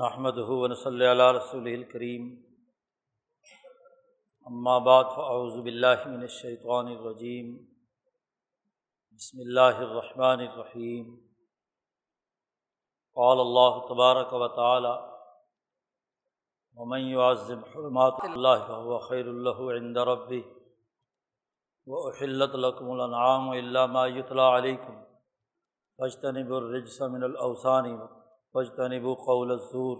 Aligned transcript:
نحمد 0.00 0.38
ہُون 0.38 0.74
صلی 0.74 1.06
اللہ 1.06 1.30
رسول 1.32 1.66
الکریم 1.66 2.42
اما 4.44 4.78
بعد 4.78 5.04
فاعوذ 5.04 5.62
باللہ 5.62 6.04
من 6.06 6.20
الشیطان 6.20 6.86
الرجیم 6.86 7.56
بسم 9.12 9.38
اللہ 9.38 9.80
الرحمن 9.80 10.44
الرحیم 10.46 11.16
قال 13.14 13.40
اللہ 13.40 13.80
تبارک 13.88 14.32
و 14.32 14.48
تعالی 14.48 14.92
ومن 16.76 17.00
يعظم 17.00 17.64
حرمات 17.64 18.22
اللہ 18.22 18.64
فهو 18.66 18.98
خیر 18.98 19.26
اللہ 19.26 19.64
عند 19.78 19.96
ربه، 19.96 20.42
وأحلت 21.86 22.54
لكم 22.54 22.90
الانعام 22.90 23.50
الا 23.50 23.86
ما 23.86 24.06
يتلى 24.06 24.42
عليكم. 24.42 25.02
فاجتنبوا 25.98 26.58
الرجس 26.58 27.02
من 27.02 27.22
الاوثان 27.22 28.17
فجتنب 28.54 29.06
قول 29.26 29.50
الزور. 29.50 29.96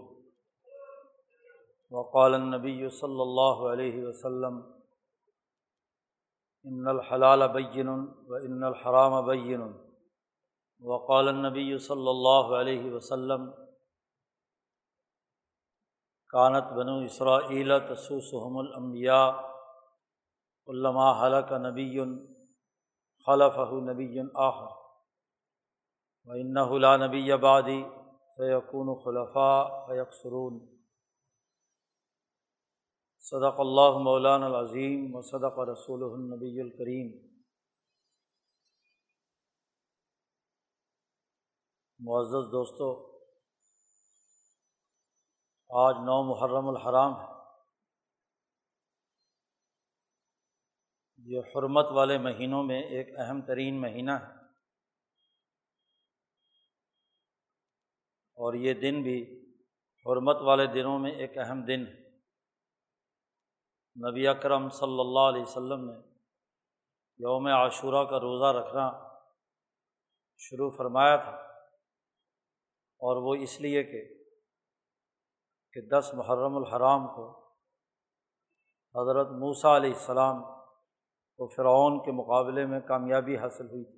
وقال 1.92 2.34
النبی 2.34 2.88
صلی 2.88 3.20
اللہ 3.20 3.60
علیہ 3.72 4.06
وسلم 4.06 4.60
ان 6.64 6.88
الحلال 6.88 7.42
بین 7.52 7.88
و 7.88 8.34
ان 8.34 8.62
الحرام 8.62 9.26
بین 9.26 9.62
وقال 10.82 11.28
النبی 11.28 11.78
صلی 11.78 12.08
اللہ 12.08 12.54
علیہ 12.56 12.92
وسلم 12.92 13.50
کانت 16.30 16.72
بنو 16.72 16.96
اسرائیل 16.98 17.72
تسوسحم 17.88 18.58
الانبیاء 18.58 19.28
علامہ 20.68 21.08
حلق 21.20 21.52
نبی 21.52 22.00
خلف 23.26 23.58
نبی 23.82 24.20
آخر. 24.34 24.76
و 26.24 26.32
ان 26.32 26.56
فیقون 28.38 29.02
خلفاء 29.04 29.86
فیقسرون 29.86 30.78
صدق 33.18 33.60
اللہ 33.60 33.98
مولان 33.98 34.42
العظیم 34.42 35.14
و 35.14 35.22
صدق 35.22 35.58
رسول 35.58 36.02
النبی 36.12 36.60
الکریم. 36.60 37.28
معزز 41.98 42.52
دوستو، 42.52 43.18
آج 45.68 45.94
نو 45.94 46.22
محرم 46.22 46.68
الحرام 46.68 47.20
ہے۔ 47.20 47.26
یہ 51.16 51.40
حرمت 51.40 51.86
والے 51.90 52.18
مہینوں 52.18 52.62
میں 52.62 52.82
ایک 52.82 53.18
اہم 53.18 53.40
ترین 53.40 53.80
مہینہ 53.80 54.10
ہے۔ 54.10 54.37
اور 58.38 58.54
یہ 58.54 58.74
دن 58.74 59.02
بھی 59.02 59.18
حرمت 60.06 60.36
والے 60.40 60.66
دنوں 60.66 60.98
میں 60.98 61.10
ایک 61.10 61.38
اہم 61.38 61.64
دن 61.64 61.86
ہے۔ 61.86 62.08
نبی 64.10 64.26
اکرم 64.26 64.68
صلی 64.68 65.00
اللہ 65.00 65.20
علیہ 65.20 65.42
وسلم 65.42 65.90
نے 65.90 65.96
یوم 67.18 67.46
عاشورہ 67.46 68.04
کا 68.04 68.20
روزہ 68.20 68.58
رکھنا 68.58 68.90
شروع 70.38 70.70
فرمایا 70.70 71.16
تھا 71.16 71.34
اور 73.00 73.16
وہ 73.16 73.34
اس 73.34 73.60
لیے 73.60 73.82
کہ 73.84 74.24
کہ 75.72 75.80
دس 75.88 76.10
محرم 76.14 76.56
الحرام 76.56 77.06
کو 77.06 77.24
حضرت 78.94 79.26
موسیٰ 79.26 79.76
علیہ 79.76 79.90
السلام 79.90 80.42
کو 81.38 81.46
فرعون 81.46 82.04
کے 82.04 82.12
مقابلے 82.12 82.66
میں 82.66 82.80
کامیابی 82.80 83.36
حاصل 83.36 83.66
ہوئی 83.66 83.84
تھی۔ 83.84 83.97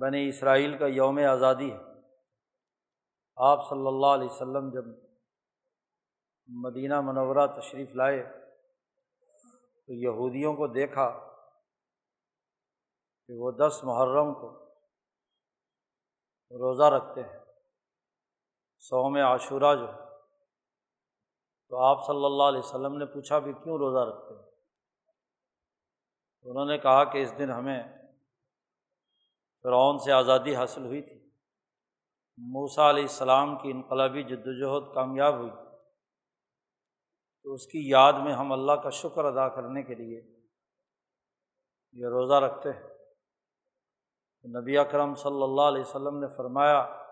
بنی 0.00 0.28
اسرائیل 0.28 0.78
کا 0.78 0.86
یوم 0.86 1.18
آزادی 1.30 1.72
ہے۔ 1.72 1.78
آپ 3.36 3.68
صلی 3.68 3.86
اللہ 3.86 4.06
علیہ 4.06 4.28
وسلم 4.30 4.70
جب 4.70 4.84
مدینہ 6.48 7.00
منورہ 7.00 7.46
تشریف 7.60 7.94
لائے 7.94 8.22
تو 9.88 9.92
یہودیوں 9.92 10.54
کو 10.54 10.66
دیکھا 10.66 11.08
کہ 13.28 13.34
وہ 13.38 13.50
دس 13.50 13.80
محرم 13.84 14.34
کو 14.34 14.50
روزہ 16.52 16.82
رکھتے 16.82 17.22
ہیں، 17.22 17.38
سوم 18.82 19.16
عاشورہ 19.16 19.74
جو 19.76 19.86
تو 21.70 21.78
آپ 21.78 22.06
صلی 22.06 22.24
اللہ 22.24 22.42
علیہ 22.42 22.58
وسلم 22.58 22.96
نے 22.96 23.06
پوچھا 23.06 23.40
کہ 23.40 23.52
کیوں 23.52 23.78
روزہ 23.78 24.08
رکھتے 24.08 24.34
ہیں؟ 24.34 24.50
انہوں 26.46 26.66
نے 26.66 26.78
کہا 26.78 27.04
کہ 27.04 27.22
اس 27.22 27.38
دن 27.38 27.50
ہمیں 27.50 28.01
فرعون 29.62 29.98
سے 29.98 30.12
آزادی 30.12 30.56
حاصل 30.56 30.84
ہوئی 30.84 31.02
تھی۔ 31.02 31.30
موسا 32.36 32.90
علیہ 32.90 33.02
السلام 33.02 33.58
کی 33.58 33.70
انقلابی 33.70 34.22
جد 34.22 34.46
وجہد 34.46 34.94
کامیاب 34.94 35.34
ہوئی۔ 35.34 35.50
تو 37.42 37.52
اس 37.52 37.66
کی 37.66 37.88
یاد 37.88 38.12
میں 38.12 38.32
ہم 38.32 38.52
اللہ 38.52 38.72
کا 38.72 38.90
شکر 38.90 39.24
ادا 39.24 39.48
کرنے 39.48 39.82
کے 39.82 39.94
لیے 39.94 40.40
یہ 41.92 42.06
روزہ 42.06 42.34
رکھتے 42.34 42.70
ہیں۔ 42.70 42.92
نبی 44.60 44.78
اکرم 44.78 45.14
صلی 45.14 45.42
اللہ 45.42 45.62
علیہ 45.62 45.80
وسلم 45.80 46.18
نے 46.18 46.26
فرمایا 46.36 47.04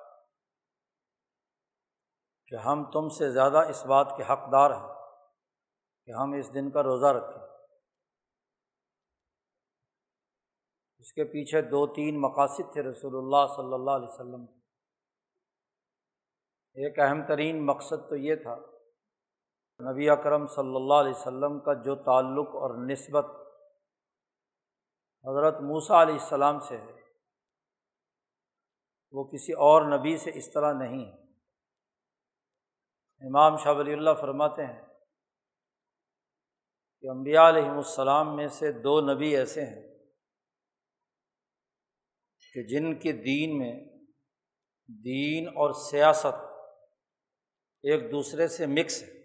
کہ 2.47 2.55
ہم 2.55 2.91
تم 2.91 3.09
سے 3.09 3.31
زیادہ 3.31 3.59
اس 3.59 3.87
بات 3.87 4.15
کے 4.17 4.23
حقدار 4.23 4.71
ہیں 4.71 4.95
کہ 6.07 6.11
ہم 6.11 6.33
اس 6.33 6.55
دن 6.55 6.71
کا 6.71 6.83
روزہ 6.83 7.07
رکھیں۔ 7.07 7.40
اس 11.01 11.13
کے 11.13 11.25
پیچھے 11.25 11.63
دو 11.63 11.87
تین 11.87 12.21
مقاصد 12.21 12.73
تھے 12.73 12.83
رسول 12.83 13.15
اللہ 13.17 13.47
صلی 13.57 13.75
اللہ 13.75 13.91
علیہ 13.91 14.09
وسلم۔ 14.09 14.45
ایک 16.77 16.99
اہم 16.99 17.27
ترین 17.29 17.67
مقصد 17.67 18.09
تو 18.09 18.17
یہ 18.17 18.35
تھا، 18.35 18.57
نبی 19.81 20.11
اکرم 20.11 20.47
صلی 20.47 20.77
اللہ 20.77 20.95
علیہ 20.95 21.15
وسلم 21.17 21.59
کا 21.61 21.75
جو 21.75 21.95
تعلق 21.95 22.49
اور 22.49 22.77
نسبت 22.87 23.25
حضرت 25.25 25.61
موسیٰ 25.61 26.01
علیہ 26.01 26.15
السلام 26.15 26.59
سے 26.59 26.77
ہے، 26.77 26.99
وہ 29.13 29.25
کسی 29.25 29.53
اور 29.53 29.83
نبی 29.99 30.17
سے 30.17 30.31
اس 30.35 30.53
طرح 30.53 30.73
نہیں۔ 30.73 31.05
ہے 31.07 31.19
امام 33.23 33.57
شاہ 33.57 33.73
ولی 33.73 33.93
اللہ 33.93 34.11
فرماتے 34.21 34.67
ہیں 34.67 34.83
کہ 37.01 37.09
امبیا 37.09 37.49
علیہم 37.49 37.77
السلام 37.77 38.37
میں 38.37 38.49
سے 38.49 38.73
دو 38.73 39.01
نبی 39.15 39.37
ایسے 39.37 39.65
ہیں۔ 39.65 39.90
کہ 42.53 42.63
جن 42.63 42.99
کے 42.99 43.13
دین 43.13 43.59
میں 43.59 43.85
دین 45.05 45.49
اور 45.49 45.73
سیاست 45.73 46.35
ایک 47.83 48.13
دوسرے 48.13 48.49
سے 48.49 48.67
مکس 48.67 49.03
ہے۔ 49.03 49.21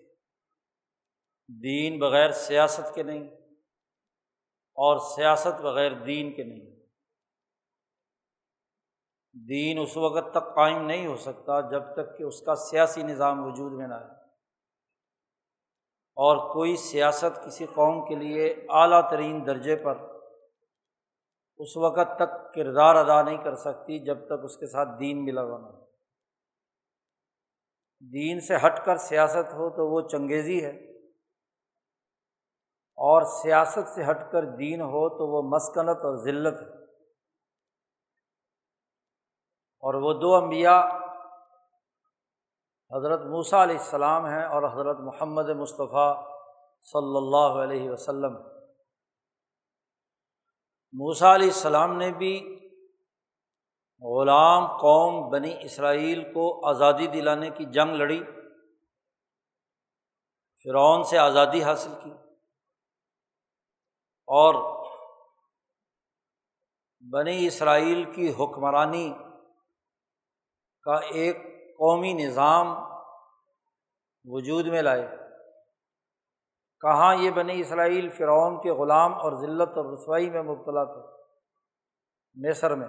دین 1.61 1.99
بغیر 1.99 2.31
سیاست 2.31 2.95
کے 2.95 3.03
نہیں 3.03 3.23
اور 4.73 5.15
سیاست 5.15 5.61
بغیر 5.61 5.91
دین 5.91 6.33
کے 6.35 6.43
نہیں۔ 6.43 6.75
دین 9.47 9.79
اس 9.79 9.97
وقت 9.97 10.31
تک 10.31 10.55
قائم 10.55 10.85
نہیں 10.85 11.07
ہو 11.07 11.17
سکتا 11.17 11.61
جب 11.61 11.83
تک 11.93 12.17
کہ 12.17 12.23
اس 12.23 12.41
کا 12.41 12.55
سیاسی 12.55 13.03
نظام 13.03 13.43
وجود 13.43 13.71
میں 13.73 13.87
نہ 13.87 13.93
آئے۔ 13.93 14.25
اور 16.15 16.53
کوئی 16.53 16.75
سیاست 16.75 17.45
کسی 17.45 17.65
قوم 17.65 18.07
کے 18.07 18.15
لیے 18.15 18.55
اعلیٰ 18.69 19.09
ترین 19.09 19.45
درجے 19.45 19.75
پر 19.75 20.14
اس 21.57 21.77
وقت 21.77 22.15
تک 22.15 22.53
کردار 22.53 22.95
ادا 22.95 23.21
نہیں 23.21 23.43
کر 23.43 23.55
سکتی 23.55 23.99
جب 23.99 24.25
تک 24.25 24.43
اس 24.43 24.57
کے 24.57 24.67
ساتھ 24.67 24.89
دین 24.99 25.25
ملا 25.25 25.41
ہوا 25.41 25.57
نہ 25.57 25.85
دین 28.13 28.39
سے 28.39 28.55
ہٹ 28.55 28.85
کر 28.85 28.97
سیاست 28.97 29.53
ہو 29.53 29.69
تو 29.69 29.87
وہ 29.87 30.01
چنگیزی 30.01 30.65
ہے۔ 30.65 30.91
اور 32.97 33.21
سیاست 33.21 33.89
سے 33.89 34.11
ہٹ 34.11 34.31
کر 34.31 34.45
دین 34.45 34.81
ہو 34.81 35.09
تو 35.09 35.27
وہ 35.27 35.41
مسکنت 35.41 36.05
اور 36.05 36.15
ذلت 36.15 36.61
ہے۔ 36.61 36.83
اور 39.83 39.93
وہ 39.93 40.13
دو 40.13 40.35
انبیاء 40.35 40.81
حضرت 42.95 43.21
موسیٰ 43.21 43.61
علیہ 43.61 43.77
السلام 43.77 44.25
ہیں 44.25 44.45
اور 44.45 44.63
حضرت 44.63 44.97
محمد 44.99 45.49
مصطفیٰ 45.49 46.25
صلی 46.81 47.17
اللہ 47.17 47.63
علیہ 47.63 47.91
وسلم 47.91 48.54
موسیٰ 50.97 51.33
علیہ 51.33 51.47
السلام 51.47 51.97
نے 51.97 52.11
بھی 52.11 52.59
غلام 54.01 54.77
قوم 54.77 55.29
بنی 55.29 55.55
اسرائیل 55.61 56.23
کو 56.33 56.67
آزادی 56.67 57.07
دلانے 57.07 57.49
کی 57.49 57.65
جنگ 57.65 57.95
لڑی، 57.95 58.23
فرعون 60.63 61.03
سے 61.03 61.17
آزادی 61.17 61.63
حاصل 61.63 61.91
کی 62.03 62.11
اور 64.27 64.55
بنی 67.13 67.47
اسرائیل 67.47 68.03
کی 68.13 68.33
حکمرانی 68.39 69.13
کا 70.81 70.95
ایک 70.95 71.37
قومی 71.77 72.13
نظام 72.13 72.67
وجود 74.25 74.67
میں 74.67 74.81
لائے۔ 74.81 75.24
کہاں 76.85 77.15
یہ 77.15 77.31
بنی 77.31 77.61
اسرائیل 77.61 78.09
فرعون 78.09 78.61
کے 78.61 78.71
غلام 78.71 79.13
اور 79.13 79.31
ذلت 79.31 79.77
اور 79.77 79.93
رسوائی 79.93 80.29
میں 80.29 80.43
مبتلا 80.43 80.83
تھے؟ 80.83 81.23
مصر 82.49 82.75
میں۔ 82.75 82.87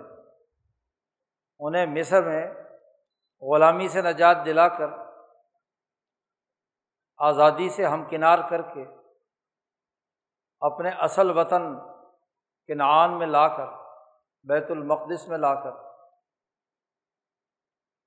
انہیں 1.59 1.87
مصر 1.87 2.23
میں 2.23 2.55
غلامی 3.43 3.89
سے 3.89 4.03
نجات 4.03 4.37
دلا 4.47 4.69
کر، 4.69 4.87
آزادی 7.19 7.69
سے 7.69 7.87
ہمکنار 7.87 8.39
کر 8.51 8.63
کے 8.63 8.85
اپنے 10.61 10.91
اصل 10.91 11.39
وطن 11.39 11.81
کے 12.67 12.75
نعان 12.75 13.19
میں 13.19 13.27
لا 13.27 13.49
کر، 13.49 13.67
بیت 14.45 14.71
المقدس 14.71 15.29
میں 15.29 15.39
لا 15.39 15.55
کر، 15.55 15.73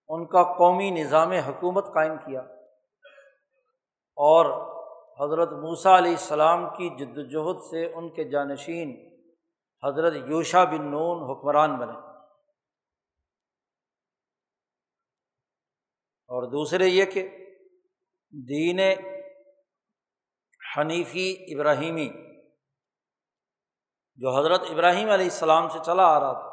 ان 0.07 0.25
کا 0.25 0.43
قومی 0.43 0.91
نظام 0.91 1.31
حکومت 1.31 1.93
قائم 1.93 2.17
کیا 2.17 2.41
اور 4.15 4.78
حضرت 5.21 5.49
موسیٰ 5.51 5.97
علیہ 5.97 6.11
السلام 6.11 6.69
کی 6.69 6.89
جد 6.89 7.17
وجہد 7.17 7.61
سے 7.69 7.93
ان 7.93 8.13
کے 8.13 8.23
جانشین 8.23 9.09
حضرت 9.83 10.13
یوشا 10.29 10.63
بن 10.63 10.91
نون 10.91 11.31
حکمران 11.31 11.77
بنے۔ 11.77 11.97
اور 16.29 16.43
دوسرے 16.43 16.87
یہ 16.87 17.05
کہ 17.05 17.47
دین 18.47 18.79
حنیفی 20.77 21.55
ابراہیمی 21.55 22.09
جو 24.15 24.39
حضرت 24.39 24.61
ابراہیم 24.69 25.09
علیہ 25.09 25.25
السلام 25.25 25.69
سے 25.69 25.79
چلا 25.85 26.03
آ 26.03 26.19
رہا 26.19 26.33
تھا، 26.33 26.49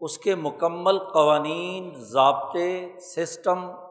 اس 0.00 0.18
کے 0.18 0.34
مکمل 0.34 0.98
قوانین، 0.98 1.94
ضابطے، 1.94 2.98
سسٹم 3.00 3.85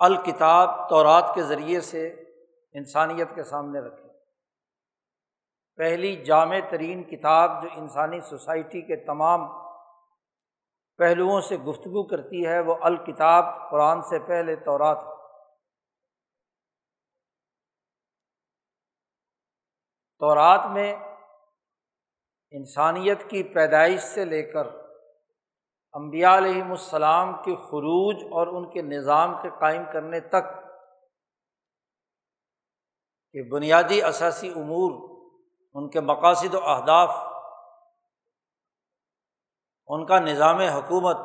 الکتاب 0.00 0.88
تورات 0.90 1.34
کے 1.34 1.42
ذریعے 1.42 1.80
سے 1.80 2.08
انسانیت 2.74 3.34
کے 3.34 3.44
سامنے 3.44 3.80
رکھے 3.80 4.08
پہلی 5.78 6.24
جامع 6.24 6.58
ترین 6.70 7.02
کتاب 7.02 7.62
جو 7.62 7.68
انسانی 7.72 8.20
سوسائٹی 8.20 8.80
کے 8.80 8.96
تمام 9.04 9.46
پہلوؤں 10.98 11.40
سے 11.40 11.56
گفتگو 11.56 12.02
کرتی 12.06 12.46
ہے، 12.46 12.60
وہ 12.60 12.74
الکتاب 12.80 13.70
قرآن 13.70 14.02
سے 14.02 14.18
پہلے 14.18 14.56
تورات 14.56 14.98
تورات 20.18 20.66
میں 20.72 20.92
انسانیت 22.50 23.30
کی 23.30 23.42
پیدائش 23.42 24.00
سے 24.02 24.24
لے 24.24 24.42
کر 24.42 24.66
امبیا 25.92 26.36
علیہم 26.36 26.70
السلام 26.70 27.32
کے 27.44 27.56
خروج 27.56 28.16
اور 28.24 28.46
ان 28.46 28.70
کے 28.70 28.82
نظام 28.82 29.34
کے 29.42 29.50
قائم 29.60 29.82
کرنے 29.92 30.20
تک 30.20 30.44
کہ 33.32 33.42
بنیادی 33.42 34.02
اثاثی 34.02 34.48
امور، 34.48 35.18
ان 35.74 35.90
کے 35.90 36.00
مقاصد 36.00 36.54
و 36.54 36.64
اہداف، 36.64 37.16
ان 39.86 40.06
کا 40.06 40.18
نظام 40.18 40.60
حکومت، 40.60 41.16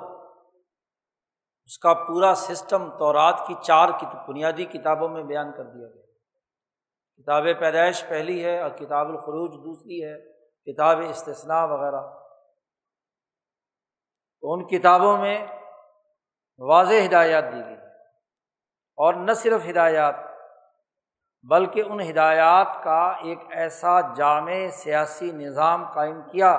اس 1.65 1.77
کا 1.79 1.93
پورا 1.93 2.35
سسٹم 2.35 2.89
تورات 2.97 3.47
کی 3.47 3.53
چار 3.61 3.89
بنیادی 4.27 4.65
کتابوں 4.65 5.09
میں 5.09 5.23
بیان 5.23 5.51
کر 5.51 5.63
دیا 5.63 5.87
گیا۔ 5.87 6.01
کتاب 7.21 7.43
پیدائش 7.59 8.05
پہلی 8.07 8.45
ہے 8.45 8.61
اور 8.61 8.69
کتاب 8.69 9.07
الخروج 9.07 9.51
دوسری 9.51 10.05
ہے، 10.05 10.33
کتاب 10.71 10.97
استثنا 11.09 11.65
وغیرہ۔ 11.65 12.24
تو 14.45 14.53
ان 14.53 14.63
کتابوں 14.67 15.17
میں 15.17 15.37
واضح 16.59 17.05
ہدایات 17.05 17.43
دی 17.43 17.59
گئی 17.65 17.75
اور 18.97 19.13
نہ 19.13 19.33
صرف 19.33 19.61
ہدایات، 19.69 20.15
بلکہ 21.43 21.83
ان 21.89 22.01
ہدایات 22.01 22.67
کا 22.83 22.99
ایک 23.23 23.39
ایسا 23.51 24.13
جامع 24.13 24.57
سیاسی 24.73 25.31
نظام 25.31 25.91
قائم 25.93 26.21
کیا 26.21 26.51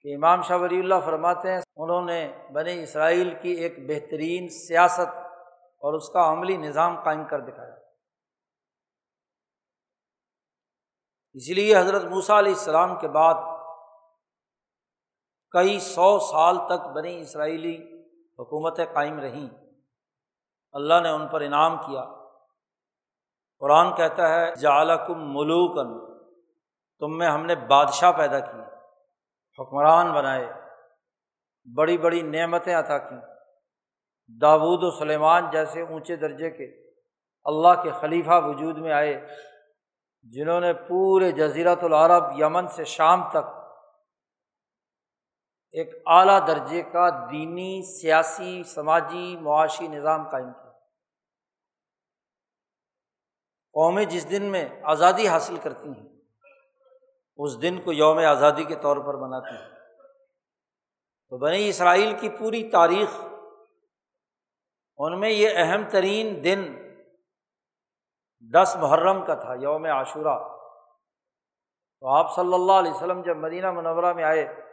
کہ 0.00 0.14
امام 0.14 0.42
شاہ 0.42 0.56
ولی 0.56 0.78
اللہ 0.78 1.00
فرماتے 1.04 1.52
ہیں، 1.52 1.60
انہوں 1.76 2.02
نے 2.02 2.20
بنی 2.52 2.82
اسرائیل 2.82 3.34
کی 3.42 3.52
ایک 3.52 3.78
بہترین 3.88 4.48
سیاست 4.48 5.16
اور 5.82 5.94
اس 5.94 6.08
کا 6.08 6.32
عملی 6.32 6.56
نظام 6.56 7.00
قائم 7.04 7.24
کر 7.24 7.40
دکھایا۔ 7.40 7.74
اسی 11.32 11.54
لیے 11.54 11.76
حضرت 11.76 12.04
موسیٰ 12.04 12.36
علیہ 12.36 12.52
السلام 12.52 12.98
کے 12.98 13.08
بعد 13.08 13.57
کئی 15.50 15.80
سو 15.80 16.18
سال 16.18 16.56
تک 16.66 16.86
بنی 16.94 17.20
اسرائیلی 17.20 18.04
حکومتیں 18.38 18.86
قائم 18.92 19.20
رہیں۔ 19.20 19.48
اللہ 20.72 20.94
نے 21.02 21.08
ان 21.08 21.28
پر 21.28 21.40
انعام 21.40 21.76
کیا۔ 21.76 22.04
قرآن 23.58 23.94
کہتا 23.94 24.28
ہے 24.28 24.54
جالکم 24.54 25.34
ملوکن، 25.34 26.16
تم 26.98 27.18
میں 27.18 27.26
ہم 27.26 27.46
نے 27.46 27.54
بادشاہ 27.54 28.12
پیدا 28.12 28.40
کی، 28.40 28.60
حکمران 29.58 30.12
بنائے، 30.12 30.52
بڑی 31.76 31.98
بڑی 31.98 32.22
نعمتیں 32.22 32.74
عطا 32.74 32.98
کیں۔ 32.98 33.20
داود 34.40 34.82
و 34.82 34.90
سلیمان 34.90 35.50
جیسے 35.50 35.82
اونچے 35.82 36.16
درجے 36.16 36.50
کے 36.50 36.64
اللہ 37.44 37.82
کے 37.82 37.90
خلیفہ 37.90 38.40
وجود 38.44 38.78
میں 38.78 38.92
آئے، 38.92 39.26
جنہوں 40.22 40.60
نے 40.60 40.72
پورے 40.72 41.32
جزیرت 41.32 41.84
العرب 41.84 42.38
یمن 42.38 42.68
سے 42.68 42.84
شام 42.84 43.30
تک 43.30 43.57
ایک 45.72 46.02
اعلیٰ 46.06 46.46
درجے 46.46 46.82
کا 46.82 47.26
دینی، 47.30 48.00
سیاسی، 48.00 48.62
سماجی، 48.64 49.36
معاشی 49.36 49.88
نظام 49.88 50.28
قائم 50.28 50.52
کیا۔ 50.52 50.70
قومیں 53.72 54.04
جس 54.04 54.30
دن 54.30 54.42
میں 54.42 54.68
آزادی 54.82 55.28
حاصل 55.28 55.56
کرتی 55.56 55.88
ہیں، 55.88 56.08
اس 57.36 57.62
دن 57.62 57.80
کو 57.80 57.92
یوم 57.92 58.18
آزادی 58.18 58.64
کے 58.64 58.74
طور 58.74 58.96
پر 58.96 59.14
مناتی 59.14 59.56
ہیں۔ 59.56 59.78
تو 61.28 61.38
بنی 61.38 61.68
اسرائیل 61.68 62.16
کی 62.20 62.28
پوری 62.28 62.70
تاریخ، 62.70 63.08
ان 64.96 65.20
میں 65.20 65.30
یہ 65.30 65.48
اہم 65.54 65.88
ترین 65.90 66.44
دن 66.44 66.88
دس 68.54 68.76
محرم 68.80 69.24
کا 69.26 69.34
تھا، 69.34 69.54
یوم 69.54 69.84
عاشورہ۔ 69.84 70.38
تو 72.00 72.06
آپ 72.08 72.34
صلی 72.36 72.54
اللہ 72.54 72.72
علیہ 72.72 72.92
وسلم 72.92 73.22
جب 73.22 73.36
مدینہ 73.36 73.70
منورہ 73.70 74.12
میں 74.12 74.24
آئے 74.24 74.67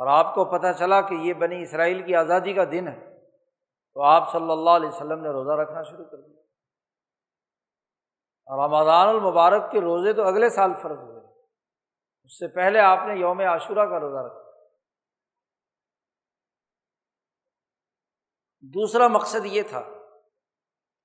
اور 0.00 0.06
آپ 0.06 0.34
کو 0.34 0.44
پتہ 0.44 0.78
چلا 0.78 1.00
کہ 1.00 1.14
یہ 1.14 1.34
بنی 1.34 1.62
اسرائیل 1.62 2.02
کی 2.02 2.14
آزادی 2.14 2.52
کا 2.52 2.64
دن 2.64 2.88
ہے، 2.88 3.20
تو 3.94 4.02
آپ 4.02 4.32
صلی 4.32 4.50
اللہ 4.50 4.70
علیہ 4.70 4.88
وسلم 4.88 5.20
نے 5.20 5.28
روزہ 5.28 5.60
رکھنا 5.60 5.82
شروع 5.82 6.04
کر 6.04 6.16
دیا۔ 6.16 6.40
اور 8.46 8.68
رمضان 8.68 9.08
المبارک 9.08 9.70
کے 9.72 9.80
روزے 9.80 10.12
تو 10.12 10.22
اگلے 10.22 10.50
سال 10.50 10.70
فرض 10.82 10.98
ہوئے۔ 10.98 11.42
اس 12.24 12.38
سے 12.38 12.48
پہلے 12.48 12.80
آپ 12.80 12.98
نے 13.06 13.14
یوم 13.14 13.40
عاشورہ 13.40 13.86
کا 13.86 14.00
روزہ 14.00 14.26
رکھا۔ 14.26 14.50
دوسرا 18.60 19.08
مقصد 19.08 19.44
یہ 19.44 19.62
تھا 19.62 19.82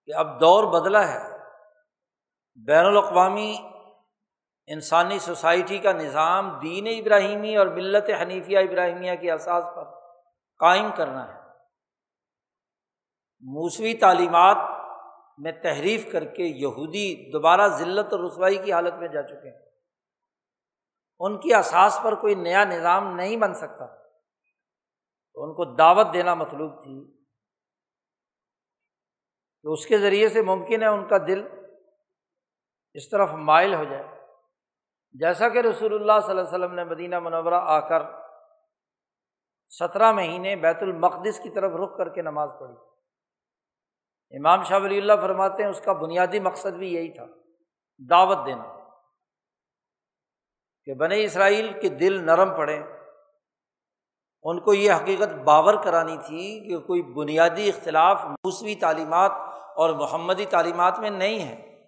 کہ 0.05 0.15
اب 0.15 0.41
دور 0.41 0.81
بدلا 0.81 1.07
ہے۔ 1.07 1.37
بین 2.55 2.85
الاقوامی 2.85 3.57
انسانی 4.67 5.19
سوسائٹی 5.19 5.77
کا 5.77 5.91
نظام 5.91 6.59
دین 6.59 6.87
ابراہیمی 6.87 7.57
اور 7.57 7.67
ملت 7.67 8.09
حنیفیہ 8.21 8.57
ابراہیمیہ 8.57 9.15
کے 9.15 9.31
اساس 9.31 9.63
پر 9.75 9.83
قائم 10.59 10.91
کرنا 10.97 11.35
ہے۔ 11.35 11.39
موسوی 13.39 13.93
تعلیمات 13.93 14.55
میں 15.37 15.51
تحریف 15.51 16.11
کر 16.11 16.25
کے 16.25 16.43
یہودی 16.43 17.31
دوبارہ 17.31 17.67
ذلت 17.67 18.13
اور 18.13 18.23
رسوائی 18.23 18.57
کی 18.57 18.73
حالت 18.73 18.93
میں 18.93 19.07
جا 19.07 19.21
چکے 19.21 19.49
ہیں۔ 19.49 19.65
ان 21.19 21.39
کی 21.39 21.53
اساس 21.53 21.99
پر 22.03 22.15
کوئی 22.15 22.35
نیا 22.35 22.63
نظام 22.63 23.15
نہیں 23.15 23.37
بن 23.37 23.53
سکتا۔ 23.53 23.85
تو 25.33 25.43
ان 25.43 25.53
کو 25.53 25.75
دعوت 25.75 26.13
دینا 26.13 26.33
مطلوب 26.33 26.83
تھی۔ 26.83 27.25
تو 29.63 29.73
اس 29.73 29.85
کے 29.85 29.97
ذریعے 29.97 30.29
سے 30.29 30.41
ممکن 30.41 30.81
ہے 30.81 30.87
ان 30.87 31.07
کا 31.07 31.17
دل 31.17 31.47
اس 32.93 33.09
طرف 33.09 33.29
مائل 33.29 33.73
ہو 33.73 33.83
جائے۔ 33.83 34.14
جیسا 35.19 35.49
کہ 35.49 35.57
رسول 35.57 35.93
اللہ 35.93 36.11
صلی 36.21 36.29
اللہ 36.29 36.41
علیہ 36.41 36.49
وسلم 36.49 36.73
نے 36.73 36.83
مدینہ 36.83 37.19
منورہ 37.19 37.53
آ 37.53 37.79
کر 37.79 38.01
سترہ 39.69 40.11
مہینے 40.11 40.55
بیت 40.55 40.77
المقدس 40.81 41.39
کی 41.39 41.49
طرف 41.49 41.71
رخ 41.71 41.97
کر 41.97 42.09
کے 42.09 42.21
نماز 42.21 42.49
پڑھی۔ 42.59 42.75
امام 44.37 44.63
شاہ 44.63 44.79
ولی 44.79 44.97
اللہ 44.97 45.13
فرماتے 45.21 45.63
ہیں 45.63 45.69
اس 45.69 45.81
کا 45.81 45.93
بنیادی 45.93 46.39
مقصد 46.39 46.67
بھی 46.67 46.93
یہی 46.93 47.11
تھا، 47.11 47.25
دعوت 48.09 48.37
دینا۔ 48.45 48.63
کہ 50.83 50.93
بنے 50.93 51.23
اسرائیل 51.23 51.81
کے 51.81 51.89
دل 51.89 52.25
نرم 52.25 52.57
پڑے۔ 52.57 52.83
ان 54.43 54.59
کو 54.59 54.73
یہ 54.73 54.91
حقیقت 54.91 55.33
باور 55.33 55.73
کرانی 55.83 56.17
تھی 56.17 56.69
کہ 56.69 56.77
کوئی 56.77 57.01
بنیادی 57.01 57.69
اختلاف 57.69 58.25
موسوی 58.25 58.75
تعلیمات 58.75 59.31
اور 59.75 59.89
محمدی 59.89 60.45
تعلیمات 60.45 60.99
میں 60.99 61.09
نہیں 61.09 61.39
ہے۔ 61.39 61.85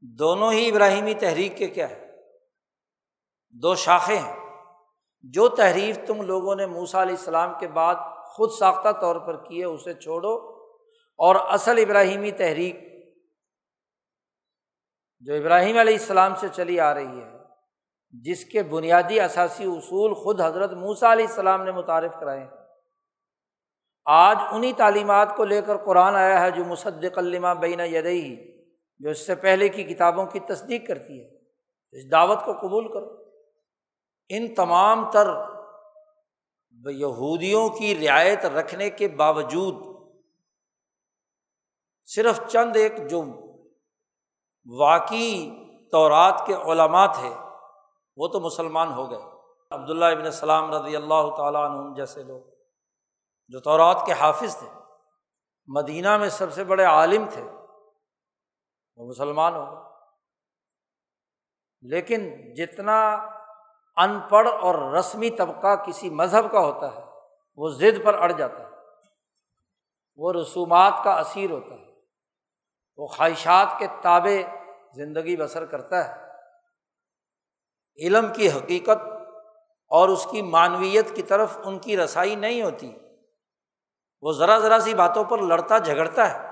دونوں 0.00 0.52
ہی 0.52 0.70
ابراہیمی 0.70 1.14
تحریک 1.14 1.58
کے 1.58 1.66
کیا 1.66 1.90
ہے؟ 1.90 2.05
دو 3.62 3.74
شاخیں 3.74 4.18
ہیں۔ 4.18 4.36
جو 5.22 5.48
تحریف 5.48 5.98
تم 6.06 6.22
لوگوں 6.22 6.54
نے 6.54 6.66
موسا 6.66 7.02
علیہ 7.02 7.16
السلام 7.18 7.52
کے 7.60 7.68
بعد 7.68 7.94
خود 8.26 8.50
ساختہ 8.58 8.88
طور 9.00 9.16
پر 9.16 9.44
کی 9.44 9.60
ہے، 9.60 9.64
اسے 9.64 9.94
چھوڑو۔ 9.94 10.36
اور 11.18 11.36
اصل 11.48 11.78
ابراہیمی 11.78 12.30
تحریک 12.30 12.76
جو 15.20 15.34
ابراہیم 15.34 15.78
علیہ 15.78 15.92
السلام 15.92 16.34
سے 16.34 16.46
چلی 16.52 16.80
آ 16.80 16.94
رہی 16.94 17.20
ہے، 17.20 17.30
جس 18.10 18.44
کے 18.44 18.62
بنیادی 18.62 19.20
اثاثی 19.20 19.64
اصول 19.64 20.14
خود 20.14 20.40
حضرت 20.40 20.72
موسیٰ 20.72 21.10
علیہ 21.10 21.26
السلام 21.26 21.62
نے 21.62 21.72
متعارف 21.72 22.14
کرائے 22.20 22.40
ہیں۔ 22.40 22.50
آج 24.04 24.36
انہیں 24.52 24.72
تعلیمات 24.76 25.36
کو 25.36 25.44
لے 25.44 25.62
کر 25.62 25.76
قرآن 25.76 26.16
آیا 26.16 26.40
ہے 26.40 26.50
جو 26.50 26.64
مصدق 26.64 27.18
علمہ 27.18 27.54
بین 27.60 27.80
یدئی 27.80 28.36
جو 28.98 29.10
اس 29.10 29.26
سے 29.26 29.34
پہلے 29.34 29.68
کی 29.68 29.84
کتابوں 29.84 30.26
کی 30.26 30.40
تصدیق 30.40 30.88
کرتی 30.88 31.24
ہے۔ 31.24 31.36
اس 31.92 32.10
دعوت 32.10 32.44
کو 32.44 32.52
قبول 32.52 32.92
کرو۔ 32.92 33.25
ان 34.28 34.54
تمام 34.54 35.10
تر 35.10 35.26
یہودیوں 36.90 37.68
کی 37.68 38.08
رعایت 38.08 38.44
رکھنے 38.44 38.90
کے 38.90 39.08
باوجود 39.08 39.96
صرف 42.04 42.40
چند 42.48 42.76
ایک 42.76 42.92
جو 43.10 43.22
واقعی 44.78 45.50
طورات 45.92 46.42
کے 46.46 46.54
علماء 46.54 47.06
تھے، 47.06 47.30
وہ 48.16 48.28
تو 48.28 48.40
مسلمان 48.40 48.92
ہو 48.92 49.10
گئے۔ 49.10 49.22
عبداللہ 49.70 50.04
ابن 50.04 50.24
السلام 50.24 50.74
رضی 50.74 50.96
اللہ 50.96 51.36
تعالیٰ 51.36 51.70
عنہ 51.70 51.94
جیسے 51.94 52.22
لوگ 52.22 52.42
جو 53.48 53.60
طورات 53.60 54.02
کے 54.06 54.12
حافظ 54.12 54.56
تھے، 54.56 54.68
مدینہ 55.66 56.16
میں 56.16 56.28
سب 56.28 56.52
سے 56.52 56.64
بڑے 56.64 56.84
عالم 56.84 57.26
تھے، 57.30 57.42
وہ 58.96 59.08
مسلمان 59.08 59.54
ہو 59.54 59.64
گئے۔ 59.66 59.86
لیکن 61.82 62.54
جتنا 62.54 63.16
ان 63.96 64.20
پڑھ 64.20 64.48
اور 64.48 64.92
رسمی 64.92 65.30
طبقہ 65.30 65.76
کسی 65.76 66.10
مذہب 66.10 66.52
کا 66.52 66.60
ہوتا 66.60 66.94
ہے، 66.94 67.04
وہ 67.56 67.68
ضد 67.68 68.04
پر 68.04 68.14
اڑ 68.14 68.32
جاتا 68.32 68.62
ہے۔ 68.62 68.68
وہ 70.16 70.32
رسومات 70.32 70.92
کا 71.04 71.12
اثیر 71.12 71.50
ہوتا 71.50 71.74
ہے۔ 71.74 71.86
وہ 72.96 73.06
خواہشات 73.06 73.66
کے 73.78 73.86
تابے 74.02 74.42
زندگی 74.94 75.36
بسر 75.36 75.64
کرتا 75.64 76.08
ہے۔ 76.08 76.26
علم 78.06 78.32
کی 78.32 78.48
حقیقت 78.48 78.98
اور 79.88 80.08
اس 80.08 80.26
کی 80.30 80.42
معنویت 80.42 81.16
کی 81.16 81.22
طرف 81.22 81.58
ان 81.64 81.78
کی 81.78 81.96
رسائی 81.96 82.34
نہیں 82.34 82.62
ہوتی۔ 82.62 82.98
وہ 84.22 84.32
ذرا 84.32 84.58
ذرا 84.58 84.78
سی 84.78 84.94
باتوں 84.94 85.24
پر 85.24 85.38
لڑتا، 85.38 85.78
جھگڑتا 85.78 86.32
ہے۔ 86.34 86.46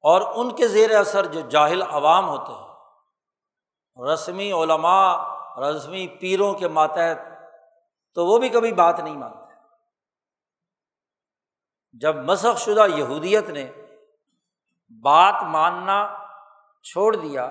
اور 0.00 0.20
ان 0.36 0.56
کے 0.56 0.68
زیر 0.68 0.98
اثر 0.98 1.26
جو 1.26 1.40
جاہل 1.40 1.82
عوام 1.82 2.28
ہوتے 2.28 2.52
ہیں 2.52 2.69
رسمی 4.04 4.52
علماء، 4.52 5.24
رسمی 5.58 6.06
پیروں 6.06 6.54
کے 6.54 6.68
ماتحت، 6.68 7.18
تو 8.14 8.26
وہ 8.26 8.38
بھی 8.38 8.48
کبھی 8.48 8.72
بات 8.72 9.00
نہیں 9.00 9.16
مانتے۔ 9.16 9.54
جب 11.92 12.16
مسخ 12.16 12.58
شدہ 12.58 12.86
یہودیت 12.96 13.48
نے 13.48 13.70
بات 15.02 15.42
ماننا 15.42 16.16
چھوڑ 16.82 17.16
دیا 17.16 17.44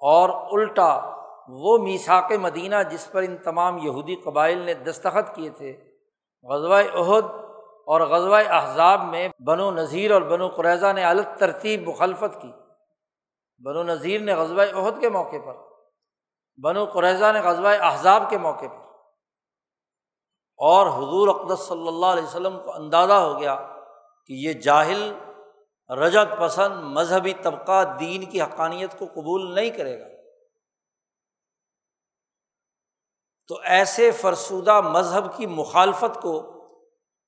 اور 0.00 0.28
الٹا 0.28 1.10
وہ 1.48 1.78
میساک 1.78 2.32
مدینہ 2.32 2.74
جس 2.90 3.12
پر 3.12 3.22
ان 3.22 3.36
تمام 3.36 3.78
یہودی 3.78 4.14
قبائل 4.14 4.58
نے 4.58 4.74
دستخط 4.74 5.34
کیے 5.34 5.50
تھے، 5.50 5.94
غزوہ 6.42 6.80
عہد 6.94 7.24
اور 7.86 8.00
غزوہ 8.00 8.42
احزاب 8.48 9.04
میں 9.04 9.28
بن 9.46 9.60
و 9.60 9.70
نذیر 9.70 10.10
اور 10.10 10.22
بن 10.22 10.40
و 10.40 10.48
قریضہ 10.48 10.92
نے 10.92 11.04
الگ 11.04 11.36
ترتیب 11.38 11.88
مخالفت 11.88 12.42
کی۔ 12.42 12.52
بن 13.58 13.76
و 13.76 13.82
نذیر 13.82 14.20
نے 14.20 14.34
غزوہ 14.34 14.62
عہد 14.62 15.00
کے 15.00 15.08
موقع 15.08 15.36
پر 15.46 15.56
بن 16.62 16.76
و 16.76 16.84
قریضہ 16.84 17.32
نے 17.32 17.40
غزوہ 17.40 17.68
احزاب 17.68 18.22
کے 18.30 18.38
موقع 18.38 18.66
پر 18.66 18.84
اور 20.56 20.86
حضور 20.86 21.28
اقدس 21.28 21.60
صلی 21.60 21.88
اللہ 21.88 22.06
علیہ 22.06 22.24
وسلم 22.24 22.60
کو 22.64 22.74
اندازہ 22.74 23.12
ہو 23.12 23.40
گیا 23.40 23.56
کہ 24.26 24.32
یہ 24.32 24.52
جاہل 24.52 25.14
رجت 25.88 26.40
پسند 26.40 26.82
مذہبی 26.82 27.32
طبقہ 27.32 27.96
دین 28.00 28.30
کی 28.30 28.42
حقانیت 28.42 28.98
کو 28.98 29.06
قبول 29.06 29.54
نہیں 29.54 29.70
کرے 29.70 30.00
گا۔ 30.00 30.06
تو 33.48 33.58
ایسے 33.64 34.10
فرسودہ 34.10 34.80
مذہب 34.80 35.36
کی 35.36 35.46
مخالفت 35.46 36.22
کو 36.22 36.40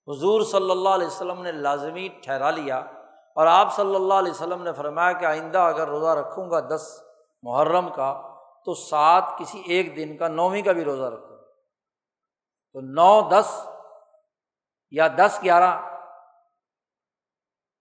حضور 0.09 0.43
صلی 0.43 0.71
اللہ 0.71 0.89
علیہ 0.89 1.07
وسلم 1.07 1.43
نے 1.43 1.53
لازمی 1.53 2.09
ٹھہرا 2.09 2.51
لیا۔ 2.51 2.96
اور 3.37 3.47
آپ 3.47 3.77
صلی 3.77 3.95
اللہ 3.95 4.15
علیہ 4.15 4.31
وسلم 4.31 4.63
نے 4.63 4.73
فرمایا 4.73 5.13
کہ 5.13 5.25
آئندہ 5.25 5.59
اگر 5.59 5.89
روزہ 5.89 6.09
رکھوں 6.09 6.51
گا 6.51 6.61
دس 6.61 7.03
محرم 7.43 7.89
کا، 7.95 8.23
تو 8.65 8.75
سات 8.75 9.25
کسی 9.39 9.63
ایک 9.67 9.97
دن 9.97 10.17
کا، 10.17 10.29
نویں 10.29 10.63
کا 10.63 10.73
بھی 10.73 10.85
روزہ 10.85 11.03
رکھوں۔ 11.03 11.37
تو 12.73 12.81
نو، 12.81 13.29
دس 13.29 13.69
یا 14.91 15.09
دس، 15.09 15.39
گیارہ 15.43 15.81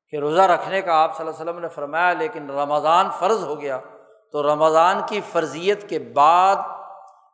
کہ 0.10 0.18
روزہ 0.18 0.42
رکھنے 0.42 0.82
کا 0.82 0.94
آپ 0.94 1.18
صلی 1.18 1.28
اللہ 1.28 1.38
علیہ 1.38 1.50
وسلم 1.50 1.62
نے 1.62 1.70
فرمایا، 1.70 2.14
لیکن 2.14 2.50
رمضان 2.50 3.10
فرض 3.20 3.44
ہو 3.44 3.62
گیا، 3.62 3.80
تو 4.32 4.44
رمضان 4.44 5.02
کی 5.10 5.22
فرضیت 5.22 5.90
کے 5.90 6.00
بعد 6.00 6.56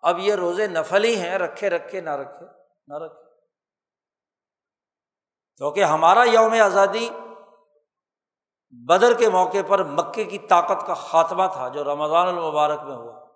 اب 0.02 0.20
یہ 0.20 0.36
روزے 0.36 0.68
نفل 0.68 1.04
ہی 1.04 1.16
ہیں، 1.20 1.38
رکھے 1.38 1.70
رکھے، 1.70 2.02
نہ 2.02 2.10
رکھے 2.10 2.46
نہ 2.88 2.94
رکھے۔ 2.94 3.30
کیونکہ 5.58 5.84
ہمارا 5.84 6.24
یوم 6.24 6.54
آزادی 6.66 7.10
بدر 8.72 9.14
کے 9.14 9.30
موقع 9.30 9.58
پر 9.68 9.84
مکے 9.84 10.24
کی 10.24 10.38
طاقت 10.38 10.88
کا 10.88 10.94
خاتمہ 10.94 11.44
تھا 11.54 11.68
جو 11.68 11.84
رمضان 11.84 12.28
المبارک 12.28 12.84
میں 12.84 12.96
ہوا۔ 12.96 13.28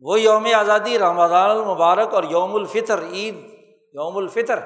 وہ 0.00 0.20
یوم 0.20 0.46
آزادی، 0.54 0.98
رمضان 0.98 1.50
المبارک 1.50 2.14
اور 2.14 2.22
یوم 2.22 2.54
الفطر، 2.54 3.02
عید، 3.02 3.36
یوم 3.92 4.16
الفطر۔ 4.16 4.60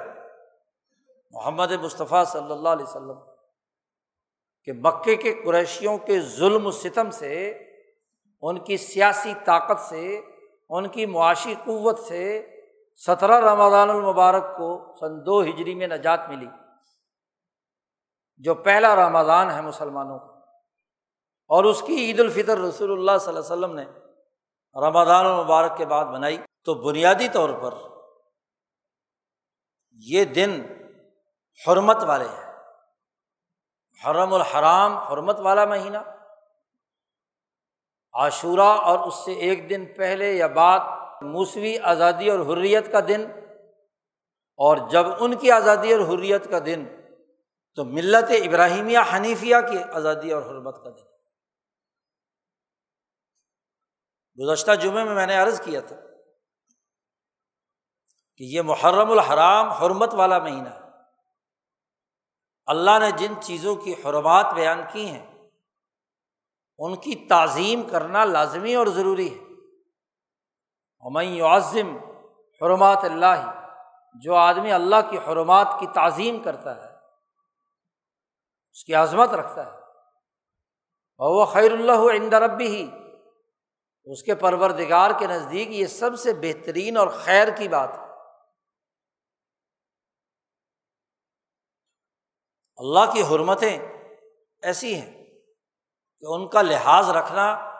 محمد 1.30 1.72
مصطفیٰ 1.72 2.24
صلی 2.24 2.52
اللہ 2.52 2.68
علیہ 2.68 2.84
وسلم 2.84 3.18
کہ 4.64 4.72
مکے 4.72 5.16
کے 5.16 5.42
قریشیوں 5.44 5.98
کے 5.98 6.20
ظلم 6.20 6.66
و 6.66 6.70
ستم 6.70 7.10
سے، 7.10 7.50
ان 8.42 8.58
کی 8.58 8.76
سیاسی 8.76 9.34
طاقت 9.44 9.80
سے، 9.80 10.20
ان 10.68 10.88
کی 10.88 11.06
معاشی 11.06 11.54
قوت 11.64 11.98
سے 11.98 12.46
سترہ 13.06 13.40
رمضان 13.40 13.90
المبارک 13.90 14.56
کو 14.56 14.94
سن 15.00 15.26
دو 15.26 15.42
ہجری 15.42 15.74
میں 15.74 15.86
نجات 15.86 16.28
ملی۔ 16.28 16.46
جو 18.36 18.54
پہلا 18.54 19.08
رمضان 19.08 19.50
ہے 19.50 19.60
مسلمانوں 19.60 20.18
کا۔ 20.18 20.34
اور 21.48 21.64
اس 21.64 21.82
کی 21.86 21.94
عید 21.94 22.20
الفطر 22.20 22.58
رسول 22.58 22.92
اللہ 22.92 23.18
صلی 23.20 23.36
اللہ 23.36 23.54
علیہ 23.54 23.66
وسلم 23.66 23.74
نے 23.74 23.84
رمضان 24.88 25.26
المبارک 25.26 25.76
کے 25.76 25.86
بعد 25.86 26.04
بنائی 26.04 26.38
تو 26.64 26.74
بنیادی 26.74 27.28
طور 27.28 27.50
پر 27.62 27.74
یہ 29.90 30.24
دن 30.24 30.62
حرمت 31.68 32.04
والے 32.04 32.24
ہیں۔ 32.24 32.54
حرم 34.06 34.34
الحرام 34.34 34.96
حرمت 34.96 35.40
والا 35.40 35.64
مہینہ۔ 35.64 35.98
عاشورہ 38.12 38.60
اور 38.60 38.98
اس 38.98 39.14
سے 39.14 39.32
ایک 39.32 39.70
دن 39.70 39.86
پہلے 39.96 40.32
یا 40.32 40.46
بعد 40.46 40.80
موسوی 41.22 41.78
آزادی 41.78 42.30
اور 42.30 42.40
حریت 42.40 42.92
کا 42.92 43.00
دن۔ 43.08 43.26
اور 44.56 44.76
جب 44.90 45.06
ان 45.20 45.36
کی 45.36 45.50
آزادی 45.50 45.92
اور 45.92 46.00
حریت 46.00 46.50
کا 46.50 46.58
دن 46.66 46.84
تو 47.76 47.84
ملت 47.84 48.48
ابراہیمیہ 48.48 48.98
حنیفیہ 49.14 49.56
کی 49.70 49.82
آزادی 49.82 50.32
اور 50.32 50.42
حرمت 50.42 50.84
کا 50.84 50.90
دن۔ 50.90 51.14
گزشتہ 54.40 54.72
جمعے 54.72 55.04
میں 55.04 55.14
میں 55.14 55.26
نے 55.26 55.36
عرض 55.36 55.60
کیا 55.60 55.80
تھا 55.80 55.96
کہ 58.36 58.44
یہ 58.44 58.62
محرم 58.62 59.10
الحرام 59.10 59.68
حرمت 59.68 60.14
والا 60.14 60.38
مہینہ 60.38 60.68
ہے۔ 60.68 60.80
اللہ 62.66 62.90
نے 63.00 63.10
جن 63.10 63.42
چیزوں 63.42 63.76
کی 63.76 63.92
حرمات 63.92 64.46
بیان 64.54 64.80
کی 64.92 65.06
ہیں، 65.06 65.48
ان 66.78 66.96
کی 66.96 67.26
تعظیم 67.28 67.82
کرنا 67.82 68.24
لازمی 68.24 68.74
اور 68.74 68.86
ضروری 68.86 69.38
ہے۔ 69.38 69.44
عمین 71.00 71.44
عظم 71.44 71.96
حرمات 72.62 72.98
اللہ، 73.02 73.68
جو 74.14 74.34
آدمی 74.34 74.72
اللہ 74.72 75.10
کی 75.10 75.18
حرمات 75.18 75.76
کی 75.80 75.86
تعظیم 75.94 76.42
کرتا 76.42 76.76
ہے 76.76 76.93
اس 78.74 78.84
کی 78.84 78.94
عظمت 78.94 79.28
رکھتا 79.28 79.66
ہے۔ 79.66 79.70
اور 81.18 81.40
وہ 81.40 81.44
خیر 81.44 81.72
اللہ 81.72 82.12
عند 82.16 82.34
ربی 82.34 82.66
ہی 82.66 82.90
اس 84.04 84.22
کے 84.22 84.34
پروردگار 84.34 85.10
کے 85.18 85.26
نزدیک 85.26 85.68
یہ 85.68 85.86
سب 85.86 86.18
سے 86.18 86.32
بہترین 86.32 86.96
اور 86.96 87.08
خیر 87.08 87.48
کی 87.56 87.68
بات 87.68 87.88
ہے۔ 87.88 88.04
اللہ 92.76 93.12
کی 93.12 93.22
حرمتیں 93.22 93.78
ایسی 94.62 94.94
ہیں 94.94 95.24
کہ 96.20 96.26
ان 96.28 96.48
کا 96.48 96.62
لحاظ 96.62 97.10
رکھنا 97.10 97.74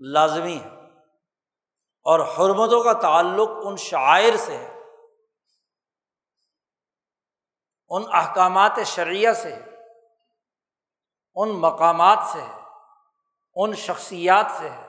لازمی 0.00 0.58
ہے 0.58 0.68
اور 2.02 2.20
حرمتوں 2.20 2.84
کا 2.84 2.92
تعلق 2.92 3.48
ان 3.64 3.76
شاعر 3.76 4.36
سے 4.36 4.56
ہے، 4.56 4.78
ان 7.88 8.02
احکامات 8.12 8.72
شرعیہ 8.86 9.32
سے 9.32 9.54
ہے۔ 9.54 9.77
ان 11.38 11.48
مقامات 11.48 12.18
سے 12.32 12.40
ہے، 12.40 12.62
ان 13.54 13.74
شخصیات 13.74 14.46
سے 14.50 14.70
ہے، 14.70 14.86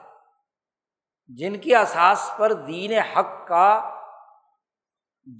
جن 1.26 1.58
کی 1.60 1.76
اساس 1.76 2.30
پر 2.36 2.52
دین 2.52 2.98
حق 2.98 3.48
کا 3.48 3.96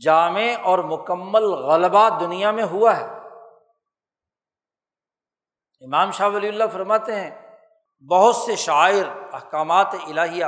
جامع 0.00 0.46
اور 0.62 0.78
مکمل 0.78 1.44
غلبہ 1.44 2.08
دنیا 2.20 2.50
میں 2.50 2.64
ہوا 2.64 2.96
ہے۔ 2.96 3.04
امام 5.82 6.10
شاہ 6.10 6.28
ولی 6.28 6.48
اللہ 6.48 6.64
فرماتے 6.72 7.20
ہیں، 7.20 7.30
بہت 8.10 8.36
سے 8.36 8.56
شاعر، 8.56 9.04
احکامات 9.32 9.94
الہیہ، 10.06 10.46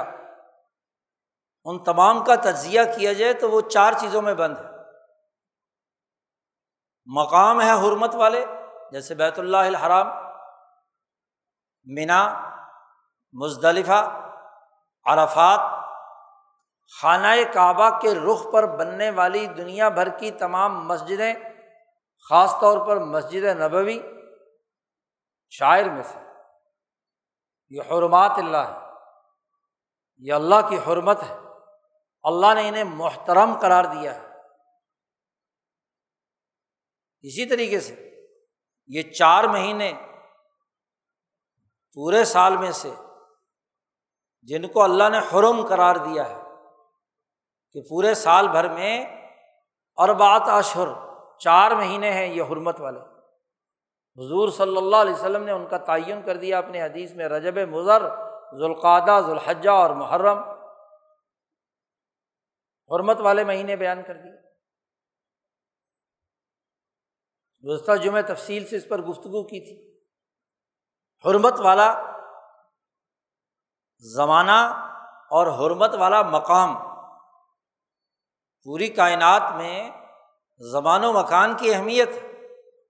ان 1.64 1.85
تمام 1.85 2.25
کا 2.25 2.35
تجزیہ 2.35 2.81
کیا 2.97 3.12
جائے 3.12 3.33
تو 3.33 3.50
وہ 3.50 3.61
چار 3.61 3.92
چیزوں 3.92 4.23
میں 4.23 4.35
بند 4.35 4.57
ہے۔ 4.59 4.71
مقام 7.07 7.61
ہے 7.61 7.73
حرمت 7.73 8.14
والے، 8.14 8.45
جیسے 8.92 9.14
بیت 9.14 9.38
اللہ 9.38 9.57
الحرام 9.57 10.22
منا، 11.85 12.51
مزدلفہ، 13.33 14.31
عرفات، 15.05 15.61
خانہ 17.01 17.53
کعبہ 17.55 18.01
کے 18.01 18.15
رخ 18.15 18.53
پر 18.53 18.67
بننے 18.67 19.11
والی 19.11 19.47
دنیا 19.47 19.89
بھر 19.89 20.09
کی 20.09 20.31
تمام 20.31 20.89
مسجدیں، 20.89 21.35
خاص 22.29 22.55
طور 22.61 22.87
پر 22.87 22.97
مسجد 22.97 23.45
نبوی، 23.45 23.99
شاعر 25.51 25.85
میں 25.85 26.03
سے۔ 26.03 26.19
یہ 27.71 27.83
حرمات 27.91 28.31
اللہ 28.37 28.57
ہے 28.57 28.79
یہ 30.19 30.33
اللہ 30.33 30.69
کی 30.69 30.79
حرمت 30.79 31.23
ہے۔ 31.23 31.39
اللہ 32.23 32.55
نے 32.55 32.69
انہیں 32.69 32.85
محترم 32.85 33.59
قرار 33.61 33.85
دیا 33.85 34.15
ہے۔ 34.15 34.27
اسی 37.21 37.47
طریقے 37.47 37.81
سے 37.81 38.25
یہ 38.87 39.03
چار 39.03 39.45
مہینے 39.45 39.93
پورے 41.94 42.25
سال 42.25 42.56
میں 42.56 42.72
سے 42.72 42.90
جن 44.42 44.68
کو 44.68 44.82
اللہ 44.82 45.08
نے 45.08 45.18
حرم 45.18 45.66
قرار 45.66 45.96
دیا 45.96 46.30
ہے 46.30 46.40
کہ 47.72 47.80
پورے 47.88 48.14
سال 48.14 48.49
بھر 48.49 48.68
میں 48.68 49.04
اور 49.94 50.08
بات 50.08 50.42
اشہر، 50.46 50.88
چار 51.38 51.70
مہینے 51.70 52.12
ہیں 52.12 52.26
یہ 52.26 52.42
حرمت 52.42 52.80
والے۔ 52.80 53.00
حضور 54.16 54.49
صلی 54.49 54.76
اللہ 54.76 54.96
علیہ 54.96 55.14
وسلم 55.14 55.44
نے 55.44 55.52
ان 55.52 55.66
کا 55.66 55.78
تعین 55.78 56.22
کر 56.22 56.37
دیا 56.37 56.58
اپنے 56.58 56.82
حدیث 56.82 57.12
میں 57.12 57.28
رجب 57.28 57.68
مضر 57.68 58.02
ذوالقادہ 58.58 59.20
ذوالحجہ 59.26 59.70
اور 59.70 59.90
محرم۔ 59.90 60.38
حرمت 62.94 63.20
والے 63.20 63.44
مہینے 63.44 63.76
بیان 63.76 64.02
کر 64.06 64.14
دیے۔ 64.14 64.52
گزشتہ 67.68 67.92
جمعہ 67.96 68.22
تفصیل 68.22 68.66
سے 68.66 68.76
اس 68.76 68.88
پر 68.88 69.02
گفتگو 69.02 69.42
کی 69.42 69.61
تھی۔ 69.61 69.91
حرمت 71.26 71.61
والا 71.61 72.02
زمانہ 73.99 74.61
اور 75.31 75.47
حرمت 75.47 75.95
والا 75.95 76.23
مقام 76.23 76.76
پوری 78.64 78.88
کائنات 78.88 79.43
میں 79.57 79.91
زمان 80.59 81.05
و 81.05 81.12
مکان 81.12 81.57
کی 81.57 81.75
اہمیت 81.75 82.09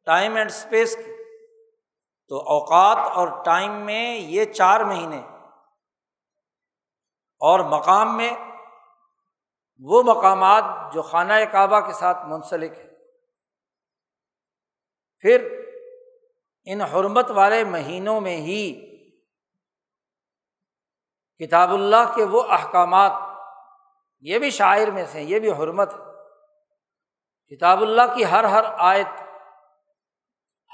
ٹائم 0.05 0.37
اینڈ 0.37 0.51
اسپیس 0.51 0.97
کی۔ 0.97 1.13
تو 2.29 2.39
اوقات 2.39 2.97
اور 2.97 3.45
ٹائم 3.45 3.73
میں 3.73 4.17
یہ 4.17 4.45
چار 4.45 4.81
مہینے 4.81 5.19
اور 7.41 7.61
مقام 7.61 8.17
میں 8.17 8.33
وہ 9.79 10.03
مقامات 10.03 10.65
جو 10.93 11.03
خانہ 11.03 11.33
کعبہ 11.53 11.81
کے 11.81 11.93
ساتھ 11.93 12.27
منسلک 12.27 12.73
ہے 12.79 12.89
پھر 15.19 15.62
ان 16.65 16.81
حرمت 16.81 17.31
والے 17.31 17.65
مہینوں 17.65 18.21
میں 18.21 18.37
ہی 18.37 18.93
کتاب 21.39 21.73
اللہ 21.73 22.13
کے 22.15 22.25
وہ 22.25 22.43
احکامات، 22.49 23.13
یہ 24.21 24.39
بھی 24.39 24.51
شاعر 24.51 24.91
میں 24.91 25.07
سے، 25.07 25.23
یہ 25.23 25.39
بھی 25.39 25.51
حرمت 25.53 25.95
ہے۔ 25.95 26.13
کتاب 27.57 27.83
اللہ 27.83 28.03
کی 28.15 28.25
ہر 28.25 28.45
ہر 28.45 28.65
آیت، 28.79 29.23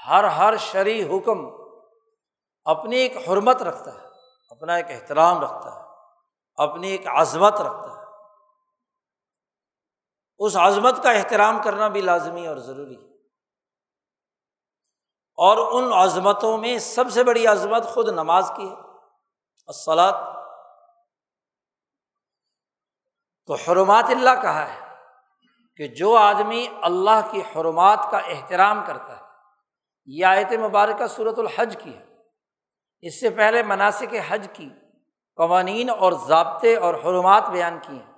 ہر 0.07 0.23
ہر 0.23 0.57
شرعی 0.57 1.17
حکم 1.17 1.39
اپنی 2.65 2.95
ایک 2.95 3.29
حرمت 3.29 3.61
رکھتا 3.61 3.93
ہے، 3.93 4.07
اپنا 4.49 4.75
ایک 4.75 4.85
احترام 4.89 5.39
رکھتا 5.39 5.75
ہے، 5.75 5.81
اپنی 6.55 6.91
ایک 6.91 7.07
عظمت 7.07 7.53
رکھتا 7.53 7.91
ہے۔ 7.91 8.05
اس 10.37 10.57
عظمت 10.57 11.03
کا 11.03 11.11
احترام 11.11 11.61
کرنا 11.63 11.87
بھی 11.87 12.01
لازمی 12.01 12.47
اور 12.47 12.57
ضروری 12.57 12.95
ہے۔ 12.95 13.18
اور 15.39 15.83
ان 15.83 15.93
عظمتوں 15.93 16.57
میں 16.57 16.79
سب 16.79 17.05
سے 17.11 17.23
بڑی 17.23 17.47
عظمت 17.47 17.83
خود 17.83 18.09
نماز 18.09 18.51
کی 18.55 18.69
ہے۔ 18.69 18.75
السلاد 19.67 20.13
تو 23.45 23.53
حرمات 23.53 24.03
اللہ 24.03 24.41
کہا 24.41 24.73
ہے 24.73 24.95
کہ 25.77 25.87
جو 25.87 26.15
آدمی 26.15 26.67
اللہ 26.81 27.31
کی 27.31 27.41
حرمات 27.41 27.99
کا 28.11 28.17
احترام 28.17 28.83
کرتا 28.87 29.17
ہے، 29.17 29.21
یہ 30.05 30.25
آیت 30.25 30.53
مبارکہ 30.53 31.07
صورت 31.07 31.39
الحج 31.39 31.77
کی 31.83 31.97
ہے۔ 31.97 32.05
اس 33.01 33.19
سے 33.19 33.29
پہلے 33.29 33.63
مناسب 33.63 34.15
حج 34.27 34.47
کی 34.53 34.69
قوانین 35.35 35.89
اور 35.89 36.13
ضابطے 36.27 36.75
اور 36.75 36.93
حرمات 36.93 37.49
بیان 37.49 37.79
کیے 37.81 37.99
ہیں۔ 37.99 38.13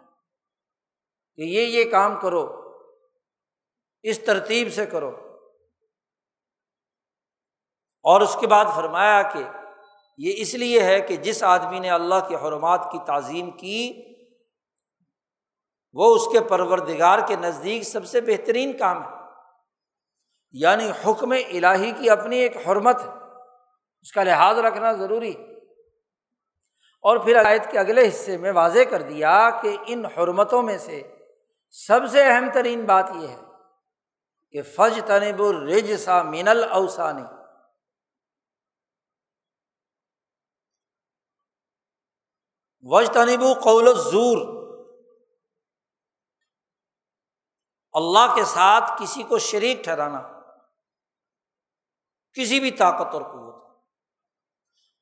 کہ 1.36 1.42
یہ 1.42 1.62
یہ 1.62 1.92
کام 1.92 2.20
کرو، 2.20 2.74
اس 4.04 4.26
ترتیب 4.26 4.74
سے 4.74 4.86
کرو۔ 4.86 5.31
اور 8.04 8.22
اس 8.22 8.38
کے 8.40 8.48
بعد 8.48 8.66
فرمایا 8.76 9.22
کہ 9.22 9.44
یہ 10.18 10.34
اس 10.38 10.54
لیے 10.54 10.84
ہے 10.84 11.02
کہ 11.02 11.16
جس 11.16 11.44
آدمی 11.44 11.80
نے 11.80 11.90
اللہ 11.90 12.28
کی 12.28 12.36
حرمات 12.36 12.92
کی 12.92 12.98
تعظیم 13.06 13.52
کی، 13.52 14.02
وہ 15.94 16.16
اس 16.16 16.22
کے 16.32 16.40
پروردگار 16.40 17.20
کے 17.28 17.36
نزدیک 17.36 17.84
سب 17.84 18.06
سے 18.06 18.22
بہترین 18.22 18.78
کام 18.78 19.04
ہے۔ 19.04 19.18
یعنی 20.52 20.92
حکم 21.06 21.32
الہی 21.32 21.92
کی 21.92 22.10
اپنی 22.10 22.38
ایک 22.38 22.68
حرمت 22.68 23.02
ہے۔ 23.02 23.10
اس 24.02 24.12
کا 24.12 24.24
لحاظ 24.24 24.60
رکھنا 24.60 24.94
ضروری۔ 24.94 25.34
اور 27.02 27.18
پھر 27.18 27.46
عائد 27.46 27.62
کے 27.72 27.80
اگلے 27.80 28.08
حصے 28.08 28.38
میں 28.38 28.52
واضح 28.52 28.80
کر 28.90 29.02
دیا 29.02 29.50
کہ 29.62 29.78
ان 29.88 30.06
حرمتوں 30.06 30.62
میں 30.62 30.78
سے 30.78 31.16
سب 31.70 32.00
سے 32.10 32.24
اہم 32.24 32.50
ترین 32.54 32.86
بات 32.86 33.12
یہ 33.16 33.28
ہے 33.28 33.40
کہ 34.52 34.62
فج 34.62 35.00
تنب 35.06 35.44
الرج 35.44 35.98
سا 35.98 36.24
مین 36.24 36.48
الاوسانی 36.48 37.41
وج 42.84 43.10
تنب 43.14 43.44
قول 43.64 43.88
زور 44.00 44.38
اللہ 47.94 48.36
کے 48.36 48.44
ساتھ 48.44 48.92
کسی 49.00 49.24
کو 49.24 49.38
شریک 49.38 49.84
ٹھہرانا، 49.84 50.22
کسی 52.34 52.60
بھی 52.60 52.72
طاقت 52.72 53.14
اور 53.14 53.22
قوت۔ 53.22 53.56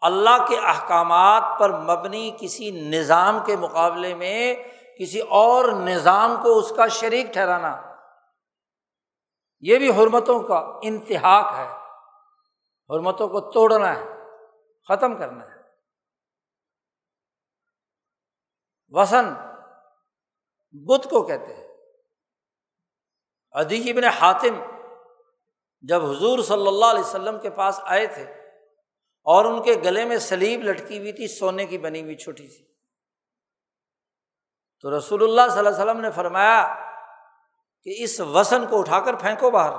اللہ 0.02 0.46
کے 0.50 0.58
احکامات 0.58 1.60
پر 1.60 1.70
مبنی 1.78 2.32
کسی 2.40 2.72
نظام 2.72 3.40
کے 3.46 3.56
مقابلے 3.56 4.14
میں 4.16 4.56
کسی 5.00 5.20
اور 5.20 5.66
نظام 5.66 6.36
کو 6.44 6.58
اس 6.60 6.74
کا 6.76 6.88
شریک 6.88 7.34
ٹھہرانا، 7.34 7.82
یہ 9.60 9.78
بھی 9.78 9.90
حرمتوں 9.90 10.40
کا 10.40 10.80
انتہاک 10.82 11.54
ہے۔ 11.58 11.70
حرمتوں 12.90 13.28
کو 13.28 13.40
توڑنا 13.52 13.96
ہے، 13.96 14.06
ختم 14.88 15.18
کرنا 15.18 15.46
ہے۔ 15.46 15.59
وسن 18.90 19.34
بدھ 20.72 21.08
کو 21.08 21.28
کہتے 21.28 21.54
ہیں۔ 21.54 21.68
ادی 23.52 23.92
ابن 23.92 24.04
حاتم 24.04 24.64
جب 25.82 26.06
حضور 26.06 26.40
صلی 26.40 26.68
اللہ 26.68 26.86
علیہ 26.86 27.00
وسلم 27.00 27.40
کے 27.40 27.50
پاس 27.50 27.80
آئے 27.84 28.08
تھے 28.08 28.24
اور 29.24 29.46
ان 29.46 29.64
کے 29.64 29.74
گلے 29.84 30.06
میں 30.06 30.18
سلیب 30.18 30.64
لٹکی 30.64 31.00
ہوئی 31.00 31.12
تھی، 31.12 31.28
سونے 31.28 31.66
کی 31.66 31.78
بنی 31.78 32.02
ہوئی 32.02 32.16
چھوٹی 32.16 32.48
سی۔ 32.48 32.66
تو 34.82 34.98
رسول 34.98 35.24
اللہ 35.24 35.52
صلی 35.52 35.60
اللہ 35.60 35.70
علیہ 35.70 35.80
وسلم 35.80 36.02
نے 36.02 36.12
فرمایا 36.12 36.76
کہ 37.84 38.04
اس 38.04 38.20
وسن 38.20 38.68
کو 38.68 38.80
اٹھا 38.80 39.00
کر 39.00 39.16
پھینکو 39.16 39.52
باہر۔ 39.52 39.72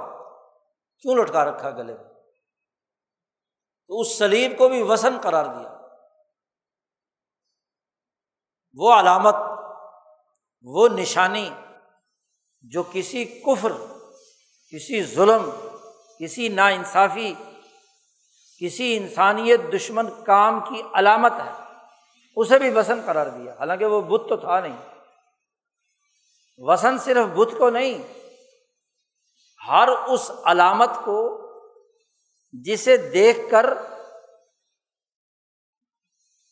کیوں 0.98 1.16
لٹکا 1.16 1.44
رکھا 1.44 1.70
گلے 1.70 1.94
میں؟ 1.94 2.04
تو 3.88 4.00
اس 4.00 4.18
سلیب 4.18 4.58
کو 4.58 4.68
بھی 4.68 4.82
وسن 4.82 5.20
قرار 5.22 5.44
دیا۔ 5.44 5.79
وہ 8.74 8.94
علامت، 8.94 9.34
وہ 10.62 10.88
نشانی 10.88 11.50
جو 12.62 12.82
کسی 12.92 13.24
کفر، 13.24 13.72
کسی 14.72 15.02
ظلم، 15.02 15.50
کسی 16.18 16.48
نا 16.48 16.66
انصافی 16.66 17.34
کسی 18.60 18.96
انسانیت 18.96 19.60
دشمن 19.74 20.24
کام 20.24 20.60
کی 20.60 20.82
علامت 20.94 21.32
ہے، 21.32 21.64
اسے 22.36 22.58
بھی 22.58 22.70
وسن 22.70 23.00
قرار 23.06 23.26
دیا۔ 23.26 23.52
حالانکہ 23.52 23.84
وہ 23.84 24.00
بت 24.00 24.28
تو 24.28 24.36
تھا 24.36 24.60
نہیں۔ 24.60 24.76
وسن 26.58 26.98
صرف 26.98 27.26
بت 27.36 27.58
کو 27.58 27.70
نہیں، 27.70 27.98
ہر 29.68 29.88
اس 29.88 30.30
علامت 30.44 30.90
کو 31.04 31.40
جسے 32.52 32.96
دیکھ 32.96 33.38
کر 33.50 33.74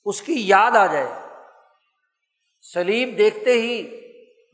اس 0.05 0.23
کی 0.23 0.49
یاد 0.49 0.71
آ 0.71 0.87
جائے۔ 0.87 1.28
سلیب 2.75 3.19
دیکھتے 3.19 3.53
ہی 3.53 4.01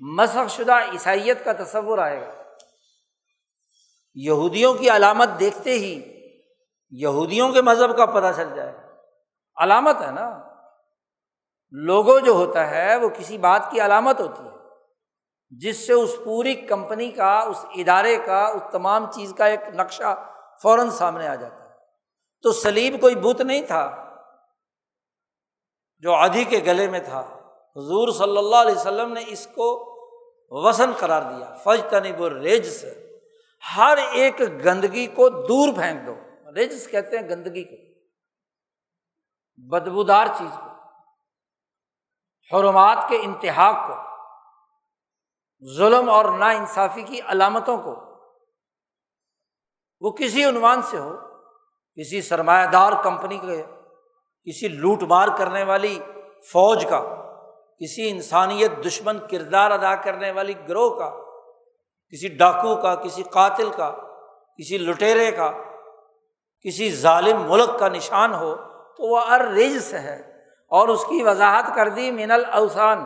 مسخ 0.00 0.50
شدہ 0.50 0.72
عیسائیت 0.72 1.44
کا 1.44 1.53
تصور 1.53 1.98
آئے 1.98 2.20
گا۔ 2.20 2.42
یہودیوں 4.14 4.74
کی 4.74 4.90
علامت 4.90 5.29
دیکھتے 5.40 5.70
ہی 5.70 6.03
یہودیوں 6.90 7.53
کے 7.53 7.62
مذہب 7.62 7.96
کا 7.96 8.07
پتہ 8.07 8.27
چل 8.37 8.57
جائے۔ 8.57 8.72
علامت 9.57 9.96
ہے 10.03 10.11
نا۔ 10.11 10.40
لوگو 11.70 12.18
جو 12.18 12.33
ہوتا 12.33 12.70
ہے 12.70 12.96
وہ 12.96 13.09
کسی 13.09 13.38
بات 13.38 13.70
کی 13.70 13.81
علامت 13.81 14.20
ہوتی 14.20 14.42
ہے۔ 14.42 14.55
جس 15.50 15.87
سے 15.87 15.92
اس 15.92 16.16
پوری 16.24 16.55
کمپنی 16.55 17.11
کا، 17.11 17.40
اس 17.40 17.64
ادارے 17.74 18.16
کا، 18.27 18.44
اس 18.44 18.62
تمام 18.72 19.12
چیز 19.12 19.35
کا 19.38 19.46
ایک 19.46 19.61
نقشہ 19.74 20.33
فوراً 20.62 20.90
سامنے 20.90 21.29
آ 21.29 21.35
جاتا 21.35 21.64
ہے۔ 21.64 21.74
تو 22.42 22.53
سلیب 22.53 23.00
کوئی 23.00 23.14
بت 23.14 23.40
نہیں 23.40 23.62
تھا 23.62 24.14
جو 25.98 26.12
آدھی 26.12 26.44
کے 26.44 26.61
گلے 26.66 26.88
میں 26.88 27.00
تھا۔ 27.00 27.43
حضور 27.76 28.12
صلی 28.12 28.38
اللہ 28.38 28.56
علیہ 28.56 28.74
وسلم 28.74 29.12
نے 29.12 29.24
اس 29.26 29.46
کو 29.46 29.94
وسن 30.48 30.90
قرار 30.98 31.22
دیا۔ 31.22 31.54
فج 31.54 31.90
تنب 31.90 32.24
ریجس 32.24 32.84
ہر 33.76 33.98
ایک 34.10 34.40
گندگی 34.40 35.06
کو 35.06 35.28
دور 35.28 35.74
پھینک 35.74 36.06
دو۔ 36.06 36.14
رجس 36.50 36.88
کہتے 36.88 37.18
ہیں 37.18 37.28
گندگی 37.28 37.64
کو۔ 37.64 38.00
بدبودار 39.56 40.26
چیز 40.38 40.56
کو۔ 40.56 40.70
حرمات 42.56 42.98
کے 43.08 43.16
انتہا 43.16 43.87
کو۔ 43.87 43.94
ظلم 45.76 46.10
اور 46.10 46.24
نا 46.24 46.50
انصافی 46.50 47.02
کی 47.02 47.20
علامتوں 47.26 47.78
کو۔ 47.78 47.94
وہ 50.00 50.10
کسی 50.10 50.44
عنوان 50.44 50.82
سے 50.82 50.98
ہو۔ 50.98 51.16
کسی 52.00 52.22
سرمایہ 52.22 52.66
دار 52.66 52.92
کمپنی 53.04 53.38
کے، 53.38 53.62
کسی 54.44 54.68
لوٹ 54.68 55.02
مار 55.02 55.28
کرنے 55.38 55.62
والی 55.62 55.98
فوج 56.52 56.87
کا۔ 56.90 57.23
کسی 57.80 58.10
انسانیت 58.10 58.70
دشمن 58.87 59.18
کردار 59.30 59.70
ادا 59.70 59.94
کرنے 59.94 60.30
والی 60.30 60.54
گروہ 60.68 60.98
کا، 60.98 61.10
کسی 62.08 62.28
ڈاکو 62.28 62.82
کا، 62.82 62.94
کسی 62.94 63.22
قاتل 63.22 63.70
کا، 63.70 63.90
کسی 64.58 64.78
لٹیرے 64.78 65.30
کا، 65.30 65.52
کسی 66.60 66.90
ظالم 66.90 67.50
ملک 67.50 67.78
کا 67.78 67.88
نشان 67.88 68.34
ہو 68.34 68.56
تو 68.96 69.10
وہ 69.10 69.20
ارجس 69.20 69.94
ہے 69.94 70.20
اور 70.66 70.88
اس 70.88 71.04
کی 71.04 71.22
وضاحت 71.22 71.64
کر 71.76 71.88
دی 71.88 72.10
من 72.10 72.30
الاوسان 72.30 73.04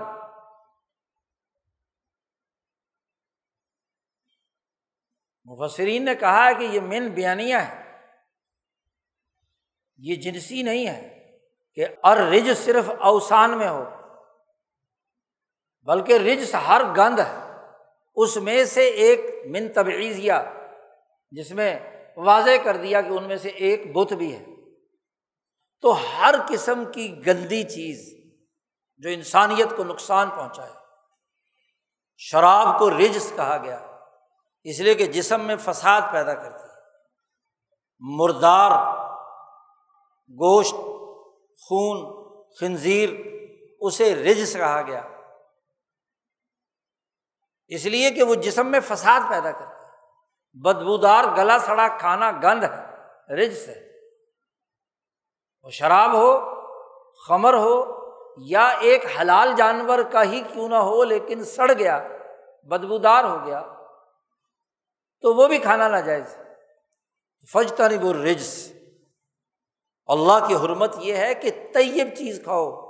مفسرین 5.44 6.04
نے 6.04 6.14
کہا 6.14 6.48
ہے 6.48 6.54
کہ 6.54 6.64
یہ 6.64 6.80
من 6.80 7.08
بیانیہ 7.08 7.56
ہے۔ 7.56 8.02
یہ 9.96 10.14
جنسی 10.14 10.62
نہیں 10.62 10.86
ہے 10.86 11.28
کہ 11.74 11.86
ار 12.02 12.16
رج 12.16 12.50
صرف 12.56 12.90
اوسان 13.00 13.58
میں 13.58 13.68
ہو۔ 13.68 13.97
بلکہ 15.88 16.12
رجس 16.12 16.54
ہر 16.54 16.82
گند 16.96 17.18
ہے۔ 17.18 17.56
اس 18.14 18.36
میں 18.36 18.64
سے 18.64 18.80
ایک 18.80 19.20
من 19.50 19.68
تبعیضیا 19.68 20.42
جس 21.30 21.50
میں 21.50 21.78
واضح 22.16 22.50
کر 22.64 22.76
دیا 22.76 23.00
کہ 23.00 23.08
ان 23.08 23.24
میں 23.24 23.36
سے 23.36 23.48
ایک 23.48 23.92
بت 23.92 24.12
بھی 24.12 24.36
ہے۔ 24.36 24.46
تو 25.80 25.92
ہر 25.92 26.34
قسم 26.48 26.84
کی 26.94 27.26
گندی 27.26 27.62
چیز 27.62 28.24
جو 28.96 29.10
انسانیت 29.10 29.76
کو 29.76 29.84
نقصان 29.84 30.30
پہنچائے، 30.30 30.70
شراب 32.16 32.78
کو 32.78 32.90
رجس 32.90 33.32
کہا 33.36 33.58
گیا۔ 33.62 33.86
اس 34.64 34.80
لیے 34.80 34.94
کہ 34.94 35.06
جسم 35.06 35.40
میں 35.40 35.56
فساد 35.56 36.00
پیدا 36.12 36.34
کرتی 36.34 36.62
ہے۔ 36.62 36.68
مردار، 37.98 38.70
گوشت، 40.30 40.74
خون، 41.56 42.26
خنزیر، 42.60 43.10
اسے 43.80 44.14
رجس 44.14 44.52
کہا 44.52 44.82
گیا۔ 44.82 45.17
اس 47.68 47.84
لیے 47.84 48.10
کہ 48.10 48.22
وہ 48.22 48.34
جسم 48.34 48.66
میں 48.66 48.80
فساد 48.80 49.30
پیدا 49.30 49.52
کرتا 49.52 49.68
ہے۔ 49.68 49.78
بدبودار 50.54 51.24
گلا 51.36 51.58
سڑا 51.58 51.88
کھانا 51.88 52.30
گند 52.30 52.64
ہے، 52.64 53.34
رجس 53.34 53.68
ہے۔ 53.68 53.88
وہ 55.62 55.70
شراب 55.70 56.12
ہو، 56.12 56.54
خمر 57.28 57.54
ہو، 57.54 57.98
یا 58.36 58.66
ایک 58.66 59.04
حلال 59.20 59.52
جانور 59.56 59.98
کا 60.12 60.22
ہی 60.22 60.40
کیوں 60.40 60.68
نہ 60.68 60.74
ہو، 60.74 61.04
لیکن 61.04 61.44
سڑ 61.44 61.72
گیا، 61.72 62.08
بدبودار 62.62 63.24
ہو 63.24 63.46
گیا، 63.46 63.62
تو 65.22 65.34
وہ 65.34 65.48
بھی 65.48 65.58
کھانا 65.58 65.88
نہ 65.88 65.96
جائز 65.96 66.36
فجتا 67.52 67.88
نہیں 67.88 68.02
وہ 68.02 68.12
رجس 68.12 68.72
اللہ 70.06 70.46
کی 70.48 70.54
حرمت 70.54 70.94
یہ 70.98 71.16
ہے 71.16 71.34
کہ 71.34 71.50
طیب 71.74 72.08
چیز 72.18 72.40
کھاؤ۔ 72.44 72.88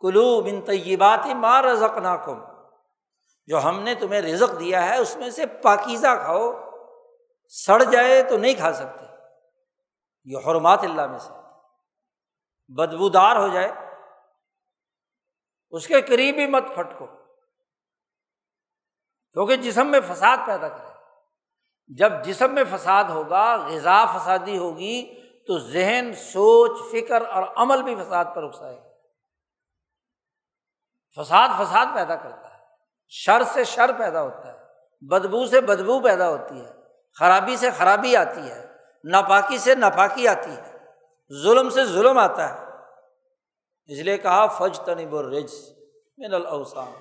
کلو 0.00 0.40
بن 0.40 0.60
طیبات 0.60 1.26
ماں 1.26 1.62
رزق 1.62 1.98
ناکم 1.98 2.51
جو 3.46 3.64
ہم 3.64 3.80
نے 3.80 3.94
تمہیں 3.94 4.22
رزق 4.22 4.60
دیا 4.60 4.86
ہے، 4.86 4.98
اس 4.98 5.16
میں 5.16 5.30
سے 5.30 5.46
پاکیزہ 5.46 6.06
کھاؤ۔ 6.24 6.52
سڑ 7.48 7.82
جائے 7.82 8.22
تو 8.22 8.38
نہیں 8.38 8.54
کھا 8.54 8.72
سکتے۔ 8.72 9.04
یہ 10.24 10.36
حرمات 10.46 10.80
اللہ 10.82 11.06
میں 11.06 11.18
سے۔ 11.18 11.32
بدبودار 12.68 13.36
ہو 13.36 13.48
جائے۔ 13.48 13.72
اس 15.70 15.86
کے 15.86 16.00
قریب 16.00 16.34
ہی 16.34 16.46
مت 16.46 16.64
پھٹکو۔ 16.74 17.06
کیونکہ 19.32 19.56
جسم 19.56 19.86
میں 19.86 20.00
فساد 20.00 20.36
پیدا 20.46 20.68
کرے۔ 20.68 20.92
جب 21.86 22.12
جسم 22.24 22.54
میں 22.54 22.64
فساد 22.76 23.04
ہوگا، 23.04 23.56
غذا 23.56 24.04
فسادی 24.04 24.58
ہوگی، 24.58 25.22
تو 25.46 25.58
ذہن، 25.58 26.12
سوچ، 26.12 26.92
فکر 26.92 27.28
اور 27.28 27.42
عمل 27.56 27.82
بھی 27.82 27.94
فساد 27.94 28.24
پر 28.34 28.42
اکسائے۔ 28.42 28.76
گا 28.76 28.82
فساد 31.22 31.48
فساد 31.58 31.86
پیدا 31.94 32.16
کرتا 32.16 32.41
شر 33.14 33.42
سے 33.44 33.64
شر 33.64 33.98
پیدا 33.98 34.22
ہوتا 34.22 34.52
ہے، 34.52 34.58
بدبو 35.00 35.46
سے 35.46 35.60
بدبو 35.60 36.02
پیدا 36.02 36.30
ہوتی 36.30 36.64
ہے، 36.64 36.70
خرابی 37.12 37.56
سے 37.56 37.70
خرابی 37.70 38.16
آتی 38.16 38.50
ہے، 38.50 38.66
ناپاکی 39.04 39.58
سے 39.58 39.74
ناپاکی 39.74 40.28
آتی 40.28 40.56
ہے، 40.56 40.78
ظلم 41.42 41.70
سے 41.70 41.84
ظلم 41.84 42.18
آتا 42.18 42.54
ہے۔ 42.54 42.66
اس 43.84 43.98
لیے 43.98 44.18
کہا 44.18 44.46
فج 44.46 44.80
تنب 44.80 45.16
الرج 45.16 45.54
من 46.18 46.34
الاوسان 46.34 46.92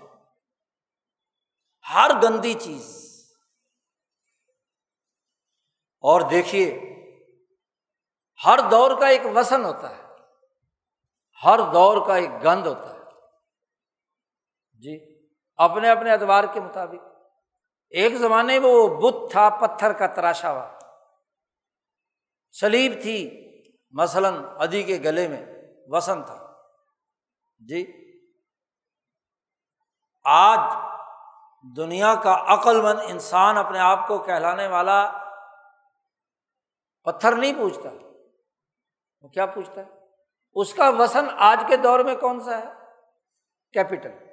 ہر 1.93 2.11
گندی 2.23 2.53
چیز۔ 2.53 3.07
اور 5.99 6.21
دیکھیے، 6.21 6.79
ہر 8.45 8.59
دور 8.71 8.99
کا 8.99 9.07
ایک 9.07 9.21
وسن 9.35 9.65
ہوتا 9.65 9.97
ہے، 9.97 10.03
ہر 11.45 11.59
دور 11.73 12.07
کا 12.07 12.15
ایک 12.15 12.29
گند 12.43 12.67
ہوتا 12.67 12.93
ہے۔ 12.93 12.99
جی۔ 14.73 15.10
اپنے 15.61 15.89
اپنے 15.89 16.11
ادوار 16.11 16.43
کے 16.53 16.59
مطابق۔ 16.59 17.07
ایک 17.89 18.15
زمانے 18.15 18.59
میں 18.59 18.69
وہ 18.69 19.01
بت 19.01 19.31
تھا، 19.31 19.49
پتھر 19.49 19.93
کا 19.93 20.07
تراشا 20.07 20.51
ہوا۔ 20.51 20.77
سلیب 22.61 22.93
تھی، 23.01 23.47
مثلاً 23.91 24.45
ادی 24.59 24.83
کے 24.83 24.99
گلے 25.03 25.27
میں 25.27 25.45
وسن 25.87 26.23
تھا۔ 26.23 26.53
جی۔ 27.59 28.11
آج 30.23 30.59
دنیا 31.77 32.15
کا 32.23 32.43
عقل 32.47 32.81
مند 32.81 32.99
انسان 33.03 33.57
اپنے 33.57 33.79
آپ 33.79 34.07
کو 34.07 34.19
کہلانے 34.19 34.67
والا 34.67 35.11
پتھر 37.03 37.35
نہیں 37.35 37.53
پوچھتا۔ 37.53 37.89
وہ 39.21 39.27
کیا 39.27 39.45
پوچھتا 39.45 39.81
ہے؟ 39.81 39.85
اس 40.53 40.73
کا 40.73 40.89
وسن 40.89 41.25
آج 41.37 41.63
کے 41.67 41.77
دور 41.77 41.99
میں 41.99 42.15
کون 42.15 42.39
سا 42.39 42.57
ہے؟ 42.57 42.65
کیپٹل 43.73 44.30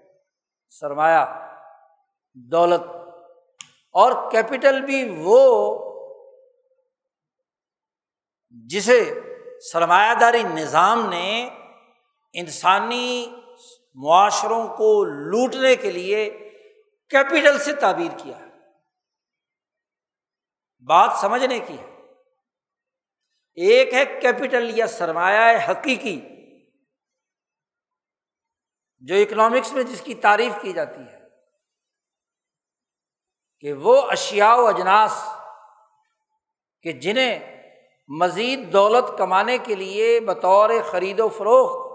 سرمایہ، 0.71 1.51
دولت 2.35 2.81
اور 3.93 4.31
کیپٹل 4.31 4.81
بھی 4.81 5.17
وہ 5.19 5.85
جسے 8.51 9.21
سرمایہ 9.73 10.15
داری 10.15 10.43
نظام 10.43 11.09
نے 11.09 11.51
انسانی 12.33 13.37
معاشروں 13.95 14.69
کو 14.69 15.05
لوٹنے 15.05 15.77
کے 15.77 15.91
لیے 15.91 16.31
کیپٹل 17.11 17.59
سے 17.59 17.73
تعبیر 17.73 18.19
کیا 18.19 18.39
بات 20.87 21.11
سمجھنے 21.21 21.59
کی 21.59 21.79
ہے۔ 21.79 21.85
ایک 23.55 23.95
ہے 23.95 24.05
کیپٹل 24.05 24.79
یا 24.79 24.87
سرمایہ 24.87 25.71
حقیقی۔ 25.71 26.38
جو 29.01 29.15
اکنامکس 29.15 29.73
میں 29.73 29.83
جس 29.83 30.01
کی 30.01 30.15
تعریف 30.15 30.53
کی 30.63 30.73
جاتی 30.73 31.01
ہے، 31.01 31.19
کہ 33.61 33.73
وہ 33.73 34.03
اشیا 34.11 34.55
و 34.55 34.67
اجناس 34.67 35.25
کہ 36.83 36.93
جنہیں 36.93 37.63
مزید 38.09 38.73
دولت 38.73 39.19
کمانے 39.19 39.59
کے 39.59 39.75
لیے 39.75 40.21
بطور 40.21 40.71
خرید 40.91 41.21
و 41.21 41.29
فروخت 41.29 41.89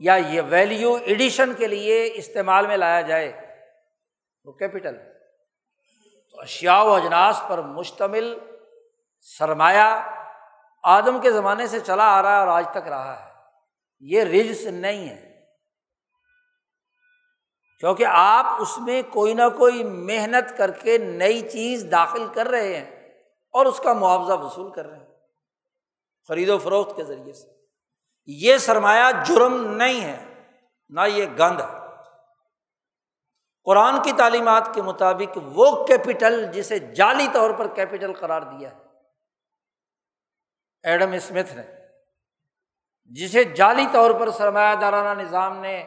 یا 0.00 0.14
یہ 0.14 0.42
ویلیو 0.48 0.94
ایڈیشن 0.94 1.54
کے 1.54 1.66
لیے 1.66 2.10
استعمال 2.14 2.66
میں 2.66 2.76
لایا 2.76 3.00
جائے، 3.00 3.56
وہ 4.44 4.52
کیپٹل 4.52 4.96
تو 6.30 6.40
اشیا 6.40 6.82
و 6.82 6.92
اجناس 6.92 7.42
پر 7.48 7.62
مشتمل 7.62 8.38
سرمایہ 9.20 10.10
آدم 10.82 11.20
کے 11.20 11.30
زمانے 11.30 11.66
سے 11.66 11.80
چلا 11.80 12.04
آ 12.04 12.22
رہا 12.22 12.32
ہے 12.32 12.38
اور 12.38 12.48
آج 12.48 12.64
تک 12.70 12.88
رہا 12.88 13.26
ہے۔ 13.26 13.32
یہ 14.00 14.24
رجس 14.24 14.66
نہیں 14.66 15.08
ہے۔ 15.08 15.29
کیونکہ 17.80 18.06
آپ 18.10 18.46
اس 18.60 18.78
میں 18.78 19.02
کوئی 19.10 19.34
نہ 19.34 19.48
کوئی 19.58 19.84
محنت 19.84 20.58
کر 20.58 20.70
کے 20.70 20.98
نئی 20.98 21.48
چیز 21.48 21.86
داخل 21.90 22.26
کر 22.34 22.46
رہے 22.46 22.76
ہیں 22.76 23.08
اور 23.50 23.66
اس 23.66 23.80
کا 23.84 23.92
معاوضہ 23.92 24.32
وصول 24.32 24.72
کر 24.72 24.86
رہے 24.86 24.98
ہیں 24.98 25.06
خرید 26.28 26.48
و 26.48 26.58
فروخت 26.58 26.96
کے 26.96 27.04
ذریعے 27.04 27.32
سے۔ 27.32 27.48
یہ 28.26 28.58
سرمایہ 28.58 29.24
جرم 29.24 29.76
نہیں 29.76 30.00
ہے، 30.00 30.46
نہ 30.88 31.00
یہ 31.06 31.26
گند 31.38 31.60
ہے۔ 31.60 31.78
قرآن 33.64 34.02
کی 34.02 34.12
تعلیمات 34.12 34.74
کے 34.74 34.82
مطابق 34.82 35.38
وہ 35.44 35.86
کیپٹل 35.86 36.52
جسے 36.52 36.78
جعلی 36.78 37.26
طور 37.32 37.50
پر 37.50 37.66
کیپٹل 37.66 38.12
قرار 38.12 38.42
دیا 38.42 38.70
ہے۔ 38.70 38.82
ایڈم 40.82 41.12
اسمتھ 41.12 41.52
نے، 41.52 41.62
جسے 43.04 43.44
جعلی 43.44 43.86
طور 43.92 44.10
پر 44.20 44.30
سرمایہ 44.30 44.74
دارانہ 44.74 45.22
نظام 45.22 45.56
نے 45.56 45.86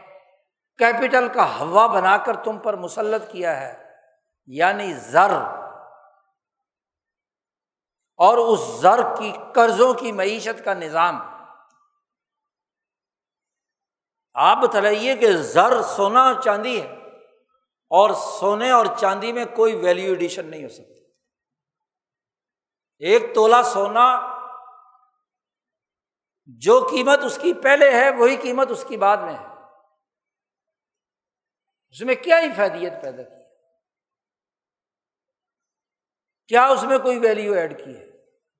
کیپٹل 0.78 1.28
کا 1.28 1.60
ہوا 1.60 1.88
بنا 1.88 2.18
کر 2.18 2.36
تم 2.36 2.58
پر 2.60 2.76
مسلط 2.76 3.32
کیا 3.32 3.60
ہے 3.62 3.94
یعنی 4.46 4.94
زر۔ 4.94 5.32
اور 8.18 8.38
اس 8.38 8.60
زر 8.82 9.16
کی 9.18 9.32
قرضوں 9.56 9.94
کی 9.94 10.12
معیشت 10.12 10.66
کا 10.66 10.74
نظام۔ 10.74 11.22
آپ 14.34 14.58
بتلائیے 14.58 15.16
کہ 15.16 15.32
زر 15.34 15.82
سونا 15.82 16.24
اور 16.24 16.42
چاندی 16.42 16.82
ہے، 16.82 16.88
اور 17.92 18.10
سونے 18.14 18.72
اور 18.72 18.86
چاندی 19.00 19.34
میں 19.34 19.46
کوئی 19.56 19.76
ویلیو 19.76 20.10
ایڈیشن 20.10 20.46
نہیں 20.46 20.64
ہو 20.64 20.70
سکتی۔ 20.70 20.94
ایک 23.00 23.36
تولا 23.36 23.64
سونا 23.64 24.38
جو 26.46 26.88
قیمت 26.92 27.20
اس 27.24 27.40
کی 27.42 27.54
پہلے 27.54 27.92
ہے، 27.92 28.10
وہی 28.10 28.36
قیمت 28.36 28.72
اس 28.72 28.86
کی 28.88 28.98
بعد 28.98 29.18
میں 29.18 29.34
ہے۔ 29.34 29.53
اس 31.94 32.02
میں 32.02 32.16
کیا 32.16 32.38
افادیت 32.38 32.94
پیدا 33.02 33.24
کی 33.24 33.44
کیا 36.48 36.66
اس 36.66 36.84
میں 36.84 36.98
کوئی 36.98 37.20
ویلیو 37.20 37.54
ایڈ 37.54 37.86
کی 37.86 37.98
ہے؟ 37.98 38.06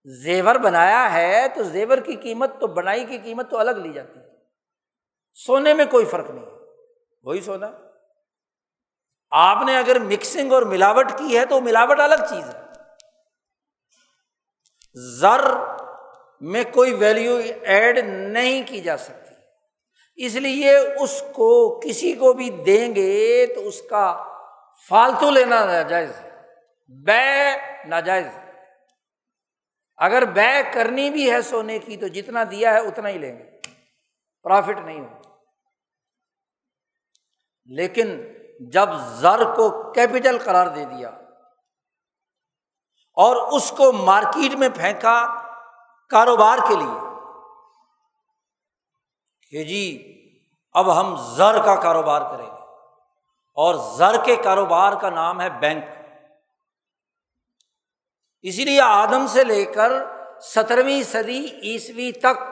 زیور 0.06 0.56
بنایا 0.56 1.14
ہے 1.14 1.48
تو 1.56 1.64
زیور 1.64 1.98
کی 1.98 2.16
قیمت 2.16 2.60
تو 2.60 2.68
بنائی 2.68 3.06
کی 3.06 3.18
قیمت 3.18 3.50
تو 3.50 3.58
الگ 3.58 3.72
لی 3.72 3.94
جاتی 3.94 4.20
ہے۔ 4.20 4.30
سونے 5.34 5.74
میں 5.74 5.86
کوئی 5.86 6.06
فرق 6.06 6.30
نہیں 6.30 6.46
ہے۔ 6.46 6.86
وہی 7.24 7.42
سونا۔ 7.42 7.70
آپ 9.32 9.58
نے 9.66 9.78
اگر 9.78 10.00
مکسنگ 10.00 10.52
اور 10.52 10.62
ملاوٹ 10.62 11.06
کی 11.18 11.38
ہے 11.38 11.46
تو 11.46 11.62
ملاوٹ 11.62 12.00
الگ 12.00 12.16
چیز 12.16 12.56
ہے۔ 12.56 12.62
زر 14.94 15.52
میں 16.42 16.64
کوئی 16.74 16.94
ویلیو 16.94 17.38
ایڈ 17.62 17.98
نہیں 18.08 18.64
کی 18.68 18.82
جا 18.82 18.98
سکتی۔ 18.98 19.23
اس 20.16 20.36
لیے 20.36 20.78
اس 20.78 21.24
کو 21.34 21.80
کسی 21.80 22.14
کو 22.14 22.34
بھی 22.34 22.50
دیں 22.50 22.96
گے 22.96 23.48
تو 23.56 23.68
اس 23.68 23.82
کا 23.82 24.24
فالتو 24.90 25.30
لینا 25.30 25.66
ناجائز 25.66 26.12
ہے۔ 26.20 26.30
بے 26.88 27.56
ناجائز 27.88 28.28
اگر 29.98 30.26
بے 30.26 30.62
کرنی 30.74 31.10
بھی 31.10 31.32
ہے 31.32 31.42
سونے 31.42 31.80
کی 31.80 31.98
تو 31.98 32.08
جتنا 32.08 32.44
دیا 32.52 32.74
ہے 32.74 32.80
اتنا 32.80 33.10
ہی 33.10 33.18
لیں 33.18 33.40
گے۔ 33.40 33.60
پرافٹ 34.44 34.80
نہیں 34.86 35.00
ہو 35.00 35.08
لیکن 37.66 38.22
جب 38.60 38.90
زر 39.20 39.54
کو 39.56 39.94
کیپٹل 39.94 40.38
قرار 40.40 40.68
دے 40.68 40.86
دیا 40.86 41.10
اور 43.18 43.36
اس 43.36 43.74
کو 43.78 43.92
مارکیٹ 43.92 44.56
میں 44.56 44.70
پھینکا 44.70 45.44
کاروبار 46.10 46.58
کے 46.68 46.76
لیے 46.76 47.13
کہ 49.54 49.64
جی 49.64 50.14
اب 50.72 51.00
ہم 51.00 51.36
زر 51.36 51.66
کا 51.66 51.76
کاروبار 51.76 52.22
کریں 52.32 52.46
گے۔ 52.46 52.62
اور 53.56 53.98
زر 53.98 54.26
کے 54.26 54.36
کاروبار 54.36 54.94
کا 55.02 55.10
نام 55.10 55.42
ہے 55.42 55.50
بینک۔ 55.50 55.84
اسی 58.42 58.66
لیے 58.66 58.82
آدم 58.82 59.28
سے 59.28 59.44
لے 59.44 59.66
کر 59.66 59.92
سترویں 60.42 61.04
صدی 61.04 61.46
عیسوی 61.46 62.12
تک 62.12 62.44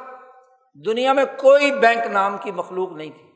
دنیا 0.85 1.13
میں 1.13 1.25
کوئی 1.25 1.71
بینک 1.71 2.05
نام 2.05 2.37
کی 2.37 2.51
مخلوق 2.51 2.91
نہیں 2.91 3.11
تھی۔ 3.11 3.31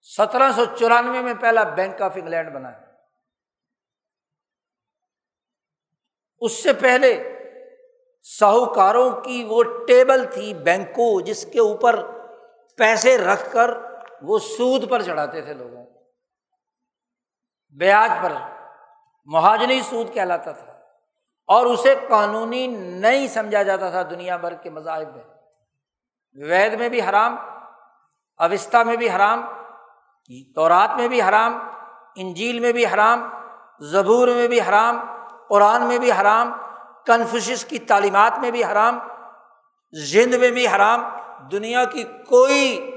سترہ 0.00 0.52
سو 0.52 0.64
چورانوے 0.78 1.20
میں 1.20 1.34
پہلا 1.40 1.62
بینک 1.62 2.02
آف 2.02 2.12
انگلینڈ 2.14 2.52
بنا۔ 2.52 2.72
ہے 2.72 2.86
اس 6.38 6.62
سے 6.62 6.72
پہلے 6.72 7.35
ساہوکاروں 8.38 9.10
کی 9.10 9.44
وہ 9.48 9.62
ٹیبل 9.62 10.24
تھی 10.24 10.54
بینکوں 10.54 11.20
جس 11.20 11.46
کے 11.52 11.60
اوپر 11.60 12.02
پیسے 12.76 13.18
رکھ 13.18 13.52
کر 13.52 13.70
وہ 14.22 14.38
سود 14.38 14.90
پر 14.90 15.02
چڑھاتے 15.02 15.40
تھے 15.40 15.54
لوگوں 15.54 15.84
کو۔ 15.84 16.00
بیاج 17.70 18.10
پر 18.22 18.32
مہاجنی 19.24 19.80
سود 19.82 20.14
کہلاتا 20.14 20.52
تھا 20.52 20.72
اور 21.46 21.66
اسے 21.66 21.94
قانونی 22.08 22.66
نہیں 22.66 23.28
سمجھا 23.28 23.62
جاتا 23.62 23.90
تھا 23.90 24.02
دنیا 24.02 24.36
بھر 24.36 24.54
کے 24.54 24.70
مذاہب 24.70 25.16
میں۔ 25.16 25.24
وید 26.46 26.72
میں 26.72 26.88
بھی 26.88 27.02
حرام 27.02 27.36
اوستا 28.38 28.82
میں 28.82 28.96
بھی 28.96 29.10
حرام، 29.10 29.46
تورات 30.54 30.96
میں 30.96 31.08
بھی 31.08 31.22
حرام، 31.22 31.58
انجیل 32.16 32.60
میں 32.60 32.72
بھی 32.72 32.86
حرام، 32.86 33.28
زبور 33.80 34.28
میں 34.28 34.48
بھی 34.48 34.60
حرام، 34.60 35.04
قرآن 35.48 35.82
میں 35.82 35.98
بھی 35.98 36.12
حرام 36.12 36.65
کنفوشس 37.06 37.64
کی 37.64 37.78
تعلیمات 37.78 38.38
میں 38.38 38.50
بھی 38.50 38.64
حرام 38.64 38.98
زند 39.92 40.34
میں 40.34 40.50
بھی 40.50 40.68
حرام، 40.68 41.02
دنیا 41.48 41.84
کی 41.84 42.04
کوئی 42.04 42.90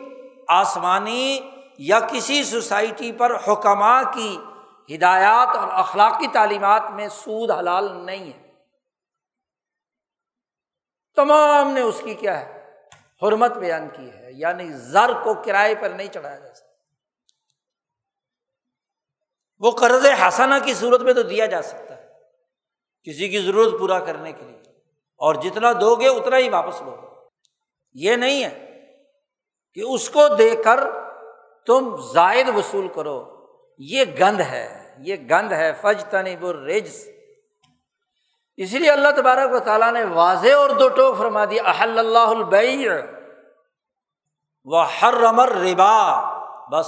آسمانی 0.47 1.51
یا 1.77 1.99
کسی 1.99 2.43
سوسائٹی 2.43 3.11
پر 3.11 3.35
حکمہ 3.47 4.01
کی 4.13 4.37
ہدایات 4.95 5.55
اور 5.55 5.67
اخلاقی 5.71 6.27
تعلیمات 6.27 6.91
میں 6.91 7.07
سود 7.07 7.51
حلال 7.51 8.05
نہیں 8.05 8.33
ہے۔ 8.33 8.53
تمام 11.15 11.71
نے 11.71 11.81
اس 11.81 12.01
کی 12.03 12.13
کیا 12.13 12.39
ہے؟ 12.39 12.77
حرمت 13.23 13.51
بیان 13.51 13.89
کی 13.89 14.11
ہے 14.13 14.29
یعنی 14.31 14.71
زر 14.71 15.11
کو 15.23 15.33
کرائے 15.33 15.75
پر 15.75 15.89
نہیں 15.89 16.07
چڑھایا 16.07 16.39
جا 16.39 16.53
سکتا۔ 16.53 16.73
وہ 19.59 19.71
قرض 19.71 20.05
حسانہ 20.05 20.55
کی 20.65 20.73
صورت 20.73 21.01
میں 21.01 21.13
تو 21.13 21.21
دیا 21.21 21.45
جا 21.45 21.61
سکتا۔ 21.61 21.88
کسی 23.03 23.27
کی 23.27 23.39
ضرورت 23.39 23.79
پورا 23.79 23.99
کرنے 23.99 24.31
کے 24.31 24.45
لیے۔ 24.45 24.59
اور 25.17 25.35
جتنا 25.35 25.71
دو 25.81 25.95
گے، 25.95 26.07
اتنا 26.07 26.37
ہی 26.37 26.49
واپس 26.49 26.81
لو 26.81 26.95
یہ 27.93 28.15
نہیں 28.15 28.43
ہے 28.43 28.83
کہ 29.73 29.79
اس 29.79 30.09
کو 30.09 30.27
دے 30.27 30.55
کر 30.65 30.79
تم 31.65 31.95
زائد 32.13 32.49
وصول 32.49 32.87
کرو۔ 32.87 33.39
یہ 33.77 34.05
گند 34.19 34.39
ہے، 34.39 34.95
یہ 34.99 35.15
گند 35.29 35.51
ہے۔ 35.51 35.73
فج 35.81 36.05
تنب 36.05 36.45
الرجس۔ 36.45 37.07
اسی 38.57 38.79
لیے 38.79 38.91
اللہ 38.91 39.07
تبارک 39.15 39.53
و 39.53 39.59
تعالیٰ 39.59 39.91
نے 39.91 40.03
واضح 40.03 40.55
اور 40.55 40.69
دو 40.69 40.89
ٹوک 40.89 41.17
فرما 41.17 41.45
دیا 41.45 41.63
احل 41.63 41.99
اللہ 41.99 42.17
البیر 42.17 42.91
و 44.63 44.81
ہر 44.81 45.13
رمر 45.13 45.49
ربا 45.49 46.21
بس، 46.69 46.87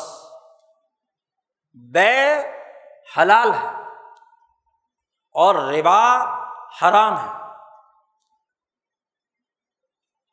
بے 1.74 2.40
حلال 3.18 3.54
ہے۔ 3.54 3.81
اور 5.32 5.56
ربا 5.56 6.24
حرام 6.82 7.18
ہے۔ 7.18 7.42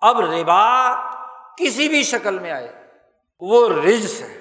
اب 0.01 0.21
ربا 0.21 0.95
کسی 1.57 1.89
بھی 1.89 2.03
شکل 2.03 2.39
میں 2.39 2.51
آئے، 2.51 2.93
وہ 3.41 3.69
رجس 3.69 4.21
ہے۔ 4.21 4.39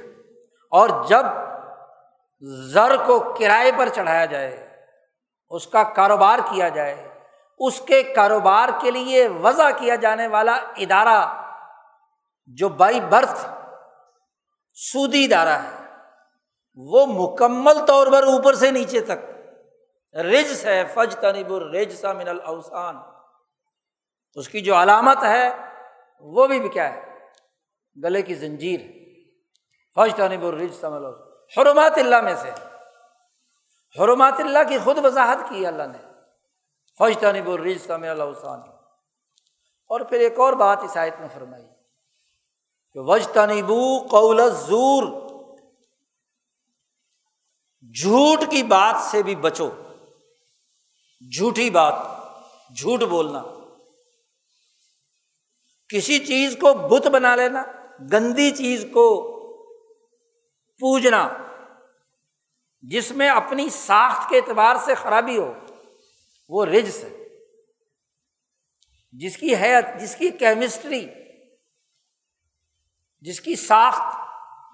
اور 0.72 0.89
جب 1.08 1.26
زر 2.74 2.96
کو 3.06 3.36
کرائے 3.39 3.72
پر 3.78 3.89
چڑھایا 3.89 4.26
جائے، 4.26 4.84
اس 5.50 5.67
کا 5.67 5.84
کاروبار 5.84 6.39
کیا 6.39 6.70
جائے، 6.70 7.20
اس 7.60 7.82
کے 7.82 8.04
کاروبار 8.04 8.70
کے 8.82 8.91
لیے 8.91 9.28
وضع 9.28 9.70
کیا 9.78 9.96
جانے 9.96 10.28
والا 10.28 10.54
ادارہ 10.54 11.43
جو 12.46 12.70
بائی 12.70 13.02
برتھ 13.02 13.50
سودی 14.74 15.26
ادارہ 15.26 15.62
ہے، 15.62 15.93
وہ 16.76 17.06
مکمل 17.06 17.86
طور 17.86 18.08
پر 18.08 18.24
اوپر 18.24 18.54
سے 18.54 18.72
نیچے 18.72 19.02
تک 19.02 19.37
رجس 20.13 20.65
ہے 20.65 20.84
فج 20.93 21.15
تنب 21.15 21.54
الرج 21.54 21.93
سا 21.93 22.13
من 22.13 22.28
الاوسان 22.28 22.98
اس 24.34 24.50
کی 24.50 24.62
جو 24.62 24.76
علامت 24.76 25.24
ہے، 25.24 25.50
وہ 26.20 26.48
بھی 26.48 26.70
کیا 26.70 26.93
ہے؟ 26.93 27.02
گلے 28.04 28.22
کی 28.22 28.36
زنجیر۔ 28.36 28.80
فج 29.96 30.15
تنب 30.15 30.46
الرج 30.46 30.74
سا 30.74 30.89
من 30.89 31.06
حرمات 31.58 31.98
اللہ 31.98 32.22
میں 32.22 32.36
سے۔ 32.36 32.52
حرمات 34.00 34.34
اللہ 34.39 34.60
کی 34.70 34.78
خود 34.84 35.06
وضاحت 35.06 35.38
کی 35.50 35.67
اللہ 35.67 35.84
نے۔ 35.84 35.98
فج 36.98 37.20
تنب 37.20 37.50
الرج 37.50 37.78
سا 37.78 37.98
من 37.98 38.08
الاوسان 38.08 38.60
اور 39.89 40.02
پھر 40.02 40.20
ایک 40.20 40.39
اور 40.39 40.54
بات 40.54 40.80
اس 40.84 40.98
آیت 40.98 41.13
میں 41.20 41.28
فرمائی۔ 41.34 41.67
کہ 42.93 43.00
وج 43.00 43.28
تنبو 43.28 44.08
قول 44.08 44.50
زور 44.56 45.04
جھوٹ 48.02 48.52
کی 48.52 48.63
بات 48.63 48.96
سے 49.02 49.24
بھی 49.24 49.36
بچو۔ 49.36 49.70
جھوٹی 51.21 51.69
بات، 51.69 51.93
جھوٹ 52.77 52.99
بولنا۔ 52.99 53.43
کسی 55.89 56.19
چیز 56.19 56.58
کو 56.62 56.73
بت 56.73 57.08
بنا 57.08 57.36
لینا، 57.36 57.63
گندی 58.12 58.51
چیز 58.51 58.86
کو 58.93 59.38
پوجنا، 60.80 61.30
جس 62.82 63.12
میں 63.12 63.30
اپنی 63.30 63.69
ساخت 63.69 64.30
کے 64.30 64.38
اعتبار 64.38 64.75
سے 64.86 64.95
خرابی 64.95 65.38
ہو، 65.38 65.53
وہ 66.49 66.65
رجس 66.65 67.03
ہے۔ 67.03 67.27
جس 69.12 69.38
کی 69.38 69.56
ہے 69.56 69.73
جس 70.01 70.15
کی 70.15 70.30
کیمسٹری 70.30 71.08
جس 73.21 73.41
کی 73.41 73.56
ساخت، 73.56 74.17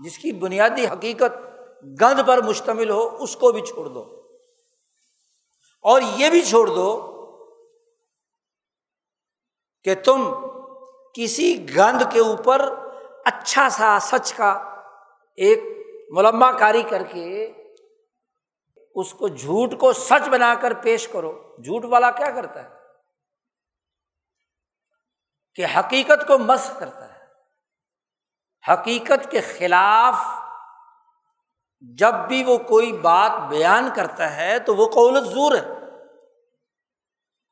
جس 0.03 0.17
کی 0.17 0.31
بنیادی 0.31 0.87
حقیقت 0.87 1.37
گند 2.01 2.27
پر 2.27 2.41
مشتمل 2.41 2.89
ہو، 2.89 3.23
اس 3.23 3.35
کو 3.35 3.51
بھی 3.51 3.61
چھوڑ 3.61 3.85
دو۔ 3.85 4.22
اور 5.83 6.01
یہ 6.01 6.29
بھی 6.29 6.41
چھوڑ 6.41 6.67
دو 6.67 7.09
کہ 9.83 9.95
تم 9.95 10.33
کسی 11.13 11.75
گند 11.75 12.01
کے 12.11 12.19
اوپر 12.19 12.73
اچھا 13.25 13.69
سا 13.69 13.97
سچ 14.01 14.33
کا 14.33 14.51
ایک 15.35 15.87
ملما 16.09 16.51
کاری 16.51 16.83
کر 16.83 17.03
کے 17.03 17.51
اس 18.95 19.13
کو 19.13 19.27
جھوٹ 19.27 19.79
کو 19.79 19.93
سچ 19.93 20.29
بنا 20.29 20.55
کر 20.61 20.73
پیش 20.73 21.07
کرو۔ 21.07 21.55
جھوٹ 21.63 21.85
والا 21.85 22.11
کیا 22.11 22.31
کرتا 22.31 22.63
ہے؟ 22.63 22.69
کہ 25.55 25.65
حقیقت 25.79 26.27
کو 26.27 26.37
مس 26.37 26.71
کرتا 26.79 27.13
ہے۔ 27.13 27.19
حقیقت 28.71 29.31
کے 29.31 29.41
خلاف 29.41 30.15
جب 31.97 32.13
بھی 32.27 32.43
وہ 32.43 32.57
کوئی 32.57 32.91
بات 32.91 33.31
بیان 33.49 33.89
کرتا 33.95 34.35
ہے 34.35 34.59
تو 34.59 34.75
وہ 34.75 34.87
قولت 34.87 35.27
زور 35.27 35.51
ہے۔ 35.51 35.72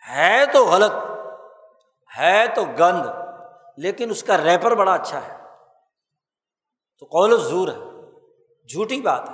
ہے 0.09 0.45
تو 0.53 0.65
غلط، 0.65 0.91
ہے 2.17 2.47
تو 2.55 2.65
گند، 2.65 3.05
لیکن 3.77 4.09
اس 4.09 4.23
کا 4.23 4.37
ریپر 4.37 4.75
بڑا 4.75 4.93
اچھا 4.93 5.27
ہے۔ 5.27 5.37
تو 6.99 7.05
قولت 7.05 7.41
زور 7.41 7.67
ہے، 7.67 8.11
جھوٹی 8.67 9.01
بات 9.01 9.29
ہے، 9.29 9.33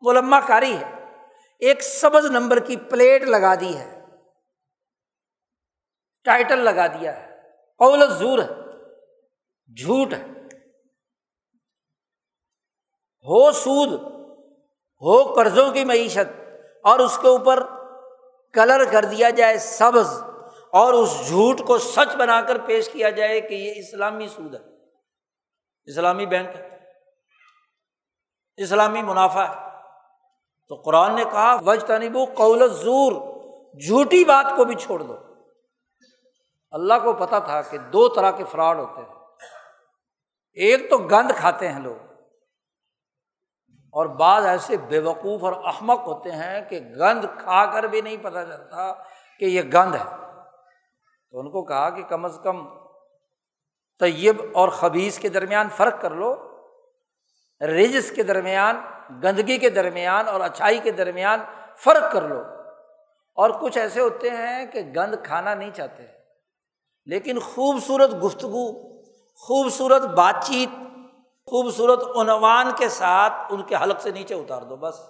وہ 0.00 0.12
لمبا 0.12 0.40
کاری 0.40 0.76
ہے۔ 0.76 1.14
ایک 1.58 1.82
سبز 1.82 2.30
نمبر 2.30 2.58
کی 2.58 2.76
پلیٹ 2.76 3.22
لگا 3.22 3.54
دی 3.54 3.78
ہے، 3.78 4.04
ٹائٹل 6.24 6.58
لگا 6.58 6.86
دیا 6.86 7.16
ہے۔ 7.16 7.28
قولت 7.78 8.12
زور 8.12 8.38
ہے، 8.38 8.48
جھوٹ 9.74 10.12
ہے۔ 10.12 10.26
ہو 13.24 13.52
سود، 13.52 14.00
ہو 15.02 15.34
قرضوں 15.34 15.72
کی 15.72 15.84
معیشت 15.84 16.40
اور 16.84 16.98
اس 16.98 17.18
کے 17.22 17.28
اوپر 17.28 17.77
کلر 18.58 18.84
کر 18.92 19.04
دیا 19.04 19.30
جائے 19.30 19.58
سبز 19.58 20.22
اور 20.72 20.92
اس 20.92 21.28
جھوٹ 21.28 21.60
کو 21.66 21.78
سچ 21.78 22.16
بنا 22.16 22.40
کر 22.40 22.58
پیش 22.58 22.88
کیا 22.88 23.10
جائے 23.10 23.40
کہ 23.40 23.54
یہ 23.54 23.72
اسلامی 23.76 24.28
سود 24.28 24.54
ہے۔ 24.54 24.60
اسلامی 25.84 26.26
بینک 26.26 26.48
ہے۔ 26.48 26.78
اسلامی 28.56 29.02
منافع 29.02 29.42
ہے۔ 29.42 29.70
تو 30.68 30.74
قرآن 30.74 31.14
نے 31.14 31.24
کہا 31.24 31.56
وج 31.66 31.84
تنبو 31.84 32.24
قول 32.24 32.74
زور 32.74 33.12
جھوٹی 33.80 34.24
بات 34.24 34.46
کو 34.56 34.64
بھی 34.64 34.74
چھوڑ 34.74 35.02
دو۔ 35.02 35.16
اللہ 36.70 36.94
کو 37.04 37.12
پتا 37.12 37.38
تھا 37.38 37.62
کہ 37.62 37.78
دو 37.78 38.08
طرح 38.08 38.30
کے 38.30 38.44
فراڈ 38.44 38.78
ہوتے 38.78 39.00
ہیں۔ 39.00 39.14
ایک 40.52 40.90
تو 40.90 40.98
گند 40.98 41.30
کھاتے 41.36 41.72
ہیں 41.72 41.80
لوگ۔ 41.80 42.07
اور 43.92 44.06
بعض 44.06 44.46
ایسے 44.46 44.76
بے 44.76 44.98
وقوف 44.98 45.44
اور 45.44 45.52
احمق 45.52 46.06
ہوتے 46.06 46.32
ہیں 46.32 46.60
کہ 46.68 46.80
گند 46.80 47.24
کھا 47.38 47.72
کر 47.72 47.82
بھی 47.82 48.00
نہیں 48.00 48.16
پتہ 48.16 48.38
چلتا 48.38 48.92
کہ 49.38 49.44
یہ 49.44 49.62
گند 49.62 49.94
ہے۔ 49.94 50.16
تو 51.30 51.38
ان 51.38 51.50
کو 51.50 51.64
کہا 51.64 51.90
کہ 51.90 52.02
کم 52.02 52.24
از 52.24 52.40
کم 52.42 52.68
طیب 53.98 54.42
اور 54.54 54.68
خبیص 54.68 55.18
کے 55.18 55.28
درمیان 55.28 55.68
فرق 55.68 56.00
کر 56.00 56.10
لو۔ 56.10 56.34
رجس 57.60 58.10
کے 58.10 58.22
درمیان، 58.22 58.80
گندگی 59.22 59.58
کے 59.58 59.70
درمیان 59.70 60.28
اور 60.28 60.40
اچھائی 60.40 60.78
کے 60.78 60.90
درمیان 60.90 61.40
فرق 61.76 62.12
کر 62.12 62.22
لو۔ 62.22 62.42
اور 63.34 63.50
کچھ 63.50 63.78
ایسے 63.78 64.00
ہوتے 64.00 64.30
ہیں 64.30 64.66
کہ 64.66 64.80
گند 64.80 65.14
کھانا 65.24 65.54
نہیں 65.54 65.70
چاہتے، 65.70 66.02
لیکن 67.06 67.38
خوبصورت 67.38 68.24
گفتگو، 68.24 68.72
خوبصورت 69.34 70.02
بات 70.02 70.34
چیت 70.42 70.68
خوبصورت 71.48 72.00
عنوان 72.20 72.70
کے 72.76 72.88
ساتھ 72.88 73.32
ان 73.50 73.62
کے 73.62 73.76
حلق 73.76 74.00
سے 74.00 74.10
نیچے 74.10 74.34
اتار 74.34 74.62
دو، 74.62 74.76
بس۔ 74.76 75.00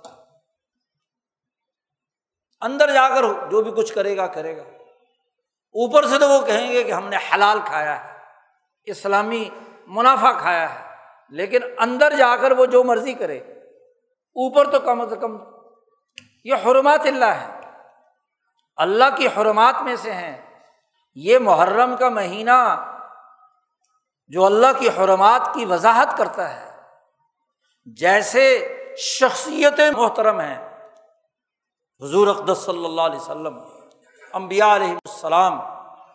اندر 2.60 2.90
جا 2.90 3.08
کر 3.08 3.22
جو 3.50 3.62
بھی 3.62 3.72
کچھ 3.72 3.94
کرے 3.94 4.16
گا 4.16 4.26
کرے 4.26 4.56
گا۔ 4.56 4.62
اوپر 4.62 6.06
سے 6.06 6.18
تو 6.18 6.28
وہ 6.28 6.46
کہیں 6.46 6.72
گے 6.72 6.84
کہ 6.84 6.92
ہم 6.92 7.08
نے 7.08 7.16
حلال 7.16 7.60
کھایا 7.64 8.04
ہے، 8.04 8.18
اسلامی 8.84 9.48
منافع 9.86 10.32
کھایا 10.38 10.74
ہے، 10.74 10.94
لیکن 11.28 11.58
اندر 11.78 12.16
جا 12.16 12.36
کر 12.36 12.52
وہ 12.52 12.66
جو 12.66 12.84
مرضی 12.84 13.12
کرے۔ 13.12 13.38
اوپر 14.40 14.70
تو 14.70 14.80
کم 14.80 15.00
از 15.00 15.14
کم 15.20 15.38
یہ 16.44 16.54
حرمات 16.54 17.00
اللہ 17.00 17.24
ہے 17.24 17.60
اللہ 18.76 19.16
کی 19.16 19.26
حرمات 19.26 19.82
میں 19.82 19.96
سے 19.96 20.12
ہیں۔ 20.12 20.48
یہ 21.14 21.38
محرم 21.38 21.96
کا 21.96 22.08
مہینہ 22.08 22.84
جو 24.28 24.44
اللہ 24.44 24.66
کی 24.78 24.88
حرمات 24.88 25.54
کی 25.54 25.64
وضاحت 25.64 26.18
کرتا 26.18 26.60
ہے، 26.60 26.70
جیسے 27.86 28.74
شخصیت 28.96 29.80
محترم 29.96 30.40
ہیں۔ 30.40 30.68
حضور 32.02 32.26
اقدس 32.26 32.58
صلی 32.58 32.84
اللہ 32.84 33.02
علیہ 33.02 33.20
وسلم 33.20 33.60
امبیا 34.32 34.76
علیہ 34.76 34.90
السلام، 34.90 35.60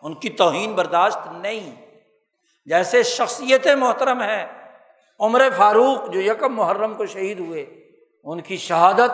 ان 0.02 0.14
کی 0.14 0.30
توہین 0.30 0.76
برداشت 0.76 1.18
نہیں۔ 1.32 1.86
جیسے 2.66 3.04
شخصیت 3.04 3.68
محترم 3.68 4.22
ہے 4.22 4.52
عمر 5.20 5.42
فاروق 5.58 6.10
جو 6.10 6.22
یکم 6.22 6.56
محرم 6.56 6.94
کو 6.94 7.06
شہید 7.06 7.40
ہوئے، 7.40 7.62
ان 8.24 8.42
کی 8.42 8.58
شہادت 8.58 9.12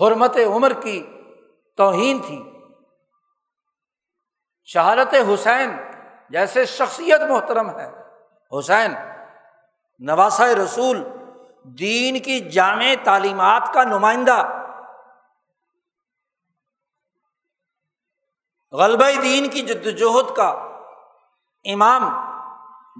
حرمت 0.00 0.36
عمر 0.36 0.72
کی 0.72 1.06
توہین 1.76 2.18
تھی۔ 2.26 2.42
شہادت 4.64 5.14
حسین 5.14 5.76
جیسے 6.30 6.64
شخصیت 6.64 7.20
محترم 7.20 7.78
ہے۔ 7.78 7.90
حسین 8.58 8.94
نواسا 9.98 10.46
رسول، 10.46 11.04
دین 11.64 12.18
کی 12.18 12.40
جامع 12.40 12.94
تعلیمات 13.04 13.62
کا 13.74 13.84
نمائندہ۔ 13.84 14.60
غلبہ 18.72 19.20
دین 19.22 19.48
کی 19.48 19.62
جدوجہد 19.62 20.36
کا 20.36 20.48
امام، 21.64 22.34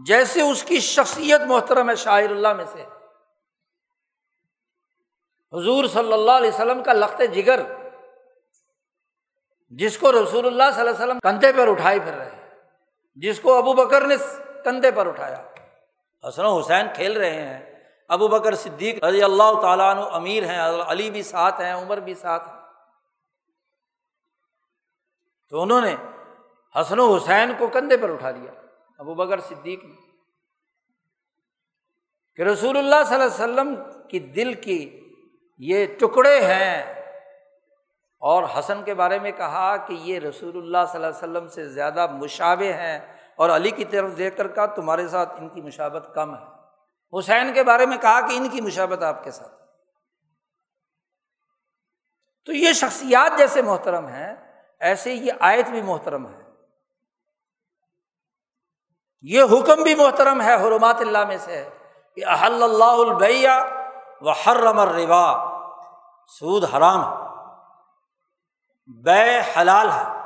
جیسے 0.07 0.43
اس 0.43 0.65
کی 0.65 0.81
شخصیت 0.81 1.41
محترم 1.41 1.91
ہے 1.91 1.95
شاعر 1.95 2.31
اللہ 2.31 2.53
میں 2.53 2.65
سے۔ 2.73 2.83
حضور 5.53 5.85
صلی 5.85 6.13
اللہ 6.13 6.33
علیہ 6.33 6.51
وسلم 6.51 6.83
کا 6.83 6.93
لخت 6.93 7.23
جگر، 7.35 7.61
جس 9.69 9.99
کو 9.99 10.13
رسول 10.13 10.47
اللہ 10.47 10.63
صلی 10.75 10.81
اللہ 10.81 10.91
علیہ 10.91 11.05
وسلم 11.05 11.19
کندھے 11.19 11.53
پر 11.53 11.69
اٹھائے 11.69 12.01
پھر 12.01 12.13
رہے 12.13 12.44
جس 13.15 13.41
کو 13.41 13.59
ابو 13.59 13.73
بکر 13.73 14.07
نے 14.07 14.15
کندھے 14.65 14.91
پر 14.91 15.07
اٹھایا۔ 15.07 15.43
حسن 16.29 16.45
حسین 16.45 16.87
کھیل 16.95 17.17
رہے 17.17 17.47
ہیں۔ 17.47 17.75
ابو 18.09 18.29
بکر 18.29 18.55
صدیق 18.55 19.05
رضی 19.05 19.23
اللہ 19.23 19.61
تعالیٰ 19.63 19.97
عنہ 19.97 20.01
امیر 20.01 20.45
ہیں 20.45 20.61
علی 20.61 21.11
بھی 21.11 21.23
ساتھ 21.23 21.61
ہیں، 21.61 21.73
عمر 21.73 21.97
بھی 21.97 22.15
ساتھ 22.15 22.49
ہیں۔ 22.49 22.61
تو 25.51 25.63
انہوں 25.63 25.81
نے 25.81 25.97
حسن 26.81 26.99
و 26.99 27.17
حسین 27.17 27.53
کو 27.59 27.67
کندھے 27.67 27.97
پر 27.97 28.11
اٹھا 28.11 28.31
لیا، 28.31 28.53
ابو 28.99 29.15
بکر 29.15 29.41
صدیق 29.41 29.85
نے۔ 29.85 30.05
کہ 32.37 32.43
رسول 32.43 32.77
اللہ 32.77 32.97
صلی 33.07 33.15
اللہ 33.15 33.61
علیہ 33.63 33.71
وسلم 33.71 33.75
کی 34.09 34.19
دل 34.19 34.55
کی 34.55 35.01
یہ 35.59 35.87
ٹکڑے 36.01 36.41
ہیں 36.41 37.04
اور 38.25 38.45
حسن 38.59 38.83
کے 38.83 38.95
بارے 38.95 39.19
میں 39.19 39.33
کہا 39.33 39.77
کہ 39.77 39.93
یہ 39.93 40.19
رسول 40.19 40.57
اللہ 40.57 40.79
صلی 40.93 41.05
اللہ 41.05 41.07
علیہ 41.07 41.17
وسلم 41.17 41.49
سے 41.49 41.69
زیادہ 41.69 42.07
مشابے 42.07 42.73
ہیں 42.73 43.17
اور 43.37 43.51
علی 43.51 43.71
کی 43.71 43.85
طرف 43.85 44.17
دیکھ 44.19 44.37
کر 44.37 44.49
کہا 44.49 44.67
تمہارے 44.67 45.09
ساتھ 45.09 45.35
ان 45.39 45.49
کی 45.49 45.61
مشابت 45.63 46.15
کم 46.15 46.35
ہے۔ 46.35 46.41
حسین 47.19 47.53
کے 47.53 47.63
بارے 47.63 47.87
میں 47.87 47.97
کہا 47.97 48.21
کہ 48.21 48.37
ان 48.37 48.49
کی 48.49 48.61
مشابت 48.61 49.03
آپ 49.03 49.25
کے 49.25 49.31
ساتھ۔ 49.31 49.55
تو 52.45 52.53
یہ 52.53 52.73
شخصیات 52.73 53.39
جیسے 53.39 53.63
محترم 53.63 54.07
ہیں، 54.07 54.37
ایسے 54.81 55.13
یہ 55.13 55.33
آیت 55.41 55.69
بھی 55.69 55.83
محترم 55.83 56.27
ہے۔ 56.27 56.41
یہ 59.23 59.43
حکم 59.43 59.83
بھی 59.83 59.95
محترم 59.95 60.41
ہے 60.41 60.55
حرمات 60.55 61.01
اللہ 61.01 61.25
میں 61.25 61.39
سے 61.39 61.69
کہ 62.17 62.27
احل 62.27 62.63
اللہ 62.63 62.85
البیا 62.85 63.65
و 64.21 64.31
حرم 64.31 64.79
الروا 64.79 65.59
سود 66.39 66.65
حرام 66.65 67.19
ہے۔ 67.19 67.24
بے 68.87 69.41
حلال 69.41 69.91
ہے۔ 69.91 70.25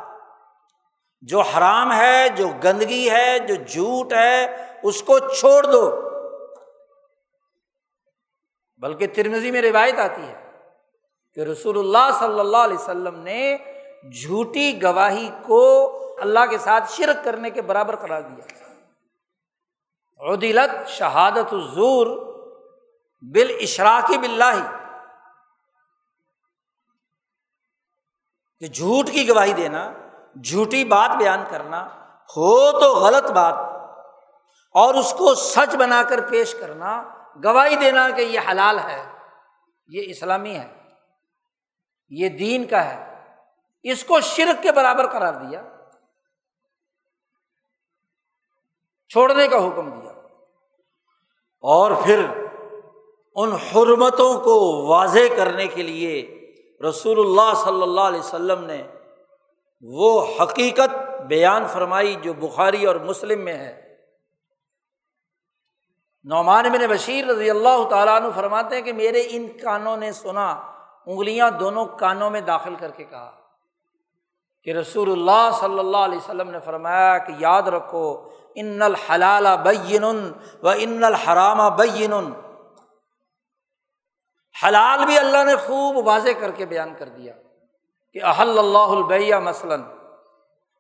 جو 1.21 1.41
حرام 1.41 1.93
ہے، 1.93 2.29
جو 2.29 2.49
گندگی 2.65 3.11
ہے، 3.11 3.39
جو 3.39 3.55
جھوٹ 3.55 4.13
ہے، 4.13 4.67
اس 4.83 5.03
کو 5.03 5.19
چھوڑ 5.19 5.67
دو۔ 5.73 6.09
بلکہ 8.77 9.07
ترمزی 9.07 9.51
میں 9.51 9.63
روایت 9.63 9.99
آتی 9.99 10.23
ہے 10.23 10.51
کہ 11.35 11.41
رسول 11.41 11.79
اللہ 11.79 12.19
صلی 12.19 12.41
اللہ 12.41 12.57
علیہ 12.57 12.79
وسلم 12.79 13.19
نے 13.19 13.57
جھوٹی 14.23 14.83
گواہی 14.83 15.31
کو 15.47 15.95
اللہ 16.21 16.47
کے 16.51 16.59
ساتھ 16.59 16.93
شرک 16.93 17.25
کرنے 17.25 17.51
کے 17.51 17.63
برابر 17.63 17.97
قرار 17.97 18.23
دیا۔ 18.23 18.45
عدلت 20.33 20.89
شہادت 20.89 21.53
الزور 21.53 22.07
بال 23.23 23.57
اشراقی 23.61 24.19
بلّہ 24.19 24.78
کہ 28.61 28.67
جھوٹ 28.67 29.11
کی 29.11 29.29
گواہی 29.29 29.53
دینا، 29.53 29.93
جھوٹی 30.45 30.85
بات 30.85 31.11
بیان 31.19 31.45
کرنا 31.51 31.87
ہو 32.37 32.81
تو 32.81 32.95
غلط 32.95 33.31
بات 33.31 33.55
اور 34.75 34.95
اس 34.95 35.15
کو 35.19 35.35
سچ 35.35 35.77
بنا 35.77 36.03
کر 36.09 36.31
پیش 36.31 36.55
کرنا، 36.55 37.03
گواہی 37.45 37.77
دینا 37.77 38.11
کہ 38.11 38.21
یہ 38.21 38.41
حلال 38.51 38.79
ہے، 38.79 39.13
یہ 39.87 40.03
اسلامی 40.07 40.55
ہے، 40.55 40.69
یہ 42.09 42.29
دین 42.29 42.67
کا 42.67 42.85
ہے، 42.85 43.25
اس 43.83 44.05
کو 44.05 44.21
شرک 44.21 44.63
کے 44.63 44.73
برابر 44.73 45.07
قرار 45.07 45.35
دیا، 45.35 45.63
چھوڑنے 49.09 49.49
کا 49.49 49.57
حکم 49.57 50.01
دیا۔ 50.01 50.13
اور 51.65 51.91
پھر 52.05 52.27
ان 53.35 53.53
حرمتوں 53.53 54.41
کو 54.41 54.87
واضح 54.87 55.35
کرنے 55.37 55.67
کے 55.67 55.83
لیے 55.83 56.38
رسول 56.83 57.19
اللہ 57.21 57.65
صلی 57.65 57.83
اللہ 57.83 58.01
علیہ 58.01 58.21
وسلم 58.21 58.65
نے 58.65 58.87
وہ 59.81 60.27
حقیقت 60.43 61.21
بیان 61.23 61.67
فرمائی 61.67 62.15
جو 62.15 62.33
بخاری 62.33 62.87
اور 62.87 62.97
مسلم 62.97 63.41
میں 63.41 63.55
ہے۔ 63.55 63.97
نعمان 66.25 66.65
بن 66.65 66.87
بشیر 66.91 67.27
رضی 67.27 67.51
اللہ 67.51 67.89
تعالیٰ 67.91 68.17
عنہ 68.17 68.27
فرماتے 68.35 68.75
ہیں 68.75 68.83
کہ 68.83 68.93
میرے 68.93 69.23
ان 69.31 69.49
کانوں 69.49 69.97
نے 69.97 70.13
سنا، 70.13 70.51
انگلیاں 71.07 71.51
دونوں 71.51 71.87
کانوں 71.87 72.31
میں 72.31 72.41
داخل 72.41 72.75
کر 72.75 72.91
کے 72.91 73.05
کہا۔ 73.05 73.33
کہ 74.63 74.71
رسول 74.71 75.13
اللہ 75.13 75.51
صلی 75.61 75.79
اللہ 75.79 75.97
علیہ 75.97 76.19
وسلم 76.19 76.51
نے 76.51 76.61
فرمایا 76.61 77.19
کہ 77.19 77.33
یاد 77.39 77.63
رکھو، 77.63 78.29
ان 78.55 78.83
الحلال 78.83 79.47
بین 79.65 80.05
و 80.63 80.69
ان 80.69 81.05
الحرام 81.05 81.77
بین 81.77 82.13
حلال 84.65 85.05
بھی 85.05 85.19
اللہ 85.19 85.45
نے 85.45 85.57
خوب 85.57 86.09
واضح 86.09 86.31
کر 86.41 86.51
کے 86.51 86.67
بیان 86.67 86.95
کر 86.99 87.09
دیا 87.09 87.33
کہ 88.13 88.23
احل 88.23 88.59
اللہ 88.59 88.79
البیہ 88.79 89.35
مثلاً، 89.35 89.83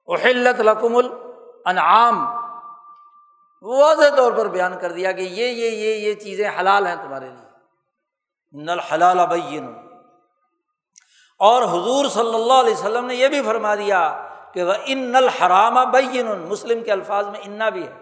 احلت 0.06 0.60
لقم 0.60 0.96
الانعام۔ 0.96 2.38
واضح 3.62 4.16
طور 4.16 4.32
پر 4.32 4.46
بیان 4.46 4.78
کر 4.80 4.92
دیا 4.92 5.12
کہ 5.12 5.20
یہ 5.20 5.46
یہ 5.46 5.70
یہ 5.70 5.94
یہ 5.94 6.14
چیزیں 6.14 6.50
حلال 6.60 6.86
ہیں 6.86 6.96
تمہارے 6.96 7.26
لیے۔ 7.26 7.48
نل 8.62 8.80
حلال 8.80 9.26
بین۔ 9.26 9.74
اور 11.38 11.62
حضور 11.62 12.08
صلی 12.08 12.34
اللہ 12.34 12.52
علیہ 12.52 12.72
وسلم 12.72 13.06
نے 13.06 13.14
یہ 13.14 13.28
بھی 13.28 13.42
فرما 13.42 13.74
دیا 13.74 14.28
کہ 14.54 14.64
وہ 14.64 14.72
ان 14.84 14.98
نل 14.98 15.28
حرام 15.28 15.90
بین۔ 15.90 16.26
مسلم 16.26 16.84
کے 16.84 16.92
الفاظ 16.92 17.26
میں 17.26 17.40
انا 17.42 17.68
بھی 17.68 17.86
ہے۔ 17.86 17.92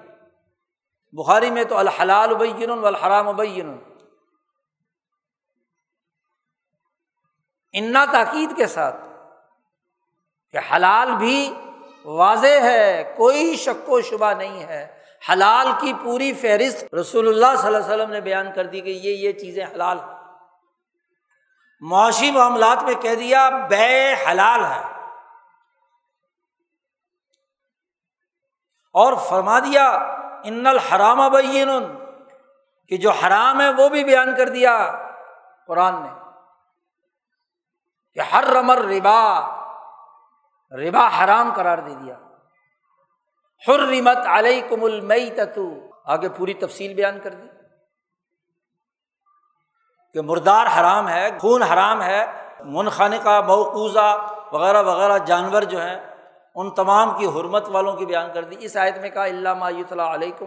بخاری 1.12 1.50
میں 1.50 1.64
تو 1.64 1.78
الحلال 1.78 2.34
بین 2.34 2.70
الحرام 2.70 3.36
بین۔ 3.36 3.78
انا 7.76 8.04
تاکید 8.12 8.56
کے 8.56 8.66
ساتھ 8.66 8.96
کہ 10.52 10.58
حلال 10.72 11.16
بھی 11.16 11.54
واضح 12.04 12.62
ہے، 12.62 13.14
کوئی 13.16 13.56
شک 13.56 13.90
و 13.90 14.00
شبہ 14.00 14.32
نہیں 14.32 14.62
ہے۔ 14.62 15.00
حلال 15.32 15.68
کی 15.80 15.92
پوری 16.04 16.34
فہرست 16.34 16.94
رسول 16.94 17.28
اللہ 17.28 17.60
صلی 17.60 17.66
اللہ 17.66 17.78
علیہ 17.78 17.86
وسلم 17.86 18.10
نے 18.10 18.20
بیان 18.20 18.52
کر 18.54 18.64
دی 18.64 18.80
کہ 18.80 18.90
یہ 18.90 19.10
یہ 19.10 19.32
چیزیں 19.32 19.64
حلال 19.64 19.98
معاشی 21.80 22.30
معاملات 22.30 22.82
میں 22.82 22.94
کہہ 22.94 23.14
دیا، 23.14 23.50
بے 23.50 24.14
حلال 24.14 24.64
ہے۔ 24.64 24.82
اور 28.92 29.12
فرما 29.28 29.58
دیا، 29.58 29.88
ان 30.44 30.66
الحرام 30.66 31.32
بین 31.32 31.70
کہ 32.88 32.96
جو 32.96 33.10
حرام 33.10 33.60
ہے 33.60 33.68
وہ 33.68 33.88
بھی 33.88 34.04
بیان 34.04 34.36
کر 34.36 34.48
دیا 34.48 34.92
قرآن 35.66 36.02
نے۔ 36.02 36.25
کہ 38.16 38.20
ہر 38.20 38.44
رمر 38.44 38.76
ربا 38.76 39.40
ربا 40.70 41.08
حرام 41.18 41.52
قرار 41.56 41.78
دے 41.78 41.94
دیا۔ 41.94 42.14
حرمت 43.68 44.16
علیہ 44.26 44.68
کم 44.68 44.84
المئی 44.84 45.30
تتو 45.30 45.74
آگے 46.04 46.28
پوری 46.28 46.54
تفصیل 46.54 46.94
بیان 46.94 47.20
کر 47.20 47.30
دی۔ 47.30 47.46
کہ 50.12 50.20
مردار 50.20 50.66
حرام 50.80 51.08
ہے، 51.08 51.38
خون 51.40 51.62
حرام 51.62 52.02
ہے 52.02 52.48
منخانہ 52.60 53.16
کا 53.16 53.40
موقوزہ 53.40 54.34
وغیرہ 54.52 54.82
وغیرہ 54.82 55.18
جانور 55.18 55.62
جو 55.62 55.80
ہیں، 55.80 56.14
ان 56.54 56.70
تمام 56.70 57.18
کی 57.18 57.26
حرمت 57.26 57.68
والوں 57.68 57.92
کی 57.92 58.06
بیان 58.06 58.32
کر 58.34 58.44
دی۔ 58.44 58.56
اس 58.58 58.76
آیت 58.76 58.98
میں 58.98 59.10
کہا 59.10 59.24
اللہ 59.24 59.54
مایوت 59.54 59.92
علیکم 59.92 60.46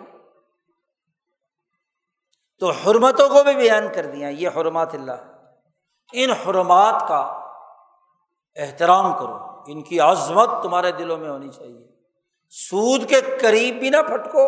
تو 2.59 2.71
حرمتوں 2.71 3.29
کو 3.29 3.43
بھی 3.43 3.55
بیان 3.55 3.93
کر 3.95 4.05
دیا، 4.05 4.29
یہ 4.29 4.49
حرمات 4.49 4.95
اللہ۔ 4.95 5.11
ان 6.13 6.31
حرمات 6.31 7.07
کا 7.07 7.48
احترام 8.55 9.13
کرو، 9.13 9.37
ان 9.67 9.83
کی 9.83 9.99
عظمت 9.99 10.49
تمہارے 10.63 10.91
دلوں 10.91 11.17
میں 11.17 11.29
ہونی 11.29 11.49
چاہیے۔ 11.49 11.87
سود 12.49 13.09
کے 13.09 13.21
قریب 13.41 13.75
بھی 13.75 13.89
نہ 13.89 13.97
پھٹکو، 13.97 14.47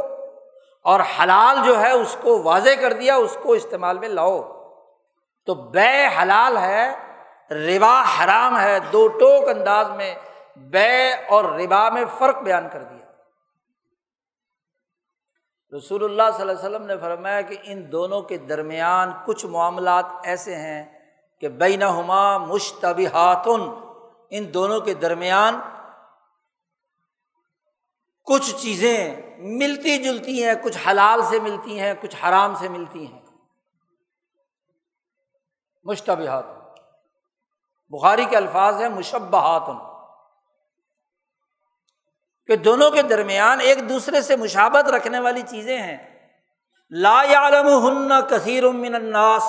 اور 0.81 0.99
حلال 0.99 1.57
جو 1.65 1.81
ہے 1.81 1.91
اس 1.91 2.17
کو 2.21 2.43
واضح 2.43 2.69
کر 2.81 2.93
دیا، 2.93 3.15
اس 3.15 3.37
کو 3.43 3.53
استعمال 3.53 3.99
میں 3.99 4.09
لاؤ۔ 4.09 4.41
تو 5.45 5.53
بے 5.53 6.07
حلال 6.21 6.57
ہے، 6.57 6.95
ربا 7.51 8.03
حرام 8.03 8.59
ہے، 8.59 8.79
دو 8.79 9.07
ٹوک 9.07 9.49
انداز 9.49 9.89
میں 9.89 10.15
بے 10.55 11.13
اور 11.29 11.43
ربا 11.43 11.89
میں 11.89 12.03
فرق 12.17 12.41
بیان 12.41 12.69
کر 12.69 12.83
دیا۔ 12.83 13.05
رسول 15.77 16.03
اللہ 16.03 16.23
صلی 16.33 16.41
اللہ 16.41 16.51
علیہ 16.51 16.69
وسلم 16.69 16.85
نے 16.85 16.97
فرمایا 16.97 17.41
کہ 17.41 17.57
ان 17.63 17.91
دونوں 17.91 18.21
کے 18.21 18.37
درمیان 18.37 19.11
کچھ 19.25 19.45
معاملات 19.45 20.05
ایسے 20.23 20.55
ہیں 20.55 20.83
کہ 21.39 21.49
بینہما 21.49 22.37
مشتبہاتن۔ 22.37 23.90
ان 24.31 24.53
دونوں 24.53 24.81
کے 24.81 24.93
درمیان 24.93 25.59
کچھ 28.23 28.55
چیزیں 28.55 29.15
ملتی 29.37 29.97
جلتی 29.97 30.43
ہیں، 30.43 30.53
کچھ 30.63 30.77
حلال 30.87 31.21
سے 31.29 31.39
ملتی 31.39 31.79
ہیں، 31.79 31.93
کچھ 32.01 32.15
حرام 32.15 32.55
سے 32.55 32.69
ملتی 32.69 33.13
ہیں۔ 33.13 33.21
مشتبہات۔ 35.83 36.45
بخاری 37.89 38.25
کے 38.25 38.37
الفاظ 38.37 38.81
ہیں 38.81 38.89
مشبہات۔ 38.89 39.91
کہ 42.47 42.55
دونوں 42.55 42.91
کے 42.91 43.01
درمیان 43.01 43.59
ایک 43.59 43.89
دوسرے 43.89 44.21
سے 44.21 44.35
مشابت 44.35 44.89
رکھنے 44.89 45.19
والی 45.19 45.41
چیزیں 45.41 45.77
ہیں۔ 45.77 46.29
لا 46.89 47.23
عالم 47.35 47.67
ہن 47.67 48.09
کثیر 48.29 48.69
من 48.69 48.95
الناس۔ 48.95 49.43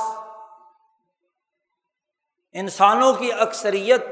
انسانوں 2.53 3.13
کی 3.13 3.33
اکثریت 3.33 4.03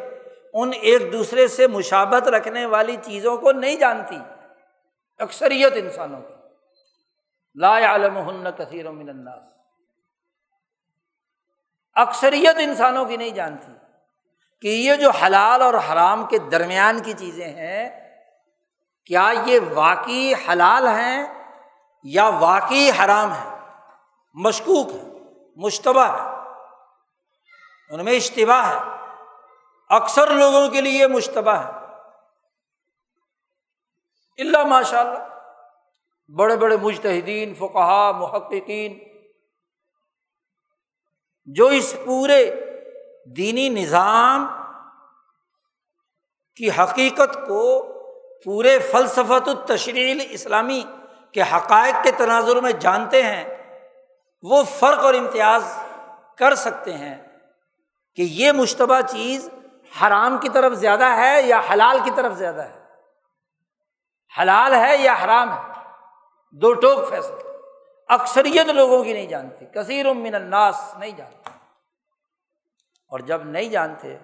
ان 0.54 0.70
ایک 0.74 1.12
دوسرے 1.12 1.48
سے 1.48 1.66
مشابت 1.66 2.28
رکھنے 2.28 2.66
والی 2.66 2.96
چیزوں 3.02 3.36
کو 3.36 3.52
نہیں 3.52 3.76
جانتی۔ 3.76 4.18
اکثریت 5.18 5.72
انسانوں 5.76 6.20
کی۔ 6.20 6.34
لا 7.54 7.86
عالم 7.86 8.16
ہن 8.16 8.50
کثیر 8.58 8.90
من 8.90 9.08
الناس۔ 9.08 9.42
اکثریت 11.94 12.56
انسانوں 12.58 13.04
کی 13.04 13.16
نہیں 13.16 13.30
جانتی 13.30 13.72
کہ 14.60 14.68
یہ 14.68 14.96
جو 14.96 15.10
حلال 15.10 15.62
اور 15.62 15.74
حرام 15.74 16.26
کے 16.26 16.38
درمیان 16.38 17.02
کی 17.02 17.12
چیزیں 17.12 17.48
ہیں، 17.48 18.10
کیا 19.06 19.32
یہ 19.46 19.60
واقعی 19.74 20.34
حلال 20.34 20.86
ہیں 20.86 21.44
یا 22.02 22.28
واقعی 22.28 22.90
حرام 22.90 23.32
ہے 23.32 23.58
مشکوک 24.34 24.88
ہے 24.94 25.10
مشتبہ 25.56 26.04
ہے 26.04 26.40
ان 27.90 28.04
میں 28.04 28.12
اشتباہ 28.12 28.68
ہے۔ 28.68 28.99
اکثر 29.90 30.30
لوگوں 30.30 30.68
کے 30.68 30.80
لیے 30.80 31.06
مشتبہ 31.06 31.54
ہے۔ 31.56 31.70
اللہ 34.38 34.64
ماشاء 34.64 35.00
اللہ 35.00 35.24
بڑے 36.30 36.56
بڑے 36.56 36.76
مجتہدین 36.76 37.54
فقہ 37.54 38.12
محققین، 38.16 38.98
جو 41.48 41.66
اس 41.66 41.94
پورے 42.04 42.44
دینی 43.36 43.68
نظام 43.68 44.46
کی 46.56 46.70
حقیقت 46.70 47.34
کو 47.48 47.62
پورے 48.44 48.78
فلسفت 48.78 49.48
التشریل 49.48 50.20
اسلامی 50.30 50.82
کے 51.32 51.42
حقائق 51.42 52.02
کے 52.04 52.10
تناظر 52.10 52.60
میں 52.60 52.72
جانتے 52.72 53.22
ہیں، 53.22 53.44
وہ 54.42 54.62
فرق 54.78 55.04
اور 55.04 55.14
امتیاز 55.14 55.62
کر 56.38 56.54
سکتے 56.54 56.92
ہیں 56.92 57.16
کہ 58.14 58.22
یہ 58.22 58.52
مشتبہ 58.52 59.00
چیز 59.00 59.48
حرام 60.02 60.38
کی 60.38 60.48
طرف 60.48 60.72
زیادہ 60.72 61.04
ہے 61.04 61.42
یا 61.42 61.60
حلال 61.72 61.98
کی 62.04 62.10
طرف 62.16 62.32
زیادہ 62.32 62.62
ہے؟ 62.62 62.84
حلال 64.40 64.74
ہے 64.74 64.96
یا 64.96 65.14
حرام 65.24 65.52
ہے؟ 65.52 65.72
دو 66.52 66.72
ٹوک 66.72 67.10
فیصلہ 67.10 67.36
اکثریت 68.08 68.66
لوگوں 68.66 69.04
کی 69.04 69.12
نہیں 69.12 69.26
جانتی 69.26 69.66
کثیر 69.66 70.12
من 70.12 70.34
الناس 70.34 70.94
نہیں 70.98 71.10
جانتے۔ 71.10 71.50
اور 73.08 73.20
جب 73.20 73.44
نہیں 73.44 73.68
جانتے، 73.68 74.18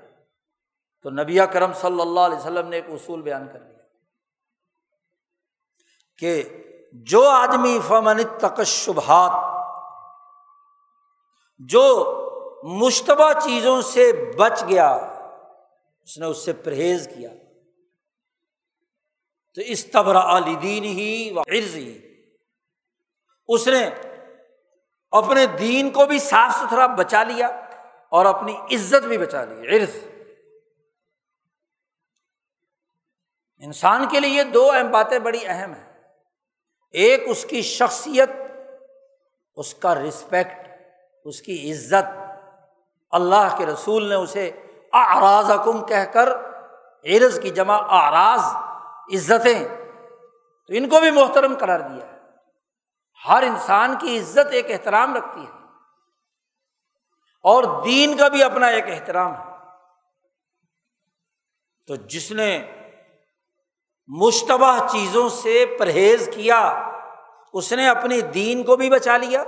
تو 1.02 1.10
نبی 1.10 1.38
کرم 1.52 1.72
صلی 1.72 2.00
اللہ 2.00 2.20
علیہ 2.20 2.38
وسلم 2.38 2.68
نے 2.68 2.76
ایک 2.76 2.84
اصول 2.88 3.22
بیان 3.22 3.48
کر 3.52 3.60
لیا۔ 3.60 3.84
کہ 6.18 6.62
جو 6.92 7.28
آدمی 7.28 7.78
فمن 7.88 8.22
تقشبہات 8.38 9.56
جو 11.58 12.12
مشتبہ 12.62 13.32
چیزوں 13.42 13.82
سے 13.82 14.32
بچ 14.38 14.64
گیا 14.68 15.15
اس 16.06 16.18
نے 16.18 16.26
اس 16.26 16.44
سے 16.44 16.52
پرہیز 16.52 17.08
کیا۔ 17.16 17.30
تو 19.54 19.60
اس 19.60 19.86
طبر 19.86 20.14
علی 20.14 20.56
دین 20.56 20.84
ہی 20.84 21.30
و 21.34 21.40
عرض 21.40 21.76
ہی 21.76 22.00
اس 23.48 23.68
نے 23.68 23.90
اپنے 25.10 25.46
دین 25.46 25.90
کو 25.90 26.06
بھی 26.06 26.18
صاف 26.18 26.54
ستھرا 26.54 26.86
بچا 26.86 27.24
لیا 27.24 27.46
اور 28.08 28.26
اپنی 28.26 28.56
عزت 28.74 29.06
بھی 29.06 29.18
بچا 29.18 29.44
لی۔ 29.44 29.76
عرض۔ 29.76 29.96
انسان 33.58 34.08
کے 34.08 34.20
لیے 34.20 34.44
دو 34.44 34.70
اہم 34.72 34.90
باتیں 34.90 35.18
بڑی 35.18 35.40
اہم 35.46 35.72
ہیں۔ 35.74 36.02
ایک، 36.90 37.22
اس 37.26 37.46
کی 37.50 37.62
شخصیت، 37.62 38.30
اس 39.56 39.74
کا 39.74 39.94
رسپیکٹ 39.94 40.68
اس 41.24 41.42
کی 41.42 41.72
عزت۔ 41.72 42.18
اللہ 43.10 43.54
کے 43.58 43.66
رسول 43.66 44.08
نے 44.08 44.14
اسے 44.14 44.50
آراز 44.96 45.50
حکم 45.50 45.86
کہہ 45.86 46.04
کر 46.12 46.28
عرض 47.04 47.40
کی 47.40 47.50
جمع 47.50 47.78
آراز 47.88 48.40
عزتیں۔ 49.14 49.68
تو 50.66 50.74
ان 50.74 50.88
کو 50.88 51.00
بھی 51.00 51.10
محترم 51.10 51.54
قرار 51.58 51.80
دیا 51.80 52.06
ہے۔ 52.06 52.18
ہر 53.28 53.42
انسان 53.42 53.94
کی 54.00 54.18
عزت 54.18 54.52
ایک 54.52 54.70
احترام 54.70 55.14
رکھتی 55.14 55.40
ہے۔ 55.40 55.56
اور 57.42 57.84
دین 57.84 58.16
کا 58.16 58.28
بھی 58.28 58.42
اپنا 58.42 58.66
ایک 58.66 58.84
احترام 58.88 59.34
ہے۔ 59.34 59.56
تو 61.86 61.96
جس 61.96 62.32
نے 62.32 62.72
مشتبہ 64.06 64.86
چیزوں 64.90 65.28
سے 65.28 65.76
پرہیز 65.78 66.28
کیا، 66.34 66.90
اس 67.52 67.72
نے 67.72 67.88
اپنی 67.88 68.20
دین 68.20 68.62
کو 68.62 68.76
بھی 68.76 68.90
بچا 68.90 69.16
لیا 69.16 69.40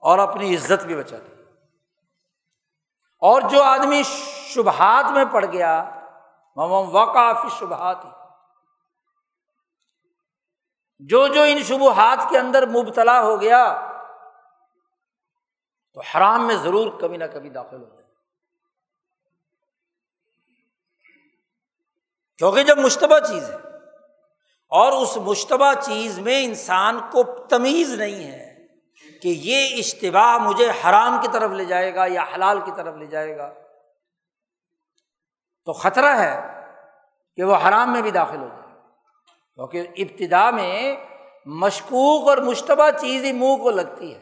اور 0.00 0.18
اپنی 0.18 0.56
عزت 0.56 0.84
بھی 0.84 0.96
بچا 0.96 1.16
لی 1.16 1.34
اور 3.20 3.42
جو 3.42 3.62
آدمی 3.62 4.02
شبہات 4.48 5.10
میں 5.12 5.24
پڑ 5.32 5.44
گیا 5.44 5.72
وقافی 6.92 7.48
شبہات۔ 7.58 8.04
ہی 8.04 8.10
جو 11.00 11.26
جو 11.26 11.42
ان 11.42 11.62
شبہات 11.62 12.20
کے 12.30 12.38
اندر 12.38 12.66
مبتلا 12.68 13.20
ہو 13.22 13.40
گیا، 13.40 13.62
تو 15.96 16.00
حرام 16.06 16.46
میں 16.46 16.56
ضرور 16.56 16.88
کبھی 17.00 17.16
نہ 17.16 17.24
کبھی 17.32 17.50
داخل 17.50 17.76
ہو 17.76 17.84
جائے۔ 17.84 18.06
کیونکہ 22.40 22.62
جب 22.62 22.78
مشتبہ 22.78 23.18
چیز 23.18 23.50
ہے، 23.50 23.56
اور 24.72 24.92
اس 24.92 25.16
مشتبہ 25.26 25.72
چیز 25.82 26.18
میں 26.18 26.42
انسان 26.44 26.98
کو 27.12 27.22
تمیز 27.48 27.94
نہیں 27.94 28.24
ہے 28.24 28.46
کہ 29.22 29.28
یہ 29.42 29.78
اشتباہ 29.78 30.36
مجھے 30.38 30.70
حرام 30.82 31.16
کی 31.22 31.28
طرف 31.32 31.50
لے 31.50 31.64
جائے 31.64 31.94
گا 31.94 32.04
یا 32.08 32.24
حلال 32.34 32.60
کی 32.60 32.72
طرف 32.76 32.94
لے 32.96 33.06
جائے 33.06 33.36
گا 33.36 33.48
تو 35.68 35.72
خطرہ 35.72 36.18
ہے 36.18 36.64
کہ 37.36 37.44
وہ 37.44 37.56
حرام 37.56 37.92
میں 37.92 38.02
بھی 38.02 38.10
داخل 38.10 38.36
ہو 38.36 38.48
جائے۔ 38.48 38.80
کیونکہ 39.54 39.86
ابتدا 39.96 40.50
میں 40.50 40.96
مشکوک 41.46 42.28
اور 42.28 42.38
مشتبہ 42.38 42.90
چیز 43.00 43.24
ہی 43.24 43.32
منہ 43.32 43.56
کو 43.56 43.70
لگتی 43.70 44.14
ہے۔ 44.14 44.20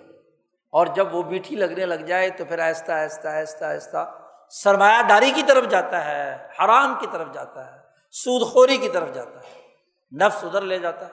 اور 0.70 0.86
جب 0.86 1.14
وہ 1.14 1.22
میٹھی 1.22 1.56
لگنے 1.56 1.86
لگ 1.86 1.94
جائے 1.94 2.30
تو 2.30 2.44
پھر 2.44 2.58
آہستہ 2.58 2.92
آہستہ 2.92 3.28
آہستہ 3.28 3.64
آہستہ 3.64 4.18
سرمایہ 4.50 5.02
داری 5.08 5.30
کی 5.30 5.42
طرف 5.42 5.64
جاتا 5.68 6.04
ہے، 6.04 6.48
حرام 6.58 6.94
کی 7.00 7.06
طرف 7.12 7.28
جاتا 7.32 7.74
ہے، 7.74 7.78
سود 8.10 8.52
خوری 8.52 8.76
کی 8.76 8.88
طرف 8.88 9.12
جاتا 9.12 9.40
ہے، 9.40 9.62
نفس 10.16 10.44
ادھر 10.44 10.60
لے 10.60 10.78
جاتا 10.78 11.08
ہے۔ 11.08 11.12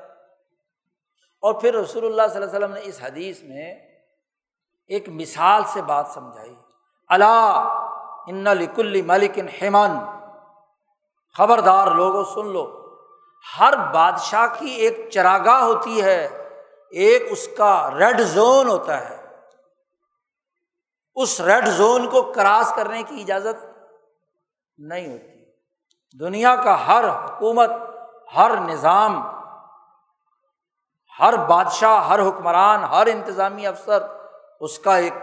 اور 1.41 1.53
پھر 1.53 1.75
رسول 1.75 2.05
اللہ 2.05 2.33
صلی 2.33 2.43
اللہ 2.43 2.55
علیہ 2.55 2.65
وسلم 2.65 2.73
نے 2.73 2.79
اس 2.83 2.99
حدیث 3.03 3.43
میں 3.43 3.75
ایک 4.87 5.09
مثال 5.09 5.61
سے 5.65 5.81
بات 5.81 6.05
سمجھائی۔ 6.13 6.55
اللہ 7.07 7.79
ان 8.27 8.43
لکل 8.43 9.01
ملک 9.01 9.39
حیمان 9.61 9.91
خبردار، 11.37 11.87
لوگوں 11.87 12.23
سن 12.23 12.47
لو۔ 12.47 12.95
ہر 13.59 13.73
بادشاہ 13.93 14.47
کی 14.59 14.67
ایک 14.67 15.09
چراگاہ 15.09 15.61
ہوتی 15.61 16.01
ہے، 16.01 16.49
ایک 16.91 17.23
اس 17.29 17.49
کا 17.57 17.89
ریڈ 17.99 18.21
زون 18.21 18.67
ہوتا 18.67 19.09
ہے۔ 19.09 19.23
اس 21.15 21.41
ریڈ 21.41 21.67
زون 21.67 22.09
کو 22.09 22.21
کراس 22.21 22.73
کرنے 22.75 23.03
کی 23.03 23.21
اجازت 23.21 23.65
نہیں 24.77 25.13
ہوتی۔ 25.13 25.45
دنیا 26.19 26.55
کا 26.55 26.87
ہر 26.87 27.05
حکومت، 27.09 27.69
ہر 28.35 28.51
نظام، 28.59 29.23
ہر 31.19 31.35
بادشاہ، 31.35 32.07
ہر 32.07 32.19
حکمران، 32.19 32.83
ہر 32.83 33.07
انتظامی 33.07 33.67
افسر 33.67 34.03
اس 34.59 34.79
کا 34.79 34.97
ایک 34.97 35.13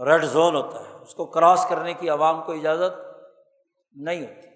ریڈ 0.00 0.24
زون 0.24 0.56
ہوتا 0.56 0.80
ہے۔ 0.80 0.94
اس 1.00 1.14
کو 1.14 1.26
کراس 1.26 1.66
کرنے 1.68 1.94
کی 1.94 2.10
عوام 2.10 2.42
کو 2.42 2.52
اجازت 2.52 3.00
نہیں 3.92 4.20
ہوتی۔ 4.20 4.51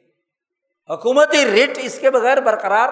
حکومتی 0.90 1.50
ریٹ 1.50 1.78
اس 1.82 1.98
کے 1.98 2.10
بغیر 2.10 2.40
برقرار 2.40 2.88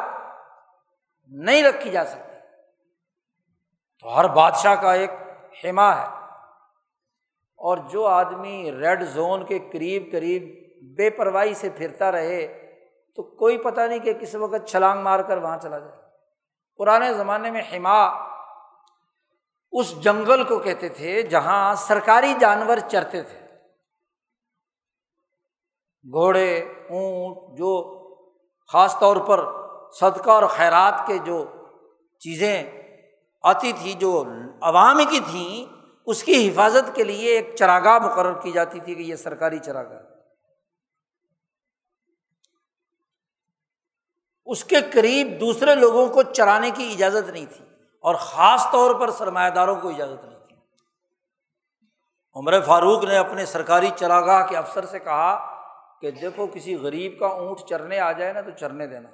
نہیں 1.27 1.63
رکھی 1.63 1.91
جا 1.91 2.05
سکتی۔ 2.05 2.39
تو 4.01 4.21
ہر 4.21 4.29
بادشاہ 4.29 4.75
کا 4.75 4.93
ایک 4.93 5.11
حما 5.65 6.03
ہے۔ 6.03 6.07
اور 7.57 7.79
جو 7.79 8.07
آدمی 8.07 8.73
ریڈ 8.73 9.05
زون 9.05 9.47
کے 9.47 9.59
قریب 9.59 10.13
قریب 10.13 10.65
بے 10.97 11.11
پرواہی 11.11 11.55
سے 11.55 11.71
پھرتا 11.71 12.13
رہے، 12.13 12.61
تو 13.17 13.23
کوئی 13.23 13.59
پتہ 13.59 13.81
نہیں 13.81 13.99
کہ 13.99 14.13
کس 14.13 14.35
وقت 14.35 14.69
چھلانگ 14.69 15.01
مار 15.01 15.21
کر 15.21 15.37
وہاں 15.37 15.59
چلا 15.63 15.79
جائے۔ 15.79 15.93
پرانے 16.77 17.13
زمانے 17.13 17.51
میں 17.51 17.63
حما 17.73 18.07
اس 19.73 20.01
جنگل 20.01 20.45
کو 20.45 20.59
کہتے 20.59 20.89
تھے 20.89 21.23
جہاں 21.23 21.75
سرکاری 21.75 22.35
جانور 22.41 22.77
چرتے 22.91 23.23
تھے۔ 23.23 23.39
گھوڑے 26.13 26.74
اونٹ 26.91 27.59
جو 27.59 28.01
خاص 28.73 28.99
طور 28.99 29.17
پر 29.17 29.45
صدقہ 29.93 30.31
اور 30.31 30.43
خیرات 30.43 31.07
کے 31.07 31.19
جو 31.19 31.45
چیزیں 32.19 32.63
آتی 33.43 33.73
تھیں 33.73 34.01
جو 34.01 34.25
عوام 34.61 35.01
کی 35.11 35.21
تھیں، 35.31 35.75
اس 36.07 36.23
کی 36.23 36.49
حفاظت 36.49 36.95
کے 36.95 37.05
لیے 37.05 37.31
ایک 37.31 37.55
چراگاہ 37.57 37.99
مقرر 37.99 38.41
کی 38.41 38.53
جاتی 38.53 38.81
تھی 38.81 38.95
کہ 38.95 39.03
یہ 39.03 39.17
سرکاری 39.17 39.59
چراگاہ 39.59 39.99
اس 44.47 44.65
کے 44.65 44.77
قریب 44.93 45.41
دوسرے 45.41 45.75
لوگوں 45.75 46.09
کو 46.09 46.23
چرانے 46.23 46.71
کی 46.71 46.93
اجازت 46.93 47.31
نہیں 47.31 47.47
تھی 47.47 47.65
اور 48.01 48.15
خاص 48.15 48.67
طور 48.73 48.95
پر 48.95 49.11
سرمایہ 49.11 49.51
داروں 49.51 49.77
کو 49.77 49.89
اجازت 49.89 50.25
نہیں 50.25 50.41
تھی۔ 50.49 50.57
عمر 52.35 52.61
فاروق 52.61 53.05
نے 53.05 53.17
اپنے 53.17 53.47
سرکاری 53.47 53.91
چراگاہ 53.97 54.47
کے 54.47 54.57
افسر 54.57 54.85
سے 54.85 54.99
کہا 54.99 55.54
کہ 56.05 56.11
دیکھو 56.11 56.47
کسی 56.47 56.77
غریب 56.77 57.19
کا 57.21 57.27
اونٹ 57.27 57.61
چرنے 57.69 57.99
آ 57.99 58.13
جائے 58.13 58.33
نا 58.33 58.41
تو 58.41 58.51
چرنے 58.51 58.87
دینا۔ 58.87 59.09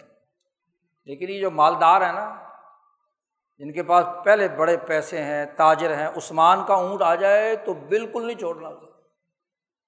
لیکن 1.05 1.31
یہ 1.31 1.41
جو 1.41 1.51
مالدار 1.51 2.01
ہے 2.01 2.13
نا، 2.13 2.37
جن 3.59 3.73
کے 3.73 3.83
پاس 3.83 4.05
پہلے 4.25 4.49
بڑے 4.49 4.77
پیسے 4.77 5.23
ہیں، 5.23 5.47
تاجر 5.47 5.95
ہیں، 5.95 6.09
عثمان 6.09 6.65
کا 6.67 6.75
اونٹ 6.75 7.03
آ 7.03 7.15
جائے 7.15 7.57
تو 7.57 7.75
بالکل 7.75 8.27
نہیں 8.27 8.39
چھوڑنا 8.39 8.69
اسے۔ 8.69 8.87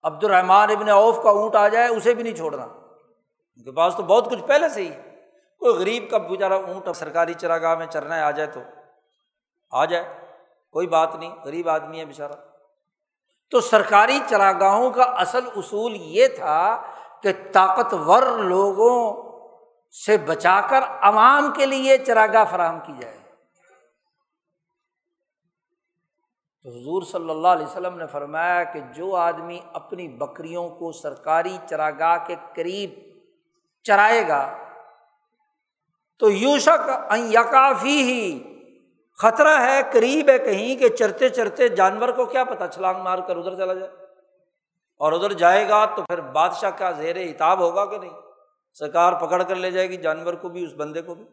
عبد 0.03 0.25
الرحمان 0.25 0.71
ابن 0.71 0.89
اوف 0.89 1.23
کا 1.23 1.31
اونٹ 1.31 1.55
آ 1.55 1.69
جائے، 1.69 1.89
اسے 1.89 2.15
بھی 2.15 2.23
نہیں 2.23 2.35
چھوڑنا۔ 2.35 2.65
ان 2.65 3.65
کے 3.65 3.73
پاس 3.73 3.97
تو 3.97 4.03
بہت 4.03 4.31
کچھ 4.31 4.43
پہلے 4.47 4.69
سے 4.69 4.83
ہی 4.83 4.91
کوئی 5.59 5.75
غریب 5.75 6.11
کا 6.11 6.19
بیچارا 6.19 6.55
اونٹ 6.55 6.89
اب 6.89 6.95
سرکاری 6.95 7.35
چراگاہ 7.35 7.75
میں 7.75 7.87
چرنا 7.87 8.27
آ 8.27 8.31
جائے 8.31 8.51
تو 8.51 8.61
آ 9.71 9.85
جائے۔ 9.85 10.05
کوئی 10.71 10.87
بات 10.87 11.15
نہیں، 11.15 11.35
غریب 11.45 11.69
آدمی 11.69 12.01
ہے 12.01 12.05
بےچارا 12.05 12.35
تو 13.51 13.61
سرکاری 13.61 14.21
چراگاہوں 14.27 14.91
کا 14.91 15.03
اصل 15.03 15.41
اصول 15.57 15.97
یہ 15.97 16.27
تھا 16.27 16.83
کہ 17.23 17.33
طاقتور 17.53 18.23
لوگوں 18.39 19.23
سے 20.07 20.17
بچا 20.19 20.61
کر 20.71 20.81
عوام 21.01 21.51
کے 21.57 21.67
لیے 21.67 21.99
چراگاہ 21.99 22.45
فراہم 22.51 22.79
کی 22.81 22.93
جائے۔ 23.01 23.19
تو 26.63 26.71
حضور 26.71 27.03
صلی 27.03 27.31
اللہ 27.31 27.49
علیہ 27.49 27.67
وسلم 27.67 27.97
نے 27.97 28.07
فرمایا 28.07 28.65
کہ 28.65 28.81
جو 28.95 29.15
آدمی 29.17 29.61
اپنی 29.73 30.09
بکریوں 30.09 30.69
کو 30.69 30.93
سرکاری 30.93 31.57
چراگاہ 31.67 32.17
کے 32.27 32.37
قریب 32.55 32.91
چرائے 33.83 34.29
گا، 34.29 34.59
تو 36.19 36.31
یوشک 36.31 36.91
یکافی 37.15 38.03
ہی 38.03 38.43
خطرہ 39.19 39.61
ہے 39.61 39.81
قریب 39.93 40.29
ہے 40.29 40.39
کہیں 40.39 40.77
کہ 40.77 40.89
چرتے 40.89 41.29
چرتے 41.29 41.69
جانور 41.69 42.09
کو 42.09 42.27
کیا 42.27 42.45
پتا 42.45 42.69
چھلانگ 42.69 43.03
مار 43.03 43.19
کر 43.19 43.37
ادھر 43.37 43.55
چلا 43.55 43.75
جائے۔ 43.75 44.02
اور 45.03 45.13
ادھر 45.13 45.33
جائے 45.33 45.69
گا 45.69 45.85
تو 45.85 46.03
پھر 46.03 46.21
بادشاہ 46.21 46.71
کا 46.71 46.91
زیر 46.91 47.17
اتاب 47.17 47.61
ہوگا 47.61 47.85
کہ 47.85 47.99
نہیں؟ 47.99 48.11
سرکار 48.79 49.13
پکڑ 49.13 49.43
کر 49.43 49.57
لے 49.57 49.71
جائے 49.71 49.89
گی 49.89 49.97
جانور 49.97 50.35
کو 50.35 50.49
بھی، 50.49 50.65
اس 50.65 50.73
بندے 50.77 51.03
کو 51.03 51.15
بھی۔ 51.15 51.25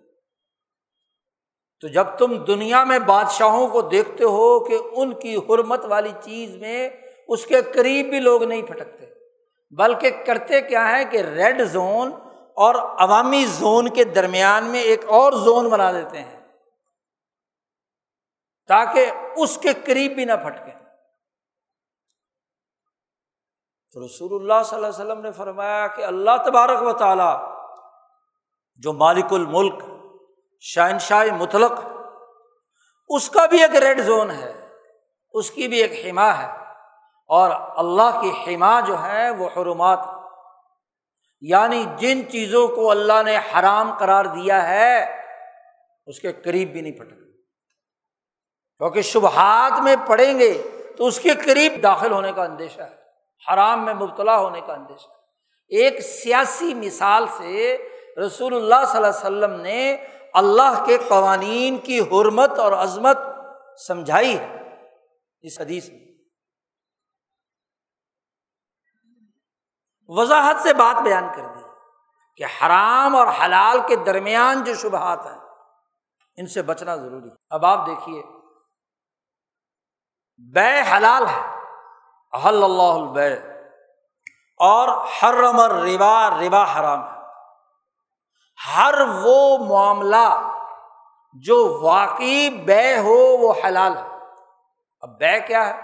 تو 1.82 1.88
جب 1.88 2.08
تم 2.18 2.34
دنیا 2.44 2.84
میں 2.84 3.00
بادشاہوں 3.00 3.68
کو 3.68 3.82
دیکھتے 3.82 4.24
ہو 4.24 4.60
کہ 4.60 4.78
ان 4.92 5.14
کی 5.14 5.36
حرمت 5.36 5.86
والی 5.86 6.12
چیز 6.22 6.56
میں 6.56 6.90
اس 7.28 7.46
کے 7.46 7.62
قریب 7.62 8.10
بھی 8.10 8.20
لوگ 8.20 8.44
نہیں 8.44 8.62
پھٹکتے، 8.62 9.06
بلکہ 9.70 10.24
کرتے 10.26 10.62
کیا 10.62 10.88
ہے 10.92 11.04
کہ 11.06 11.18
ریڈ 11.18 11.62
زون 11.62 12.12
اور 12.58 12.76
عوامی 12.76 13.46
زون 13.46 13.90
کے 13.90 14.04
درمیان 14.04 14.66
میں 14.66 14.82
ایک 14.82 15.06
اور 15.10 15.34
زون 15.34 15.70
بنا 15.70 15.92
دیتے 15.92 16.22
ہیں، 16.22 16.40
تاکہ 18.70 19.12
اس 19.38 19.58
کے 19.58 19.70
قریب 19.86 20.16
بھی 20.16 20.26
نہ 20.26 20.34
پھٹکے 20.44 20.79
تو 23.96 24.06
رسول 24.06 24.34
اللہ 24.34 24.64
صلی 24.66 24.78
اللہ 24.78 24.88
علیہ 24.88 25.02
وسلم 25.02 25.22
نے 25.22 25.32
فرمایا 25.32 25.86
کہ 25.96 26.04
اللہ 26.06 26.44
تبارک 26.46 26.82
و 26.84 26.92
تعالی 26.94 27.32
جو 28.84 28.94
مالک 28.94 29.34
الملک، 29.34 29.84
شہنشاہ 30.64 31.32
مطلق، 31.38 31.80
اس 33.10 33.30
کا 33.30 33.46
بھی 33.46 33.62
ایک 33.62 33.76
ریڈ 33.84 34.02
زون 34.06 34.32
ہے، 34.32 34.52
اس 35.34 35.50
کی 35.52 35.68
بھی 35.68 35.82
ایک 35.82 35.94
حما 36.06 36.30
ہے، 36.38 36.48
اور 37.30 37.52
اللہ 37.78 38.20
کی 38.22 38.32
حما 38.46 38.80
جو 38.88 39.02
ہے 39.04 39.30
وہ 39.30 39.50
حرمات 39.58 40.06
یعنی 41.42 41.84
جن 41.98 42.22
چیزوں 42.32 42.68
کو 42.68 42.90
اللہ 42.92 43.22
نے 43.26 43.38
حرام 43.50 43.92
قرار 44.00 44.26
دیا 44.36 44.68
ہے، 44.68 45.00
اس 46.08 46.20
کے 46.20 46.32
قریب 46.46 46.72
بھی 46.72 46.82
نہیں 46.82 46.98
پٹک 47.00 47.18
کیونکہ 48.82 49.02
شبہات 49.02 49.80
میں 49.84 49.96
پڑیں 50.08 50.40
گے 50.40 50.54
تو 50.98 51.08
اس 51.08 51.20
کے 51.20 51.34
قریب 51.46 51.84
داخل 51.84 52.12
ہونے 52.12 52.32
کا 52.32 52.44
اندیشہ 52.44 52.82
ہے۔ 52.82 52.98
حرام 53.48 53.86
میں 53.86 53.94
مبتلا 53.94 54.38
ہونے 54.38 54.62
کا 54.62 54.74
اندیشہ 54.74 55.08
ایک 55.68 56.02
سیاسی 56.02 56.74
مثال 56.74 57.28
سے 57.28 57.88
رسول 58.26 58.56
اللہ 58.56 58.86
صلی 58.88 58.96
اللہ 58.96 59.08
علیہ 59.08 59.46
وسلم 59.48 59.62
نے 59.62 60.06
اللہ 60.34 60.84
کے 60.86 60.98
قوانین 61.08 61.78
کی 61.78 62.00
حرمت 62.00 62.60
اور 62.60 62.72
عظمت 62.72 63.18
سمجھائی 63.88 64.40
ہے۔ 64.40 64.78
اس 65.42 65.60
حدیث 65.60 65.90
میں۔ 65.90 66.00
وضاحت 70.08 70.56
سے 70.64 70.74
بات 70.74 71.02
بیان 71.02 71.24
کر 71.36 71.44
دی 71.56 71.64
کہ 72.38 72.44
حرام 72.44 73.16
اور 73.16 73.28
حلال 73.28 73.80
کے 73.88 73.96
درمیان 73.96 74.64
جو 74.64 74.74
شبہات 74.74 75.26
ہیں، 75.26 75.40
ان 76.38 76.48
سے 76.48 76.62
بچنا 76.62 76.96
ضروری 76.96 77.30
اب 77.50 77.66
آپ 77.66 77.88
دیکھیے، 77.88 78.24
بے 80.38 80.82
حلال 80.82 81.28
ہے۔ 81.28 81.59
احل 82.32 82.64
اللہ 82.64 82.82
البے 82.82 83.34
اور 84.58 85.08
حرم 85.08 85.62
ربا 85.62 86.30
ربا 86.30 86.80
حرام 86.80 87.04
ہے۔ 87.04 87.20
ہر 88.76 88.94
وہ 89.24 89.58
معاملہ 89.58 90.52
جو 91.34 91.80
واقعی 91.82 92.50
بے 92.50 92.98
ہو، 92.98 93.38
وہ 93.38 93.54
حلال 93.66 93.98
ہے۔ 93.98 94.04
اب 95.02 95.20
بے 95.20 95.40
کیا 95.48 95.68
ہے؟ 95.68 95.82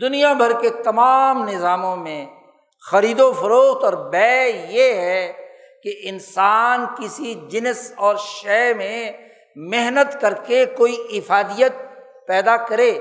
دنیا 0.00 0.32
بھر 0.32 0.60
کے 0.60 0.70
تمام 0.70 1.48
نظاموں 1.48 1.96
میں 1.96 2.26
خرید 2.90 3.20
و 3.20 3.32
فروخت 3.32 3.84
اور 3.84 3.92
بے 3.92 4.48
یہ 4.48 4.94
ہے 4.94 5.32
کہ 5.82 5.96
انسان 6.02 6.86
کسی 6.98 7.34
جنس 7.34 7.92
اور 7.96 8.16
شے 8.16 8.74
میں 8.74 9.12
محنت 9.56 10.20
کر 10.20 10.34
کے 10.34 10.66
کوئی 10.66 11.06
افادیت 11.10 11.72
پیدا 12.26 12.56
کرے۔ 12.56 12.98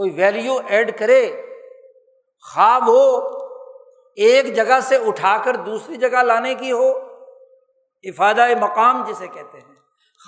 کوئی 0.00 0.10
ویلیو 0.10 0.58
ایڈ 0.68 0.98
کرے، 0.98 1.42
خواب 2.52 2.88
ہو، 2.88 3.28
ایک 4.16 4.56
جگہ 4.56 4.80
سے 4.82 4.96
اٹھا 4.96 5.36
کر 5.44 5.56
دوسری 5.56 5.96
جگہ 5.96 6.22
لانے 6.22 6.54
کی 6.54 6.72
ہو، 6.72 6.90
افادہ 8.02 8.46
مقام 8.60 9.04
جسے 9.08 9.26
کہتے 9.26 9.58
ہیں۔ 9.58 9.74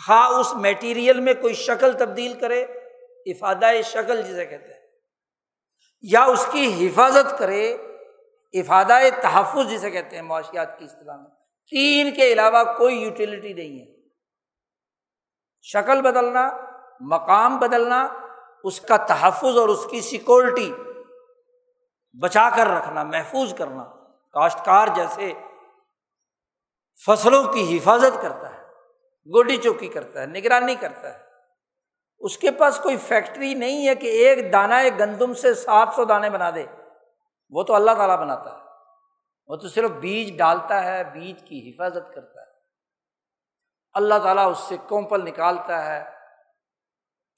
خواہ 0.06 0.28
اس 0.28 0.54
میٹیریل 0.54 1.20
میں 1.20 1.34
کوئی 1.34 1.54
شکل 1.54 1.98
تبدیل 1.98 2.40
کرے، 2.40 2.62
افادہ 3.26 3.70
شکل 3.84 4.22
جسے 4.22 4.46
کہتے 4.46 4.72
ہیں۔ 4.72 4.80
یا 6.02 6.24
اس 6.24 6.48
کی 6.52 6.86
حفاظت 6.86 7.38
کرے، 7.38 7.72
افادہ 8.52 8.98
تحفظ 9.22 9.70
جسے 9.70 9.90
کہتے 9.90 10.16
ہیں 10.16 10.22
معاشیات 10.22 10.78
کی 10.78 10.84
اصطلاح 10.84 11.16
میں۔ 11.16 11.30
تین 11.70 12.14
کے 12.14 12.32
علاوہ 12.32 12.72
کوئی 12.78 13.02
یوٹیلیٹی 13.02 13.52
نہیں 13.52 13.86
ہے۔ 13.86 14.08
شکل 15.62 16.00
بدلنا، 16.00 16.50
مقام 17.00 17.58
بدلنا 17.58 18.08
اس 18.64 18.80
کا 18.80 18.96
تحفظ 18.96 19.58
اور 19.58 19.68
اس 19.68 19.86
کی 19.90 20.00
سیکورٹی 20.00 20.72
بچا 22.22 22.50
کر 22.56 22.66
رکھنا، 22.66 23.02
محفوظ 23.02 23.54
کرنا۔ 23.54 23.84
کاشتکار 24.32 24.86
جیسے 24.94 25.32
فصلوں 27.06 27.52
کی 27.52 27.76
حفاظت 27.76 28.22
کرتا 28.22 28.54
ہے، 28.54 28.62
گوڈی 29.26 29.56
چوکی 29.56 29.88
کرتا 29.88 30.20
ہے، 30.20 30.26
نگرانی 30.26 30.74
کرتا 30.74 31.14
ہے۔ 31.14 31.18
اس 32.18 32.38
کے 32.38 32.50
پاس 32.50 32.80
کوئی 32.82 32.96
فیکٹری 32.96 33.54
نہیں 33.54 33.88
ہے 33.88 33.94
کہ 33.94 34.06
ایک 34.06 34.52
دانہ 34.52 34.74
گندم 34.98 35.34
سے 35.34 35.54
سات 35.54 35.88
سو 35.96 36.04
دانے 36.04 36.30
بنا 36.30 36.50
دے۔ 36.50 36.66
وہ 37.50 37.62
تو 37.62 37.74
اللہ 37.74 37.90
تعالیٰ 37.90 38.18
بناتا 38.18 38.54
ہے۔ 38.54 38.62
وہ 39.46 39.56
تو 39.56 39.68
صرف 39.68 39.90
بیج 39.90 40.38
ڈالتا 40.38 40.84
ہے، 40.84 41.04
بیج 41.04 41.42
کی 41.44 41.70
حفاظت 41.70 42.14
کرتا 42.14 42.40
ہے۔ 42.40 42.46
اللہ 43.92 44.14
تعالیٰ 44.22 44.50
اس 44.50 44.58
سے 44.58 44.76
کومپل 44.88 45.24
نکالتا 45.24 45.84
ہے۔ 45.84 46.04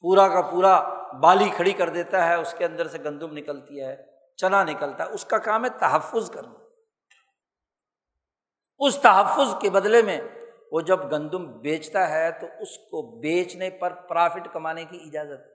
پورا 0.00 0.28
کا 0.28 0.42
پورا 0.42 1.03
بالی 1.20 1.48
کھڑی 1.56 1.72
کر 1.72 1.88
دیتا 1.88 2.26
ہے، 2.28 2.34
اس 2.34 2.54
کے 2.58 2.64
اندر 2.64 2.88
سے 2.88 2.98
گندم 2.98 3.36
نکلتی 3.36 3.80
ہے، 3.80 3.96
چنا 4.36 4.64
نکلتا 4.64 5.04
ہے، 5.04 5.08
اس 5.08 5.24
کا 5.24 5.38
کام 5.38 5.64
ہے 5.64 5.70
تحفظ 5.70 6.30
کرنا۔ 6.30 6.52
اس 8.80 8.98
تحفظ 9.02 9.54
کے 9.60 9.70
بدلے 9.70 10.02
میں 10.02 10.20
وہ 10.72 10.80
جب 10.80 11.12
گندم 11.12 11.46
بیچتا 11.60 12.08
ہے 12.10 12.30
تو 12.30 12.46
اس 12.60 12.78
کو 12.78 13.02
بیچنے 13.20 13.70
پر 13.70 13.92
پرافٹ 13.92 14.48
کمانے 14.52 14.84
کی 14.84 14.98
اجازت 15.06 15.52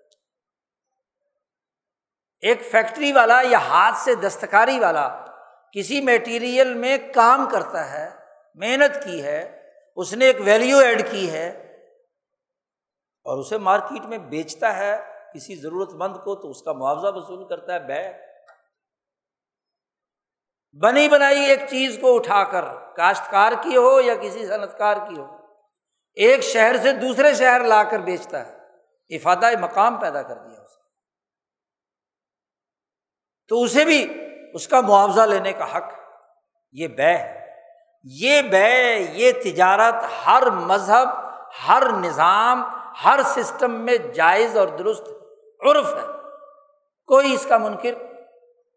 ایک 2.43 2.62
فیکٹری 2.72 3.12
والا 3.12 3.41
یا 3.43 3.60
ہاتھ 3.60 3.97
سے 3.97 4.16
دستکاری 4.16 4.80
والا 4.80 5.07
کسی 5.72 6.01
میٹیریل 6.01 6.74
میں 6.74 6.97
کام 7.14 7.45
کرتا 7.51 7.91
ہے، 7.91 8.10
محنت 8.53 9.03
کی 9.03 9.24
ہے، 9.24 9.41
اس 9.95 10.14
نے 10.14 10.26
ایک 10.26 10.38
ویلیو 10.45 10.78
ایڈ 10.78 11.12
کی 11.12 11.32
ہے 11.32 11.47
اور 13.26 13.38
اسے 13.38 13.57
مارکیٹ 13.57 14.05
میں 14.05 14.18
بیچتا 14.18 14.76
ہے 14.78 14.95
کسی 15.34 15.55
ضرورت 15.55 15.93
مند 15.93 16.15
کو 16.23 16.36
تو 16.36 16.49
اس 16.49 16.61
کا 16.61 16.73
معاوضہ 16.73 17.15
وصول 17.15 17.47
کرتا 17.47 17.73
ہے، 17.73 17.80
بے 17.80 18.03
بنی 20.82 21.07
بنائی 21.09 21.39
ایک 21.45 21.59
چیز 21.69 21.97
کو 22.01 22.15
اٹھا 22.15 22.43
کر، 22.43 22.65
کاشتکار 22.95 23.51
کی 23.61 23.77
ہو 23.77 23.99
یا 24.01 24.15
کسی 24.15 24.45
صنعت 24.47 24.77
کار 24.77 24.97
کی 25.09 25.17
ہو، 25.17 25.25
ایک 26.17 26.43
شہر 26.43 26.77
سے 26.77 26.91
دوسرے 26.91 27.34
شہر 27.34 27.63
لا 27.63 27.84
کر 27.84 27.99
بیچتا 27.99 28.45
ہے، 28.45 29.15
افادہ 29.15 29.49
مقام 29.59 29.99
پیدا 29.99 30.21
کر 30.21 30.36
دیا 30.36 30.61
اسے 30.61 30.77
تو 33.51 33.61
اسے 33.63 33.86
بھی 33.86 34.05
اس 34.53 34.67
کا 34.67 34.82
معاوضہ 34.82 35.21
لینے 35.21 35.53
کا 35.53 35.75
حق، 35.75 35.91
یہ 36.75 36.88
بے 36.88 37.13
ہے۔ 37.13 37.38
یہ 38.05 38.41
بے، 38.41 38.97
یہ 39.13 39.32
تجارت 39.43 40.03
ہر 40.25 40.49
مذہب، 40.49 41.07
ہر 41.67 41.84
نظام، 41.93 42.63
ہر 43.03 43.19
سسٹم 43.25 43.80
میں 43.86 43.97
جائز 44.13 44.57
اور 44.57 44.67
درست 44.67 45.07
عرف 45.60 45.86
ہے۔ 45.86 46.07
کوئی 47.05 47.34
اس 47.34 47.45
کا 47.49 47.57
منکر 47.57 47.91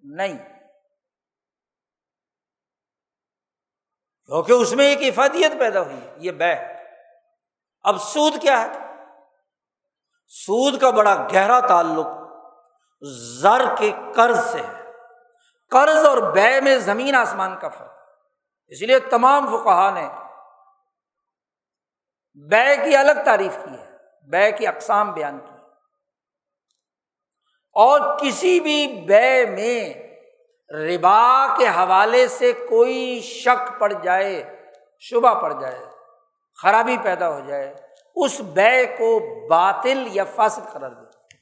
نہیں۔ 0.03 0.39
کیونکہ 4.26 4.53
اس 4.53 4.72
میں 4.72 4.85
ایک 4.85 5.18
افادیت 5.18 5.53
پیدا 5.59 5.80
ہوئی 5.80 5.97
ہے، 5.97 6.14
یہ 6.16 6.33
بے۔ 6.33 6.55
اب 7.83 7.97
سود 8.03 8.33
کیا 8.43 8.61
ہے؟ 8.61 8.68
سود 10.26 10.80
کا 10.80 10.91
بڑا 10.91 11.28
گہرا 11.33 11.61
تعلق 11.61 12.07
زر 13.41 13.62
کے 13.78 13.93
قرض 14.14 14.45
سے 14.45 14.59
ہے۔ 14.59 14.83
قرض 15.70 16.07
اور 16.07 16.18
بے 16.18 16.61
میں 16.61 16.76
زمین 16.78 17.14
آسمان 17.14 17.59
کا 17.59 17.68
فرق۔ 17.68 17.93
اس 18.66 18.83
لیے 18.83 18.99
تمام 18.99 19.47
فقہ 19.47 19.91
نے 19.95 20.09
بے 22.49 22.76
کی 22.76 22.97
الگ 22.97 23.24
تعریف 23.24 23.59
کی 23.64 23.78
ہے۔ 23.78 23.97
بے 24.30 24.53
کی 24.53 24.66
اقسام 24.66 25.12
بیان 25.12 25.39
کی 25.39 25.51
اور 27.73 28.18
کسی 28.18 28.61
بھی 28.61 28.87
بے 28.87 29.47
میں 29.47 29.95
ربا 30.73 31.55
کے 31.59 31.68
حوالے 31.68 32.29
سے 32.29 32.53
کوئی 32.53 33.20
شک 33.20 33.81
پڑ 33.81 33.93
جائے، 34.03 34.66
شبہ 35.01 35.35
پڑ 35.35 35.61
جائے، 35.61 35.79
خرابی 36.62 36.97
پیدا 37.03 37.31
ہو 37.31 37.41
جائے، 37.41 37.75
اس 38.16 38.41
بے 38.41 38.87
کو 38.87 39.20
باطل 39.49 40.09
یا 40.12 40.25
فاسد 40.25 40.73
قرار 40.73 40.91
دے۔ 40.91 41.37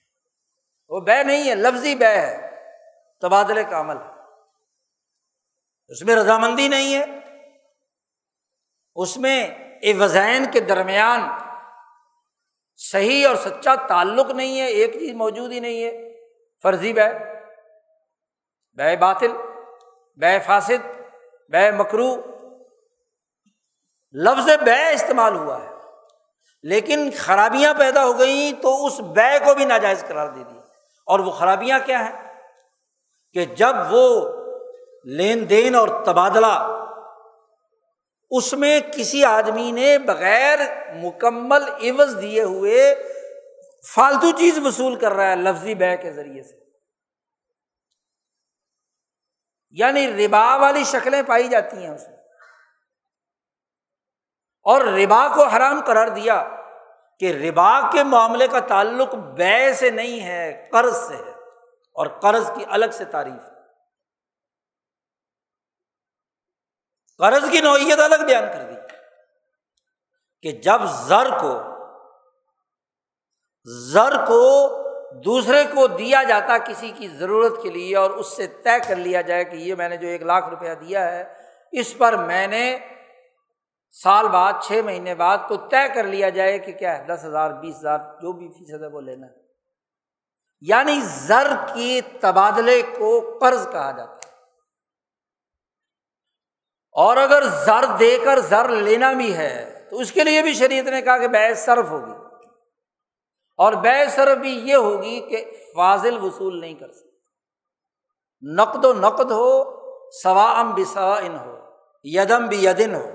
وہ 0.88 1.00
بے 1.00 1.22
نہیں 1.22 1.50
ہے، 1.50 1.54
لفظی 1.54 1.94
بے 1.94 2.06
ہے 2.06 2.50
تبادلے 3.20 3.64
کا 3.64 3.80
عمل 3.80 3.96
ہے۔ 3.96 4.20
اس 5.88 6.02
میں 6.02 6.16
رضامندی 6.16 6.68
نہیں 6.68 6.94
ہے۔ 6.94 7.04
اس 8.94 9.16
میں 9.16 9.50
وزین 10.00 10.50
کے 10.52 10.60
درمیان 10.60 11.20
صحیح 12.76 13.28
اور 13.28 13.36
سچا 13.36 13.74
تعلق 13.74 14.30
نہیں 14.30 14.60
ہے، 14.60 14.66
ایک 14.66 14.92
چیز 14.92 15.12
موجود 15.14 15.52
ہی 15.52 15.60
نہیں 15.60 15.84
ہے۔ 15.84 16.09
فرضی 16.62 16.92
بے 16.92 17.18
بے 18.76 18.96
باطل، 18.96 19.32
بے 20.16 20.38
فاسد، 20.46 21.00
بے 21.48 21.70
مکرو۔ 21.70 22.16
لفظ 24.12 24.48
بے 24.64 24.92
استعمال 24.92 25.36
ہوا 25.36 25.62
ہے، 25.62 25.68
لیکن 26.62 27.10
خرابیاں 27.18 27.74
پیدا 27.74 28.04
ہو 28.04 28.18
گئیں 28.18 28.62
تو 28.62 28.86
اس 28.86 29.00
بے 29.00 29.38
کو 29.44 29.54
بھی 29.54 29.64
ناجائز 29.64 30.04
قرار 30.08 30.28
دے 30.28 30.44
دی۔ 30.44 30.58
اور 31.06 31.20
وہ 31.20 31.30
خرابیاں 31.30 31.78
کیا 31.84 32.04
ہیں؟ 32.04 32.34
کہ 33.32 33.44
جب 33.44 33.76
وہ 33.90 34.32
لین 35.04 35.50
دین 35.50 35.74
اور 35.74 35.88
تبادلہ 36.04 36.76
اس 38.30 38.52
میں 38.52 38.80
کسی 38.92 39.24
آدمی 39.24 39.70
نے 39.70 39.98
بغیر 39.98 40.58
مکمل 40.94 41.62
عوض 41.62 42.22
دیے 42.22 42.42
ہوئے 42.42 42.94
فالتو 43.86 44.38
چیز 44.38 44.58
وصول 44.64 44.98
کر 44.98 45.12
رہا 45.12 45.30
ہے 45.30 45.36
لفظی 45.36 45.74
بے 45.74 45.96
کے 45.96 46.12
ذریعے 46.12 46.42
سے۔ 46.42 46.60
یعنی 49.70 50.26
ربا 50.26 50.56
والی 50.56 50.84
شکلیں 50.84 51.22
پائی 51.22 51.48
جاتی 51.48 51.76
ہیں 51.76 51.94
اس 51.94 52.08
میں۔ 52.08 52.16
اور 54.62 54.80
ربا 54.80 55.28
کو 55.34 55.46
حرام 55.46 55.80
قرار 55.86 56.08
دیا 56.08 56.48
کہ 57.18 57.32
ربا 57.32 57.90
کے 57.92 58.04
معاملے 58.04 58.48
کا 58.48 58.60
تعلق 58.60 59.14
بے 59.14 59.74
سے 59.74 59.90
نہیں 59.90 60.26
ہے، 60.26 60.68
قرض 60.72 60.96
سے 61.08 61.16
ہے۔ 61.16 61.30
اور 61.92 62.06
قرض 62.06 62.50
کی 62.56 62.64
الگ 62.68 62.90
سے 62.92 63.04
تعریف۔ 63.04 63.42
ہے 63.42 63.60
قرض 67.18 67.50
کی 67.50 67.60
نوعیت 67.60 67.98
الگ 67.98 68.26
بیان 68.26 68.44
کر 68.52 68.70
دی 68.70 68.96
کہ 70.42 70.52
جب 70.60 70.80
زر 70.86 71.28
کو 71.40 71.69
زر 73.64 74.16
کو 74.26 74.68
دوسرے 75.24 75.64
کو 75.64 75.86
دیا 75.86 76.22
جاتا 76.28 76.58
کسی 76.58 76.92
کی 76.96 77.08
ضرورت 77.08 77.62
کے 77.62 77.70
لیے 77.70 77.96
اور 77.96 78.10
اس 78.10 78.36
سے 78.36 78.46
طے 78.46 78.88
کر 78.88 78.96
لیا 78.96 79.20
جائے 79.20 79.44
کہ 79.44 79.56
یہ 79.56 79.74
میں 79.74 79.88
نے 79.88 79.96
جو 79.96 80.08
ایک 80.08 80.22
لاکھ 80.22 80.48
روپیہ 80.48 80.74
دیا 80.74 81.12
ہے، 81.12 81.24
اس 81.72 81.98
پر 81.98 82.16
میں 82.16 82.46
نے 82.46 82.78
سال 84.02 84.28
بعد، 84.28 84.52
چھ 84.62 84.80
مہینے 84.84 85.14
بعد 85.14 85.38
کو 85.48 85.56
طے 85.56 85.94
کر 85.94 86.04
لیا 86.04 86.28
جائے 86.28 86.58
کہ 86.58 86.72
کیا 86.72 86.98
ہے، 86.98 87.04
دس 87.04 87.24
ہزار، 87.24 87.50
بیس 87.50 87.76
ہزار، 87.76 87.98
جو 87.98 88.32
بھی 88.32 88.48
فیصد 88.48 88.82
ہے 88.82 88.86
وہ 88.86 89.00
لینا 89.00 89.26
ہے۔ 89.26 89.32
یعنی 90.60 91.00
زر 91.04 91.54
کی 91.74 92.00
تبادلے 92.20 92.82
کو 92.98 93.38
قرض 93.40 93.68
کہا 93.72 93.90
جاتا 93.90 94.12
ہے۔ 94.12 94.30
اور 96.92 97.16
اگر 97.16 97.42
زر 97.42 97.84
دے 97.98 98.18
کر 98.24 98.40
زر 98.40 98.68
لینا 98.68 99.12
بھی 99.12 99.36
ہے 99.36 99.86
تو 99.90 99.98
اس 99.98 100.12
کے 100.12 100.24
لیے 100.24 100.42
بھی 100.42 100.54
شریعت 100.54 100.84
نے 100.84 101.02
کہا 101.02 101.18
کہ 101.18 101.28
بے 101.28 101.54
صرف 101.54 101.90
ہوگی۔ 101.90 102.19
اور 103.60 103.72
بے 103.72 104.08
صرف 104.08 104.38
بھی 104.38 104.50
یہ 104.50 104.74
ہوگی 104.74 105.20
کہ 105.20 105.52
فاضل 105.74 106.18
وصول 106.18 106.60
نہیں 106.60 106.74
کر 106.74 106.92
سکتے 106.92 107.10
نقد 108.54 108.84
و 108.84 108.92
نقد 108.92 109.30
ہو 109.30 109.50
سوا 110.22 110.60
ام 110.60 110.74
بسا 110.74 111.14
ان 111.14 111.38
ہو، 111.38 111.56
یدم 112.02 112.46
بھی 112.46 112.64
یدن 112.64 112.94
ہو۔ 112.94 113.06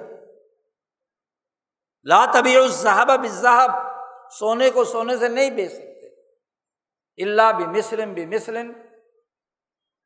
لا 2.03 2.25
طبی 2.33 2.57
الصحب 2.57 3.11
بصحب 3.23 3.71
سونے 4.31 4.69
کو 4.69 4.83
سونے 4.83 5.17
سے 5.17 5.27
نہیں 5.27 5.49
بیچ 5.49 5.71
سکتے۔ 5.71 6.07
اللہ 7.23 7.51
بھی 7.57 7.65
مسلم 7.65 8.13
بھی 8.13 8.25
مسلم 8.25 8.71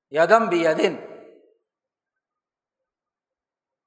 یدم 0.09 0.45
بھی 0.45 0.65
یدن 0.65 0.95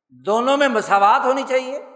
دونوں 0.08 0.56
میں 0.56 0.68
مساوات 0.68 1.20
ہونی 1.24 1.42
چاہیے۔ 1.48 1.91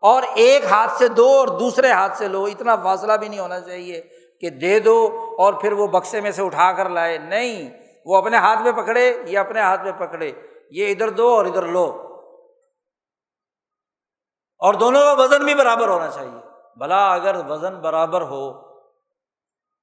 اور 0.00 0.22
ایک 0.34 0.64
ہاتھ 0.64 0.92
سے 0.92 1.08
دو 1.08 1.28
اور 1.28 1.48
دوسرے 1.48 1.90
ہاتھ 1.90 2.16
سے 2.16 2.28
لو، 2.28 2.44
اتنا 2.44 2.76
فاصلہ 2.76 3.12
بھی 3.12 3.28
نہیں 3.28 3.40
ہونا 3.40 3.60
چاہیے 3.60 4.02
کہ 4.40 4.50
دے 4.50 4.80
دو 4.80 5.26
اور 5.38 5.52
پھر 5.52 5.72
وہ 5.72 5.86
بکسے 5.86 6.20
میں 6.20 6.30
سے 6.30 6.42
اٹھا 6.42 6.72
کر 6.72 6.88
لائے۔ 6.88 7.18
نہیں، 7.18 7.70
وہ 8.06 8.16
اپنے 8.16 8.36
ہاتھ 8.36 8.62
میں 8.62 8.72
پکڑے 8.72 9.22
یا 9.24 9.40
اپنے 9.40 9.60
ہاتھ 9.60 9.82
میں 9.82 9.92
پکڑے۔ 9.92 10.32
یہ 10.70 10.90
ادھر 10.90 11.10
دو 11.10 11.28
اور 11.28 11.44
ادھر 11.44 11.62
لو۔ 11.62 12.06
اور 14.58 14.74
دونوں 14.74 15.02
کا 15.02 15.12
وزن 15.12 15.44
بھی 15.44 15.54
برابر 15.54 15.88
ہونا 15.88 16.10
چاہیے۔ 16.10 16.48
بھلا 16.76 17.12
اگر 17.12 17.36
وزن 17.48 17.80
برابر 17.80 18.20
ہو، 18.20 18.52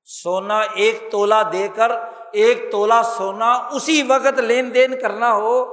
سونا 0.04 0.60
ایک 0.60 1.12
تولا 1.12 1.44
دے 1.52 1.68
کر، 1.76 1.92
ایک 2.32 2.72
تولا 2.72 3.04
سونا 3.04 3.52
اسی 3.52 4.04
وقت 4.04 4.40
لین 4.40 4.74
دین 4.74 5.00
کرنا 5.00 5.34
ہو، 5.34 5.66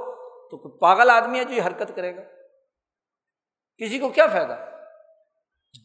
تو 0.49 0.77
پاگل 0.77 1.09
آدمی 1.09 1.39
ہے 1.39 1.43
جو 1.43 1.53
یہ 1.53 1.61
حرکت 1.61 1.95
کرے 1.95 2.15
گا۔ 2.15 2.21
کسی 3.77 3.99
کو 3.99 4.09
کیا 4.09 4.27
فائدہ؟ 4.27 4.65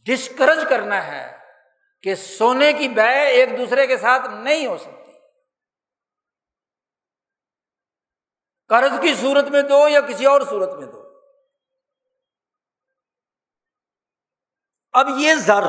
ڈسکرج 0.07 0.59
کرنا 0.69 1.07
ہے 1.07 1.39
کہ 2.03 2.15
سونے 2.15 2.73
کی 2.73 2.89
بے 2.89 3.27
ایک 3.27 3.59
دوسرے 3.59 3.87
کے 3.87 3.97
ساتھ 3.97 4.29
نہیں 4.31 4.67
ہو 4.67 4.79
سکتی۔ 4.79 5.13
قرض 8.69 9.01
کی 9.01 9.15
صورت 9.15 9.45
میں 9.45 9.63
دو 9.63 9.89
یا 9.89 10.01
کسی 10.01 10.27
اور 10.27 10.41
صورت 10.41 10.75
میں 10.75 10.87
دو۔ 10.87 11.21
اب 14.93 15.07
یہ 15.19 15.35
زر 15.35 15.63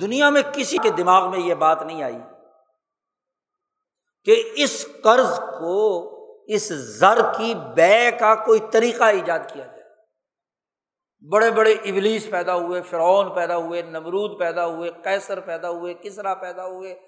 دنیا 0.00 0.30
میں 0.30 0.42
کسی 0.54 0.78
کے 0.82 0.90
دماغ 0.90 1.30
میں 1.30 1.38
یہ 1.38 1.54
بات 1.54 1.82
نہیں 1.82 2.02
آئی 2.02 2.18
کہ 4.24 4.52
اس 4.54 4.86
قرض 5.04 5.38
کو، 5.38 6.06
اس 6.48 6.68
زر 6.68 7.18
کی 7.38 7.54
بے 7.54 8.10
کا 8.20 8.34
کوئی 8.34 8.60
طریقہ 8.72 9.04
ایجاد 9.04 9.38
کیا 9.52 9.66
جائے۔ 9.66 9.75
بڑے 11.20 11.50
بڑے 11.50 11.72
ابلیس 11.72 12.30
پیدا 12.30 12.54
ہوئے، 12.54 12.82
فرعون 12.82 13.34
پیدا 13.34 13.56
ہوئے، 13.56 13.82
نمرود 13.82 14.38
پیدا 14.38 14.66
ہوئے 14.66 14.90
کیسر 15.04 15.40
پیدا 15.40 15.70
ہوئے، 15.70 15.94
کسرا 15.94 16.34
پیدا 16.34 16.66
ہوئے، 16.66 17.00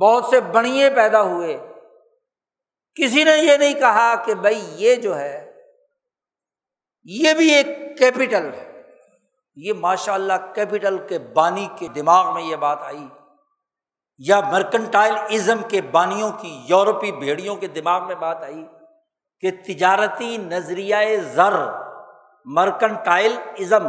بہت 0.00 0.24
سے 0.24 0.40
بڑیے 0.40 0.90
پیدا 0.90 1.22
ہوئے۔ 1.22 1.72
کسی 2.94 3.24
نے 3.24 3.30
یہ 3.30 3.56
نہیں 3.56 3.74
کہا 3.74 4.14
کہ 4.24 4.34
بھائی 4.34 4.60
یہ 4.76 4.94
جو 4.94 5.18
ہے، 5.18 5.62
یہ 7.04 7.32
بھی 7.32 7.54
ایک 7.54 7.66
کیپٹل 7.98 8.54
ہے۔ 8.54 8.82
یہ 9.56 9.72
ماشاء 9.72 10.14
اللہ 10.14 10.32
کیپٹل 10.54 11.06
کے 11.08 11.18
بانی 11.18 11.68
کے 11.78 11.88
دماغ 11.88 12.34
میں 12.34 12.42
یہ 12.42 12.56
بات 12.56 12.78
آئی۔ 12.82 13.08
یا 14.18 14.40
مرکنٹائل 14.40 15.14
ازم 15.16 15.62
کے 15.70 15.82
بانیوں 15.82 16.30
کی، 16.30 16.62
یورپی 16.68 17.12
بھیڑیوں 17.12 17.56
کے 17.56 17.66
دماغ 17.66 18.06
میں 18.06 18.14
بات 18.14 18.42
آئی۔ 18.42 18.64
کہ 19.44 19.50
تجارتی 19.64 20.36
نظریہ 20.36 20.96
زر 21.20 21.52
مرکنٹائل 22.44 23.36
ازم 23.58 23.88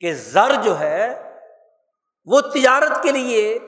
کہ 0.00 0.12
زر 0.12 0.62
جو 0.62 0.80
ہے، 0.80 1.34
وہ 2.24 2.40
تجارت 2.40 3.02
کے 3.02 3.12
لیے، 3.12 3.58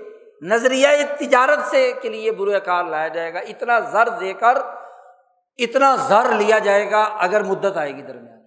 نظریہ 0.43 0.89
تجارت 1.19 1.59
سے 1.71 1.93
کے 2.03 2.09
لیے 2.09 2.33
برے 2.33 2.61
کار 2.61 2.85
لایا 2.85 3.09
جائے 3.09 3.35
گا۔ 3.35 3.39
اتنا 3.39 3.81
زر 3.81 4.09
دے 4.09 4.33
کر، 4.33 4.57
اتنا 5.59 5.97
زر 5.97 6.33
لیا 6.33 6.59
جائے 6.59 6.91
گا 6.91 7.03
اگر 7.03 7.43
مدت 7.43 7.77
آئے 7.77 7.97
گی 7.97 8.03
درمیان۔ 8.03 8.43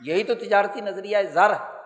یہی 0.00 0.24
تو 0.24 0.34
تجارتی 0.34 0.80
نظریہ 0.80 1.18
زر 1.32 1.50
ہے۔ 1.50 1.78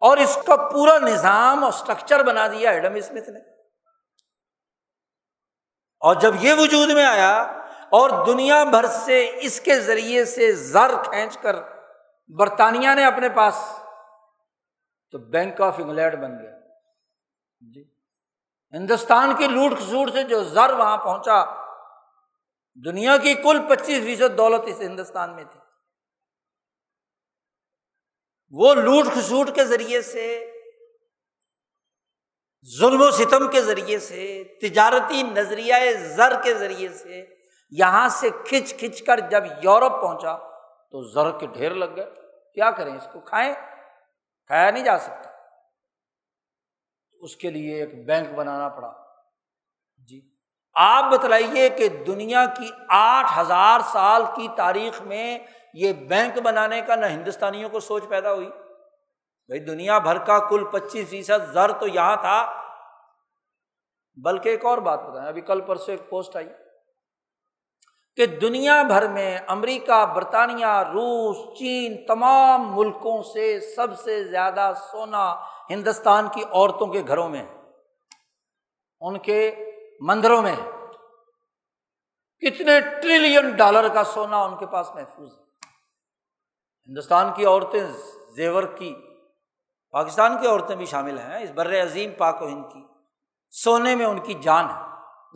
اور 0.00 0.16
اس 0.16 0.38
کا 0.46 0.56
پورا 0.56 0.98
نظام 0.98 1.64
اور 1.64 1.72
اسٹرکچر 1.72 2.22
بنا 2.22 2.46
دیا 2.46 2.70
ایڈم 2.70 2.94
اسمتھ 2.94 3.30
نے۔ 3.30 3.53
اور 6.04 6.14
جب 6.14 6.34
یہ 6.40 6.54
وجود 6.54 6.90
میں 6.90 7.04
آیا 7.04 7.42
اور 7.88 8.26
دنیا 8.26 8.64
بھر 8.64 8.86
سے 8.86 9.30
اس 9.40 9.60
کے 9.60 9.80
ذریعے 9.80 10.24
سے 10.24 10.52
زر 10.52 11.02
کھینچ 11.04 11.38
کر 11.38 11.56
برطانیہ 12.28 12.94
نے 12.94 13.04
اپنے 13.04 13.28
پاس، 13.28 13.78
تو 15.10 15.18
بینک 15.18 15.60
آف 15.60 15.74
انگلینڈ 15.78 16.14
بن 16.14 16.38
گیا۔ 16.42 16.58
جی۔ 17.74 17.84
ہندوستان 18.72 19.36
کی 19.36 19.46
لوٹ 19.46 19.78
کھسوٹ 19.78 20.12
سے 20.12 20.22
جو 20.22 20.44
زر 20.44 20.72
وہاں 20.72 20.96
پہنچا، 20.96 21.44
دنیا 22.84 23.16
کی 23.16 23.34
کل 23.34 23.66
پچیس 23.68 24.04
فیصد 24.04 24.38
دولت 24.38 24.62
اس 24.66 24.80
ہندوستان 24.80 25.36
میں 25.36 25.44
تھی۔ 25.44 25.60
وہ 28.50 28.74
لوٹ 28.74 29.04
کھسوٹ 29.12 29.50
کے 29.54 29.64
ذریعے 29.64 30.02
سے 30.02 30.50
ظلم 32.78 33.00
و 33.00 33.10
ستم 33.10 33.50
کے 33.50 33.62
ذریعے 33.62 33.98
سے، 33.98 34.44
تجارتی 34.60 35.22
نظریہ 35.22 35.74
زر 35.98 36.32
کے 36.42 36.54
ذریعے 36.54 36.88
سے، 36.88 37.24
یہاں 37.70 38.08
سے 38.08 38.30
کھچ 38.30 38.74
کھچ 38.74 39.02
کر 39.02 39.20
جب 39.20 39.44
یورپ 39.62 40.00
پہنچا 40.02 40.36
تو 40.90 41.10
زر 41.10 41.38
کے 41.38 41.46
ڈھیر 41.46 41.74
لگ 41.74 41.96
گئے۔ 41.96 42.10
کیا 42.54 42.70
کریں؟ 42.70 42.96
اس 42.96 43.08
کو 43.12 43.20
کھائیں؟ 43.20 43.54
کھایا 44.46 44.70
نہیں 44.70 44.84
جا 44.84 44.98
سکتا۔ 44.98 45.30
اس 47.20 47.36
کے 47.36 47.50
لیے 47.50 47.80
ایک 47.80 48.06
بینک 48.06 48.28
بنانا 48.28 48.68
پڑا۔ 48.68 48.92
جی۔ 50.08 50.34
آپ 50.74 51.04
بتلائیے 51.12 51.68
کہ 51.68 51.88
دنیا 51.88 52.44
کی 52.44 52.70
آٹھ 52.88 53.38
ہزار 53.38 53.80
سال 53.92 54.22
کی 54.36 54.48
تاریخ 54.56 55.02
میں 55.02 55.38
یہ 55.74 55.92
بینک 55.92 56.38
بنانے 56.38 56.80
کا 56.80 56.94
نہ 56.94 57.06
ہندوستانیوں 57.06 57.70
کو 57.70 57.80
سوچ 57.80 58.08
پیدا 58.08 58.32
ہوئی۔ 58.32 58.50
بھائی 59.48 59.60
دنیا 59.60 59.98
بھر 59.98 60.18
کا 60.18 60.38
کل 60.48 60.64
پچیس 60.64 61.08
فیصد 61.08 61.52
زر 61.52 61.72
تو 61.72 61.86
یہاں 61.86 62.16
تھا، 62.16 62.38
بلکہ 64.16 64.48
ایک 64.48 64.64
اور 64.64 64.78
بات 64.78 65.00
بتائیں، 65.00 65.28
ابھی 65.28 65.40
کل 65.40 65.60
پرسوں 65.60 65.94
ایک 65.94 66.08
پوسٹ 66.10 66.36
آئی 66.36 66.48
کہ 68.18 68.26
دنیا 68.26 68.82
بھر 68.82 69.08
میں 69.08 69.38
امریکہ، 69.46 70.04
برطانیہ، 70.06 70.66
روس، 70.66 71.58
چین 71.58 72.06
تمام 72.06 72.74
ملکوں 72.74 73.22
سے 73.22 73.60
سب 73.60 73.98
سے 73.98 74.22
زیادہ 74.24 74.72
سونا 74.90 75.24
ہندوستان 75.70 76.28
کی 76.34 76.42
عورتوں 76.42 76.86
کے 76.86 77.02
گھروں 77.08 77.28
میں 77.28 77.46
ان 79.00 79.18
کے 79.18 79.54
مندروں 80.00 80.42
میں 80.42 80.56
کتنے 82.42 82.80
ٹریلین 83.02 83.50
ڈالر 83.50 83.88
کا 83.88 84.04
سونا 84.04 84.42
ان 84.42 84.56
کے 84.56 84.66
پاس 84.66 84.94
محفوظ 84.94 85.32
ہے۔ 85.32 85.42
ہندوستان 86.88 87.32
کی 87.36 87.44
عورتیں 87.46 87.86
زیور 88.36 88.62
کی 88.62 88.94
پاکستان 89.94 90.38
کی 90.40 90.46
عورتیں 90.46 90.76
بھی 90.76 90.86
شامل 90.86 91.18
ہیں، 91.18 91.42
اس 91.42 91.50
بر 91.50 91.82
عظیم 91.82 92.10
پاک 92.18 92.42
و 92.42 92.46
ہند 92.46 92.64
کی۔ 92.72 92.80
سونے 93.50 93.94
میں 93.94 94.06
ان 94.06 94.18
کی 94.18 94.34
جان 94.34 94.64
ہے۔ 94.64 94.82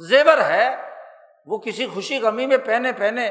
زیور 0.08 0.38
ہے، 0.38 0.90
وہ 1.46 1.58
کسی 1.58 1.86
خوشی 1.86 2.18
غمی 2.18 2.46
میں 2.46 2.56
پہنے 2.56 2.92
پہنے 2.92 3.30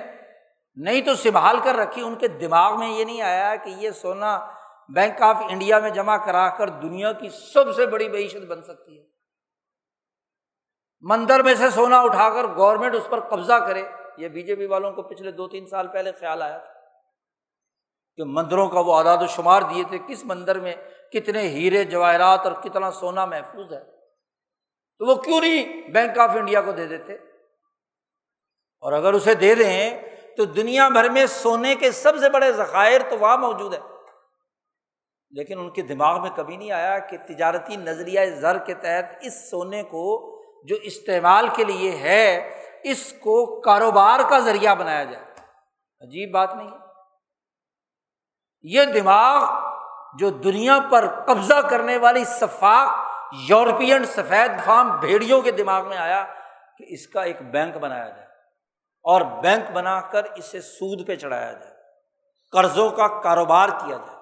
نہیں 0.75 1.01
تو 1.01 1.15
سنبھال 1.15 1.59
کر 1.59 1.75
رکھی۔ 1.75 2.01
ان 2.01 2.15
کے 2.15 2.27
دماغ 2.27 2.79
میں 2.79 2.89
یہ 2.89 3.05
نہیں 3.05 3.21
آیا 3.21 3.55
کہ 3.55 3.69
یہ 3.69 3.91
سونا 3.91 4.51
بینک 4.89 5.21
آف 5.21 5.35
انڈیا 5.49 5.79
میں 5.79 5.89
جمع 5.89 6.17
کرا 6.17 6.49
کر 6.49 6.69
دنیا 6.69 7.11
کی 7.11 7.29
سب 7.29 7.75
سے 7.75 7.85
بڑی 7.85 8.09
معیشت 8.09 8.45
بن 8.47 8.61
سکتی 8.61 8.99
ہے۔ 8.99 9.03
مندر 11.01 11.43
میں 11.43 11.55
سے 11.55 11.69
سونا 11.69 12.01
اٹھا 12.01 12.29
کر 12.29 12.43
گورنمنٹ 12.43 12.95
اس 12.95 13.07
پر 13.09 13.19
قبضہ 13.19 13.53
کرے۔ 13.53 13.83
یہ 14.17 14.27
بی 14.27 14.41
جے 14.41 14.55
پی 14.55 14.65
والوں 14.65 14.91
کو 14.91 15.01
پچھلے 15.01 15.31
دو 15.31 15.47
تین 15.47 15.67
سال 15.67 15.87
پہلے 15.87 16.11
خیال 16.11 16.41
آیا 16.41 16.57
تھا 16.57 16.73
کہ 18.15 18.23
مندروں 18.23 18.67
کا 18.67 18.79
وہ 18.79 18.95
اعداد 18.95 19.17
و 19.21 19.27
شمار 19.27 19.61
دیے 19.61 19.83
تھے۔ 19.83 19.97
کس 20.07 20.25
مندر 20.25 20.59
میں 20.59 20.75
کتنے 21.13 21.41
ہیرے 21.41 21.83
جواہرات 21.83 22.39
اور 22.43 22.51
کتنا 22.51 22.91
سونا 22.91 23.25
محفوظ 23.25 23.73
ہے۔ 23.73 23.83
تو 24.97 25.05
وہ 25.05 25.15
کیوں 25.15 25.41
نہیں 25.41 25.87
بینک 25.89 26.19
آف 26.19 26.29
انڈیا 26.29 26.61
کو 26.61 26.71
دے 26.71 26.87
دیتے؟ 26.87 27.13
اور 28.81 28.93
اگر 28.93 29.13
اسے 29.13 29.35
دے 29.35 29.55
دیں 29.55 30.01
تو 30.37 30.45
دنیا 30.45 30.89
بھر 30.89 31.09
میں 31.09 31.25
سونے 31.25 31.75
کے 31.75 31.91
سب 31.91 32.17
سے 32.17 32.29
بڑے 32.29 32.51
ذخائر 32.51 33.01
تو 33.09 33.17
وہاں 33.17 33.37
موجود 33.37 33.73
ہے 33.73 33.79
لیکن 35.29 35.59
ان 35.59 35.69
کے 35.69 35.81
دماغ 35.81 36.21
میں 36.21 36.29
کبھی 36.29 36.57
نہیں 36.57 36.71
آیا 36.71 36.99
کہ 36.99 37.17
تجارتی 37.27 37.75
نظریہ 37.75 38.19
زر 38.25 38.57
کے 38.57 38.73
تحت 38.73 39.13
اس 39.21 39.49
سونے 39.49 39.83
کو 39.83 40.37
جو 40.63 40.75
استعمال 40.75 41.47
کے 41.55 41.63
لیے 41.63 41.91
ہے، 41.91 42.51
اس 42.83 43.13
کو 43.19 43.61
کاروبار 43.61 44.19
کا 44.29 44.39
ذریعہ 44.39 44.75
بنایا 44.75 45.03
جائے۔ 45.03 45.25
عجیب 46.01 46.33
بات 46.33 46.55
نہیں 46.55 46.69
یہ 48.61 48.83
دماغ 48.83 49.66
جو 50.19 50.29
دنیا 50.29 50.79
پر 50.91 51.07
قبضہ 51.25 51.59
کرنے 51.69 51.97
والی 51.97 52.23
شفاق 52.39 52.89
یورپین 53.49 54.05
سفید 54.05 54.51
فام 54.65 54.99
بھیڑیوں 54.99 55.41
کے 55.41 55.51
دماغ 55.51 55.87
میں 55.87 55.97
آیا 55.97 56.25
کہ 56.77 56.85
اس 56.87 57.07
کا 57.07 57.21
ایک 57.21 57.41
بینک 57.41 57.77
بنایا 57.77 58.09
جائے 58.09 58.25
اور 59.05 59.21
بینک 59.21 59.71
بنا 59.71 60.01
کر 60.01 60.23
اسے 60.35 60.61
سود 60.61 61.07
پہ 61.07 61.15
چڑھایا 61.15 61.51
جائے، 61.53 61.71
قرضوں 62.51 62.89
کا 62.89 63.21
کاروبار 63.21 63.69
کیا 63.69 63.97
جائے۔ 63.97 64.15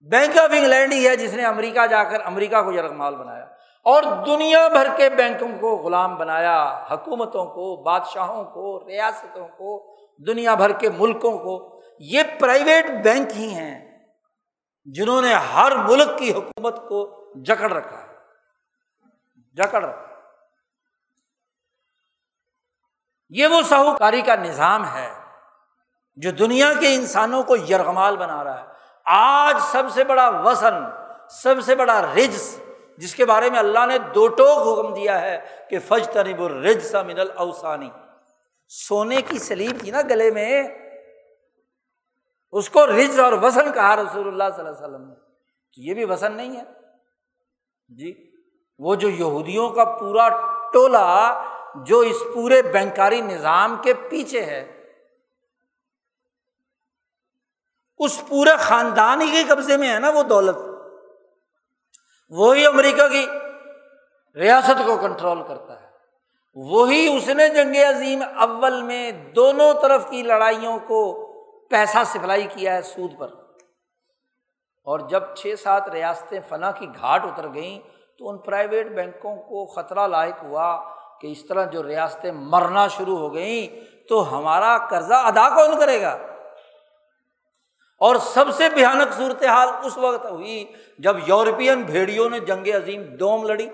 بینک 0.00 0.38
آف 0.38 0.50
انگلینڈ 0.52 0.92
ہی 0.92 1.08
ہے 1.08 1.16
جس 1.16 1.34
نے 1.34 1.44
امریکہ 1.44 1.86
جا 1.86 2.04
کر 2.04 2.20
امریکہ 2.24 2.62
کو 2.62 2.72
یرغمال 2.72 3.16
بنایا 3.16 3.44
اور 3.86 4.02
دنیا 4.26 4.68
بھر 4.68 4.86
کے 4.96 5.10
بینکوں 5.10 5.48
کو 5.60 5.76
غلام 5.76 6.16
بنایا، 6.16 6.86
حکومتوں 6.90 7.44
کو، 7.44 7.82
بادشاہوں 7.82 8.44
کو، 8.44 8.88
ریاستوں 8.88 9.48
کو، 9.48 9.96
دنیا 10.26 10.54
بھر 10.54 10.72
کے 10.72 10.90
ملکوں 10.90 11.38
کو۔ 11.38 11.79
یہ 12.00 12.22
پرائیویٹ 12.40 12.90
بینک 13.04 13.32
ہی 13.36 13.48
ہیں 13.48 14.04
جنہوں 14.84 15.22
نے 15.22 15.34
ہر 15.34 15.76
ملک 15.76 16.18
کی 16.18 16.32
حکومت 16.32 16.76
کو 16.88 17.24
جکڑ 17.44 17.72
رکھا 17.72 18.02
ہے۔ 18.02 18.14
جکڑ 19.54 19.84
رکھا 19.84 20.14
یہ 23.28 23.46
وہ 23.46 23.62
ساہوکاری 23.62 24.22
کا 24.22 24.34
نظام 24.34 24.94
ہے 24.94 25.12
جو 26.16 26.30
دنیا 26.30 26.72
کے 26.80 26.94
انسانوں 26.94 27.42
کو 27.42 27.56
یرغمال 27.56 28.16
بنا 28.16 28.44
رہا 28.44 28.60
ہے۔ 28.60 28.66
آج 29.04 29.56
سب 29.72 29.82
سے 29.94 30.04
بڑا 30.04 30.28
وسن 30.28 30.74
سب 31.30 31.54
سے 31.64 31.74
بڑا 31.74 32.12
رجس، 32.14 32.60
جس 32.98 33.14
کے 33.14 33.24
بارے 33.24 33.50
میں 33.50 33.58
اللہ 33.58 33.86
نے 33.86 33.98
دو 33.98 34.28
ٹوک 34.28 34.78
حکم 34.78 34.94
دیا 34.94 35.20
ہے 35.20 35.40
کہ 35.70 35.78
فج 35.78 36.08
تنب 36.08 36.42
الرج 36.42 36.80
سا 36.80 37.02
من 37.02 37.18
الاوسانی 37.18 37.90
سونے 38.68 39.22
کی 39.22 39.38
سلیب 39.38 39.80
تھی 39.80 39.90
نا 39.90 40.02
گلے 40.02 40.30
میں۔ 40.30 40.68
اس 42.52 42.70
کو 42.70 42.86
رج 42.86 43.20
اور 43.20 43.32
وسن 43.32 43.72
کہا 43.72 43.96
رسول 43.96 44.28
اللہ 44.28 44.56
صلی 44.56 44.66
اللہ 44.66 44.76
علیہ 44.76 44.88
وسلم 44.88 45.08
نے۔ 45.08 45.14
تو 45.14 45.80
یہ 45.80 45.94
بھی 45.94 46.04
وسن 46.04 46.32
نہیں 46.32 46.56
ہے۔ 46.56 46.62
جی 47.88 48.30
وہ 48.78 48.94
جو 48.94 49.08
یہودیوں 49.08 49.70
کا 49.70 49.84
پورا 49.84 50.28
ٹولہ 50.72 51.44
جو 51.74 51.98
اس 51.98 52.16
پورے 52.34 52.62
بینکاری 52.62 53.20
نظام 53.20 53.76
کے 53.82 53.94
پیچھے 53.94 54.44
ہے، 54.44 54.76
اس 57.98 58.22
پورے 58.28 58.50
خاندان 58.58 59.20
ہی 59.20 59.30
کے 59.30 59.44
قبضے 59.48 59.76
میں 59.76 59.94
ہے 59.94 59.98
نا 59.98 60.10
وہ 60.10 60.22
دولت۔ 60.22 60.56
وہی 62.30 62.66
امریکہ 62.66 63.08
کی 63.08 63.26
ریاست 64.34 64.86
کو 64.86 64.96
کنٹرول 64.96 65.38
کرتا 65.48 65.82
ہے۔ 65.82 65.86
وہی 66.54 67.16
اس 67.16 67.28
نے 67.28 67.48
جنگ 67.48 67.76
عظیم 67.76 68.22
اول 68.38 68.82
میں 68.82 69.12
دونوں 69.12 69.74
طرف 69.82 70.10
کی 70.10 70.22
لڑائیوں 70.22 70.78
کو 70.78 71.29
پیسہ 71.70 71.98
سپلائی 72.06 72.46
کیا 72.54 72.74
ہے 72.74 72.82
سود 72.82 73.10
پر۔ 73.18 73.28
اور 74.84 74.98
جب 75.00 75.22
چھ 75.36 75.54
سات 75.62 75.88
ریاستیں 75.88 76.40
فنا 76.48 76.70
کی 76.70 76.86
گھاٹ 76.86 77.24
اتر 77.24 77.54
گئیں 77.54 77.80
تو 78.18 78.28
ان 78.28 78.38
پرائیویٹ 78.38 78.86
بینکوں 78.86 79.36
کو 79.36 79.66
خطرہ 79.66 80.06
لاحق 80.06 80.42
ہوا 80.42 80.94
کہ 81.20 81.26
اس 81.26 81.44
طرح 81.44 81.64
جو 81.64 81.82
ریاستیں 81.82 82.32
مرنا 82.32 82.88
شروع 82.88 83.18
ہو 83.18 83.34
گئیں 83.34 83.80
تو 84.08 84.38
ہمارا 84.38 84.78
قرضہ 84.78 85.14
ادا 85.14 85.48
کون 85.48 85.80
کرے 85.80 86.02
گا؟ 86.02 86.18
اور 87.98 88.16
سب 88.16 88.44
سے 88.52 88.68
بھیانک 88.68 89.12
صورت 89.12 89.44
حال 89.44 89.68
اس 89.84 89.98
وقت 89.98 90.26
ہوئی 90.26 90.72
جب 90.98 91.16
یورپین 91.26 91.82
بھیڑیوں 91.82 92.30
نے 92.30 92.40
جنگ 92.40 92.66
عظیم 92.66 93.02
دوم 93.02 93.46
لڑی۔ 93.46 93.68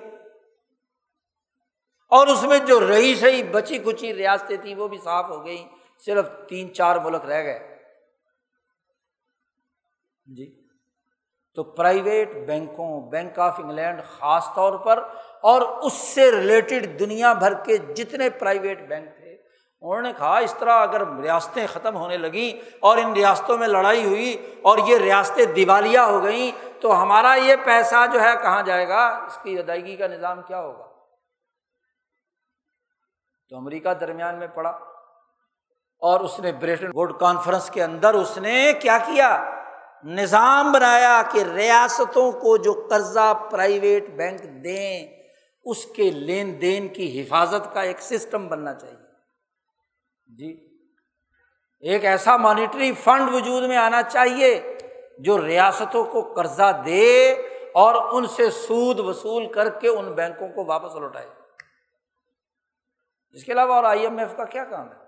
اور 2.08 2.26
اس 2.26 2.42
میں 2.42 2.58
جو 2.58 2.88
رہی 2.88 3.14
سہی 3.14 3.42
بچی 3.42 3.78
کچی 3.78 4.14
ریاستیں 4.14 4.56
تھیں 4.56 4.74
وہ 4.74 4.88
بھی 4.88 4.98
صاف 4.98 5.30
ہو 5.30 5.44
گئی 5.44 5.64
صرف 6.06 6.28
تین 6.48 6.74
چار 6.74 6.96
ملک 6.96 7.24
رہ 7.24 7.42
گئے۔ 7.42 7.75
جی۔ 10.26 10.66
تو 11.54 11.64
پرائیویٹ 11.64 12.46
بینکوں، 12.46 13.10
بینک 13.10 13.38
آف 13.38 13.60
انگلینڈ 13.60 14.00
خاص 14.18 14.44
طور 14.54 14.78
پر 14.78 15.02
اور 15.40 15.62
اس 15.62 15.92
سے 15.92 16.30
ریلیٹڈ 16.30 17.00
دنیا 17.00 17.32
بھر 17.32 17.54
کے 17.54 17.76
جتنے 17.76 18.30
پرائیویٹ 18.30 18.88
بینک 18.88 19.16
تھے، 19.16 19.36
انہوں 19.80 20.02
نے 20.02 20.12
کہا 20.18 20.38
اس 20.38 20.54
طرح 20.58 20.80
اگر 20.82 21.06
ریاستیں 21.20 21.66
ختم 21.66 21.96
ہونے 21.96 22.16
لگیں 22.16 22.76
اور 22.80 22.96
ان 22.96 23.12
ریاستوں 23.12 23.58
میں 23.58 23.68
لڑائی 23.68 24.04
ہوئی 24.04 24.56
اور 24.62 24.78
یہ 24.78 24.98
ریاستیں 24.98 25.44
دیوالیہ 25.44 25.98
ہو 25.98 26.22
گئیں، 26.22 26.80
تو 26.80 27.02
ہمارا 27.02 27.34
یہ 27.34 27.56
پیسہ 27.64 28.06
جو 28.12 28.20
ہے 28.20 28.34
کہاں 28.42 28.62
جائے 28.62 28.88
گا؟ 28.88 29.06
اس 29.26 29.38
کی 29.42 29.58
ادائیگی 29.58 29.96
کا 29.96 30.06
نظام 30.06 30.42
کیا 30.42 30.60
ہوگا؟ 30.60 30.86
تو 33.48 33.56
امریکہ 33.56 33.94
درمیان 33.94 34.38
میں 34.38 34.46
پڑا 34.46 34.70
اور 35.98 36.20
اس 36.20 36.40
نے 36.40 36.52
بریٹن 36.52 36.86
ووڈ 36.94 37.18
کانفرنس 37.20 37.70
کے 37.70 37.84
اندر 37.84 38.14
اس 38.14 38.38
نے 38.38 38.72
کیا 38.82 38.98
کیا؟ 38.98 39.55
نظام 40.06 40.72
بنایا 40.72 41.22
کہ 41.32 41.42
ریاستوں 41.42 42.32
کو 42.32 42.56
جو 42.56 42.86
قرضہ 42.90 43.34
پرائیویٹ 43.50 44.08
بینک 44.08 44.42
دیں، 44.64 45.22
اس 45.64 45.84
کے 45.84 46.10
لین 46.10 46.60
دین 46.60 46.88
کی 46.88 47.22
حفاظت 47.22 47.74
کا 47.74 47.80
ایک 47.80 48.00
سسٹم 48.00 48.48
بننا 48.48 48.74
چاہیے۔ 48.74 49.06
جی 50.26 50.78
ایک 51.80 52.04
ایسا 52.04 52.36
مانیٹری 52.36 52.92
فنڈ 52.92 53.34
وجود 53.34 53.62
میں 53.62 53.76
آنا 53.76 54.02
چاہیے 54.02 54.78
جو 55.18 55.46
ریاستوں 55.46 56.04
کو 56.04 56.34
قرضہ 56.34 56.82
دے 56.86 57.32
اور 57.74 57.94
ان 58.12 58.26
سے 58.26 58.50
سود 58.50 59.00
وصول 59.00 59.52
کر 59.52 59.68
کے 59.70 59.88
ان 59.88 60.14
بینکوں 60.14 60.48
کو 60.48 60.64
واپس 60.64 60.94
لوٹائے۔ 60.96 61.28
اس 63.30 63.44
کے 63.44 63.52
علاوہ 63.52 63.74
اور 63.74 63.84
آئی 63.84 64.00
ایم 64.00 64.18
ایف 64.18 64.36
کا 64.36 64.44
کیا 64.44 64.64
کام 64.64 64.88
ہے؟ 64.88 65.06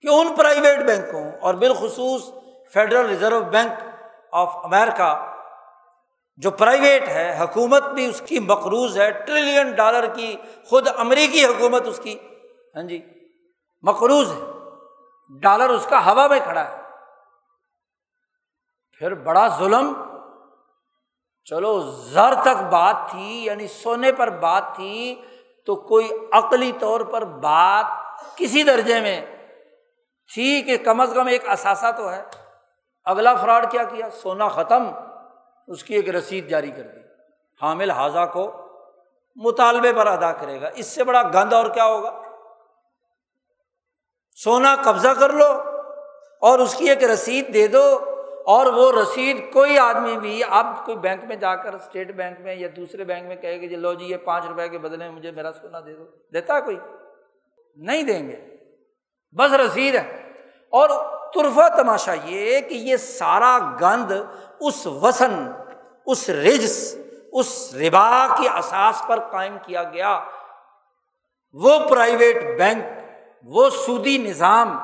کہ 0.00 0.08
ان 0.08 0.34
پرائیویٹ 0.34 0.78
بینکوں 0.78 1.32
اور 1.40 1.54
بالخصوص 1.54 2.41
federal 2.74 3.06
reserve 3.06 3.40
bank 3.40 3.72
of 4.32 4.56
America 4.64 5.34
جو 6.36 6.50
پرائیویٹ 6.50 7.08
ہے، 7.08 7.36
حکومت 7.40 7.82
بھی 7.82 8.06
اس 8.06 8.22
کی 8.26 8.38
مقروض 8.38 8.98
ہے 8.98 9.10
ٹریلین 9.10 9.72
ڈالر 9.72 10.06
کی، 10.06 10.36
خود 10.66 10.88
امریکی 10.96 11.44
حکومت 11.44 11.86
اس 11.86 12.00
کی 12.02 12.18
ہاں 12.76 12.82
جی 12.82 13.28
مقروض 13.82 14.32
ہے۔ 14.32 14.40
ڈالر 15.40 15.68
اس 15.68 15.86
کا 15.86 16.12
ہوا 16.12 16.26
میں 16.26 16.40
کھڑا 16.44 16.70
ہے۔ 16.70 16.82
پھر 18.98 19.14
بڑا 19.14 19.48
ظلم۔ 19.48 19.92
چلو، 21.44 21.80
زر 21.80 22.34
تک 22.42 22.62
بات 22.70 22.96
تھی 23.10 23.44
یعنی 23.44 23.68
سونے 23.68 24.12
پر 24.12 24.30
بات 24.30 24.62
تھی، 24.74 25.22
تو 25.66 25.76
کوئی 25.76 26.08
عقلی 26.32 26.72
طور 26.80 27.00
پر 27.00 27.24
بات 27.24 27.84
کسی 28.36 28.62
درجے 28.62 29.00
میں 29.00 29.26
تھی 30.34 30.62
کہ 30.62 30.76
کم 30.76 31.00
از 31.00 31.12
کم 31.14 31.26
ایک 31.26 31.48
اثاثہ 31.48 31.86
تو 31.96 32.12
ہے۔ 32.12 32.41
اگلا 33.04 33.34
فراڈ 33.34 33.70
کیا 33.70 33.84
کیا؟ 33.84 34.10
سونا 34.10 34.48
ختم، 34.48 34.90
اس 35.66 35.84
کی 35.84 35.94
ایک 35.94 36.08
رسید 36.08 36.48
جاری 36.48 36.70
کر 36.70 36.82
دی۔ 36.82 37.00
حامل 37.62 37.90
حاضہ 37.90 38.30
کو 38.32 38.56
مطالبے 39.36 39.92
پر 39.92 40.06
ادا 40.06 40.32
کرے 40.32 40.60
گا۔ 40.60 40.70
اس 40.74 40.86
سے 40.86 41.04
بڑا 41.04 41.22
گند 41.34 41.52
اور 41.52 41.70
کیا 41.70 41.84
ہوگا؟ 41.84 42.22
سونا 44.36 44.76
قبضہ 44.84 45.08
کر 45.08 45.32
لو 45.32 45.62
اور 46.40 46.58
اس 46.58 46.74
کی 46.74 46.88
ایک 46.90 47.04
رسید 47.04 47.54
دے 47.54 47.66
دو 47.66 47.98
اور 48.46 48.66
وہ 48.66 48.92
رسید 49.02 49.52
کوئی 49.52 49.78
آدمی 49.78 50.18
بھی 50.18 50.42
آپ 50.48 50.84
کوئی 50.84 50.96
بینک 50.96 51.24
میں 51.24 51.36
جا 51.36 51.56
کر، 51.56 51.74
اسٹیٹ 51.74 52.10
بینک 52.10 52.40
میں 52.40 52.54
یا 52.54 52.68
دوسرے 52.76 53.04
بینک 53.04 53.28
میں 53.28 53.36
کہے 53.36 53.60
گی 53.60 53.68
جی 53.68 53.76
لو 53.76 53.94
جی 53.94 54.04
یہ 54.04 54.16
پانچ 54.16 54.46
روپئے 54.46 54.68
کے 54.68 54.78
بدلے 54.78 55.08
میں 55.08 55.16
مجھے 55.16 55.30
میرا 55.30 55.52
سونا 55.52 55.80
دے 55.80 55.96
دو۔ 55.96 56.04
دیتا 56.32 56.56
ہے 56.56 56.60
کوئی؟ 56.60 56.76
نہیں 57.76 58.02
دیں 58.02 58.28
گے۔ 58.28 58.56
بس 59.32 59.52
رسید 59.52 59.94
ہے۔ 59.94 60.32
اور 60.70 60.90
ترفا 61.34 61.68
تماشا 61.68 62.12
یہ 62.24 62.60
کہ 62.60 62.74
یہ 62.74 62.96
سارا 62.96 63.58
گند 63.80 64.12
اس 64.60 64.86
وسن 64.86 65.52
اس 66.06 66.30
رجس، 66.30 66.96
اس 67.32 67.74
ربا 67.74 68.26
کی 68.38 68.48
اساس 68.48 69.02
پر 69.06 69.18
قائم 69.18 69.56
کیا 69.62 69.82
گیا۔ 69.82 70.24
وہ 71.52 71.78
پرائیویٹ 71.78 72.58
بینک، 72.58 72.84
وہ 73.44 73.70
سودی 73.70 74.18
نظام، 74.18 74.78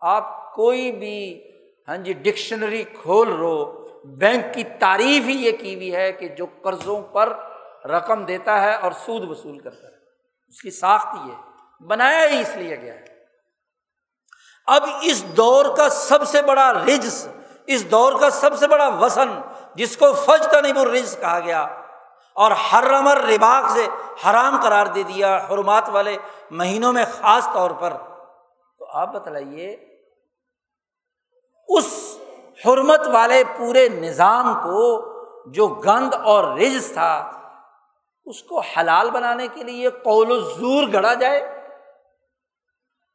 آپ 0.00 0.54
کوئی 0.54 0.92
بھی 0.92 1.50
ہاں 1.88 1.96
جی 1.96 2.12
ڈکشنری 2.12 2.84
کھول 2.84 3.28
رہو 3.28 3.84
بینک 4.04 4.54
کی 4.54 4.64
تعریف 4.78 5.28
ہی 5.28 5.46
یہ 5.46 5.52
کی 5.52 5.74
ہوئی 5.74 5.94
ہے 5.94 6.12
کہ 6.12 6.28
جو 6.28 6.46
قرضوں 6.62 7.02
پر 7.02 7.36
رقم 7.84 8.24
دیتا 8.24 8.62
ہے 8.62 8.74
اور 8.74 8.92
سود 8.92 9.30
وصول 9.30 9.58
کرتا 9.58 9.86
ہے۔ 9.86 9.92
اس 10.48 10.62
کی 10.62 10.70
ساخت 10.70 11.06
یہ 11.24 11.34
بنایا 11.84 12.28
ہی 12.28 12.40
اس 12.40 12.56
لیے 12.56 12.80
گیا 12.80 12.94
ہے۔ 12.94 13.13
اب 14.68 14.84
اس 15.02 15.22
دور 15.36 15.64
کا 15.76 15.88
سب 15.88 16.26
سے 16.28 16.42
بڑا 16.42 16.72
رجس، 16.74 17.26
اس 17.66 17.90
دور 17.90 18.12
کا 18.20 18.30
سب 18.30 18.56
سے 18.58 18.66
بڑا 18.66 18.88
وسن 19.00 19.40
جس 19.74 19.96
کو 19.96 20.12
فج 20.16 20.46
تنب 20.46 20.78
الرز 20.78 21.16
کہا 21.20 21.38
گیا، 21.40 21.62
اور 22.36 22.50
ہر 22.62 22.84
رمر 22.84 23.18
رباق 23.22 23.70
سے 23.70 23.86
حرام 24.24 24.56
قرار 24.62 24.86
دے 24.86 25.02
دیا 25.02 25.36
حرمات 25.50 25.88
والے 25.88 26.16
مہینوں 26.50 26.92
میں 26.92 27.04
خاص 27.12 27.48
طور 27.52 27.70
پر۔ 27.70 27.92
تو 28.80 28.86
آپ 28.92 29.12
بتلائیے، 29.12 29.70
اس 31.68 31.92
حرمت 32.64 33.06
والے 33.12 33.42
پورے 33.56 33.88
نظام 33.88 34.52
کو 34.62 34.82
جو 35.52 35.66
گند 35.84 36.14
اور 36.24 36.44
رز 36.58 36.92
تھا، 36.92 37.12
اس 38.26 38.42
کو 38.42 38.60
حلال 38.60 39.10
بنانے 39.10 39.48
کے 39.54 39.62
لیے 39.62 39.90
قول 40.02 40.30
و 40.30 40.38
زور 40.40 40.88
گڑا 40.92 41.14
جائے۔ 41.14 41.53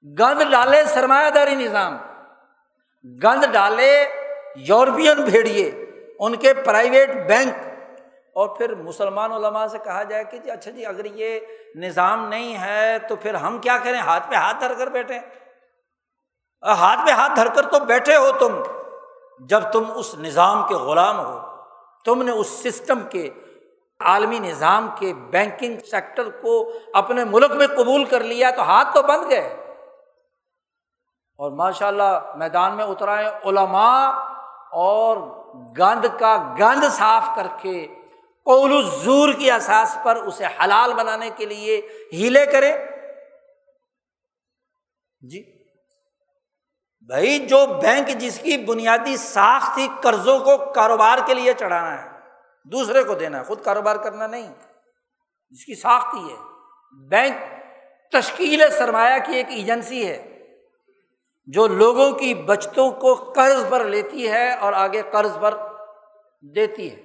گند 0.03 0.51
ڈالے 0.51 0.85
سرمایہ 0.85 1.29
داری 1.29 1.55
نظام۔ 1.55 1.97
گند 3.23 3.43
ڈالے 3.51 4.05
یورپین 4.55 5.23
بھیڑیے، 5.23 5.71
ان 6.19 6.35
کے 6.35 6.53
پرائیویٹ 6.53 7.09
بینک۔ 7.27 7.53
اور 8.33 8.47
پھر 8.47 8.75
مسلمان 8.75 9.31
علماء 9.31 9.67
سے 9.67 9.77
کہا 9.83 10.03
جائے 10.03 10.23
کہ 10.23 10.37
جی 10.37 10.51
اچھا 10.51 10.71
جی 10.71 10.85
اگر 10.85 11.05
یہ 11.05 11.39
نظام 11.75 12.27
نہیں 12.27 12.57
ہے 12.57 12.97
تو 12.99 13.15
پھر 13.15 13.33
ہم 13.33 13.57
کیا 13.57 13.77
کریں؟ 13.83 13.99
ہاتھ 13.99 14.29
پہ 14.29 14.35
ہاتھ 14.35 14.59
دھر 14.59 14.73
کر 14.73 14.87
بیٹھے 14.87 15.19
ہاتھ 16.63 16.99
پہ 17.05 17.11
ہاتھ 17.11 17.31
دھر 17.35 17.47
کر 17.47 17.61
تو 17.61 17.79
بیٹھے 17.79 18.15
ہو 18.15 18.31
تم۔ 18.39 18.63
جب 19.39 19.61
تم 19.73 19.83
اس 19.95 20.15
نظام 20.15 20.67
کے 20.67 20.75
غلام 20.75 21.19
ہو، 21.19 21.39
تم 22.05 22.23
نے 22.23 22.31
اس 22.31 22.47
سسٹم 22.47 22.99
کے 23.09 23.29
عالمی 23.99 24.39
نظام 24.39 24.89
کے 24.99 25.13
بینکنگ 25.13 25.79
سیکٹر 25.79 26.29
کو 26.29 26.73
اپنے 26.93 27.23
ملک 27.23 27.51
میں 27.51 27.67
قبول 27.67 28.05
کر 28.05 28.19
لیا 28.19 28.49
تو 28.49 28.61
ہاتھ 28.61 28.93
تو 28.93 29.01
بند 29.01 29.31
گئے۔ 29.31 29.68
اور 31.39 31.51
ماشاء 31.51 31.87
اللہ 31.87 32.35
میدان 32.35 32.75
میں 32.75 32.85
اترائے 32.85 33.27
علماء 33.27 34.09
اور 34.71 35.17
گند 35.77 36.05
کا 36.19 36.55
گند 36.59 36.83
صاف 36.91 37.29
کر 37.35 37.47
کے 37.61 37.87
قول 38.45 38.77
الزور 38.77 39.33
کی 39.33 39.51
احساس 39.51 39.97
پر 40.03 40.15
اسے 40.15 40.45
حلال 40.45 40.93
بنانے 40.93 41.29
کے 41.35 41.45
لیے 41.45 41.81
ہیلے 42.13 42.45
کرے 42.45 42.85
جی۔ 45.29 45.63
بھائی، 47.07 47.47
جو 47.47 47.65
بینک 47.81 48.07
جس 48.07 48.39
کی 48.39 48.57
بنیادی 48.57 49.17
ساخ 49.17 49.73
تھی، 49.73 49.87
قرضوں 50.01 50.39
کو 50.39 50.57
کاروبار 50.57 51.17
کے 51.25 51.33
لیے 51.33 51.53
چڑھانا 51.53 52.03
ہے، 52.03 52.09
دوسرے 52.65 53.03
کو 53.03 53.13
دینا 53.13 53.39
ہے، 53.39 53.43
خود 53.43 53.63
کاروبار 53.63 53.95
کرنا 53.95 54.27
نہیں۔ 54.27 54.53
جس 55.49 55.65
کی 55.65 55.75
ساختی 55.75 56.31
ہے۔ 56.31 56.37
بینک 57.07 57.35
تشکیل 58.11 58.71
سرمایہ 58.71 59.19
کی 59.25 59.35
ایک 59.35 59.45
ایجنسی 59.49 60.07
ہے۔ 60.07 60.38
جو 61.53 61.67
لوگوں 61.67 62.11
کی 62.11 62.33
بچتوں 62.33 62.91
کو 62.91 63.15
قرض 63.15 63.69
پر 63.69 63.83
لیتی 63.83 64.31
ہے 64.31 64.53
اور 64.53 64.73
آگے 64.73 65.01
قرض 65.11 65.37
پر 65.41 65.57
دیتی 66.41 66.95
ہے، 66.95 67.01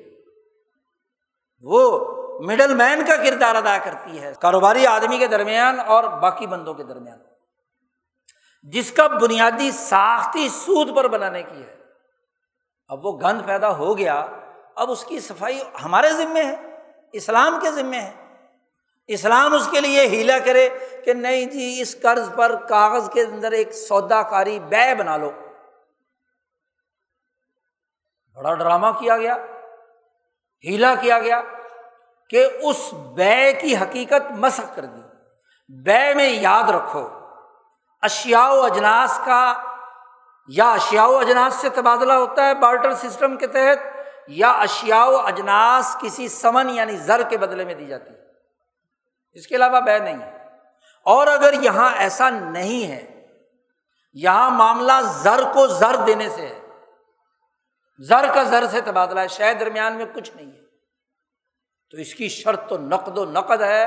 وہ 1.61 2.07
مڈل 2.41 2.75
مین 2.75 3.05
کا 3.07 3.17
کردار 3.17 3.55
ادا 3.55 3.79
کرتی 3.85 4.21
ہے، 4.21 4.33
کاروباری 4.41 4.87
آدمی 4.87 5.19
کے 5.19 5.27
درمیان 5.27 5.81
اور 5.81 6.05
باقی 6.05 6.47
بندوں 6.47 6.75
کے 6.75 6.85
درمیان۔ 6.85 7.19
جس 8.63 8.93
کا 8.93 9.07
بنیادی 9.07 9.71
ساختی 9.71 10.49
سود 10.49 10.97
پر 10.97 11.09
بنانے 11.09 11.43
کی 11.43 11.63
ہے۔ 11.63 11.77
اب 12.89 13.07
وہ 13.07 13.19
گند 13.19 13.47
پیدا 13.47 13.77
ہو 13.77 13.99
گیا، 13.99 14.27
اب 14.77 14.91
اس 14.91 15.05
کی 15.05 15.21
صفائی 15.21 15.61
ہمارے 15.85 16.11
ذمے 16.11 16.43
ہے، 16.43 16.57
اسلام 17.13 17.59
کے 17.63 17.71
ذمے 17.71 18.01
ہے۔ 18.01 18.24
اسلام 19.09 19.55
اس 19.55 19.69
کے 19.71 19.81
لیے 19.81 20.07
ہیلا 20.07 20.39
کرے 20.39 20.69
کہ 21.05 21.13
نہیں 21.13 21.45
جی 21.45 21.81
اس 21.81 21.97
قرض 22.03 22.35
پر 22.35 22.55
کاغذ 22.69 23.11
کے 23.11 23.23
اندر 23.23 23.53
ایک 23.53 23.73
سودا 23.73 24.23
کاری 24.23 24.59
بے 24.61 24.95
بنا 24.95 25.17
لو۔ 25.17 25.31
بڑا 28.37 28.55
ڈرامہ 28.55 28.87
کیا 28.99 29.17
گیا، 29.17 29.37
ہیلا 30.65 30.95
کیا 30.95 31.19
گیا 31.19 31.43
کہ 32.31 32.49
اس 32.63 32.95
بے 33.15 33.53
کی 33.53 33.77
حقیقت 33.77 34.33
مسق 34.33 34.75
کر 34.77 34.85
دی۔ 34.85 35.01
بے 35.69 36.15
میں 36.15 36.29
یاد 36.29 36.71
رکھو 36.71 37.09
اشیا 38.03 38.51
و 38.51 38.61
اجناس 38.61 39.21
کا، 39.25 39.63
یا 40.49 40.73
اشیا 40.73 41.05
و 41.05 41.17
اجناس 41.19 41.55
سے 41.55 41.69
تبادلہ 41.69 42.13
ہوتا 42.13 42.47
ہے 42.47 42.55
بارٹر 42.55 42.95
سسٹم 42.95 43.37
کے 43.37 43.47
تحت، 43.47 43.87
یا 44.29 44.51
اشیا 44.51 45.05
و 45.05 45.17
اجناس 45.17 45.97
کسی 46.01 46.29
سمن 46.29 46.71
یعنی 46.71 46.97
زر 46.97 47.23
کے 47.23 47.39
بدلے 47.39 47.65
میں 47.65 47.75
دی 47.75 47.87
جاتی 47.87 48.11
ہے۔ 48.11 48.24
اس 49.35 49.47
کے 49.47 49.57
علاوہ 49.57 49.81
بے 49.81 49.99
نہیں 49.99 50.19
ہے۔ 50.19 50.39
اور 51.05 51.27
اگر 51.27 51.53
یہاں 51.53 51.95
ایسا 51.97 52.31
نہیں 52.31 52.91
ہے، 52.91 53.27
یہاں 54.13 54.51
معاملہ 54.51 54.93
زر 55.23 55.41
کو 55.55 55.67
زر 55.67 55.97
دینے 56.07 56.29
سے 56.29 56.47
ہے۔ 56.47 56.61
زر 57.99 58.35
کا 58.35 58.43
زر 58.43 58.67
سے 58.67 58.81
تبادلہ 58.81 59.21
ہے 59.21 59.29
شاید 59.29 59.61
درمیان 59.61 59.97
میں 59.97 60.05
کچھ 60.15 60.37
نہیں 60.37 60.47
ہے۔ 60.47 60.61
تو 61.91 61.97
اس 61.97 62.15
کی 62.15 62.29
شرط 62.29 62.69
تو 62.69 62.79
نقد 62.79 63.19
و 63.19 63.25
نقد 63.25 63.63
ہے 63.63 63.85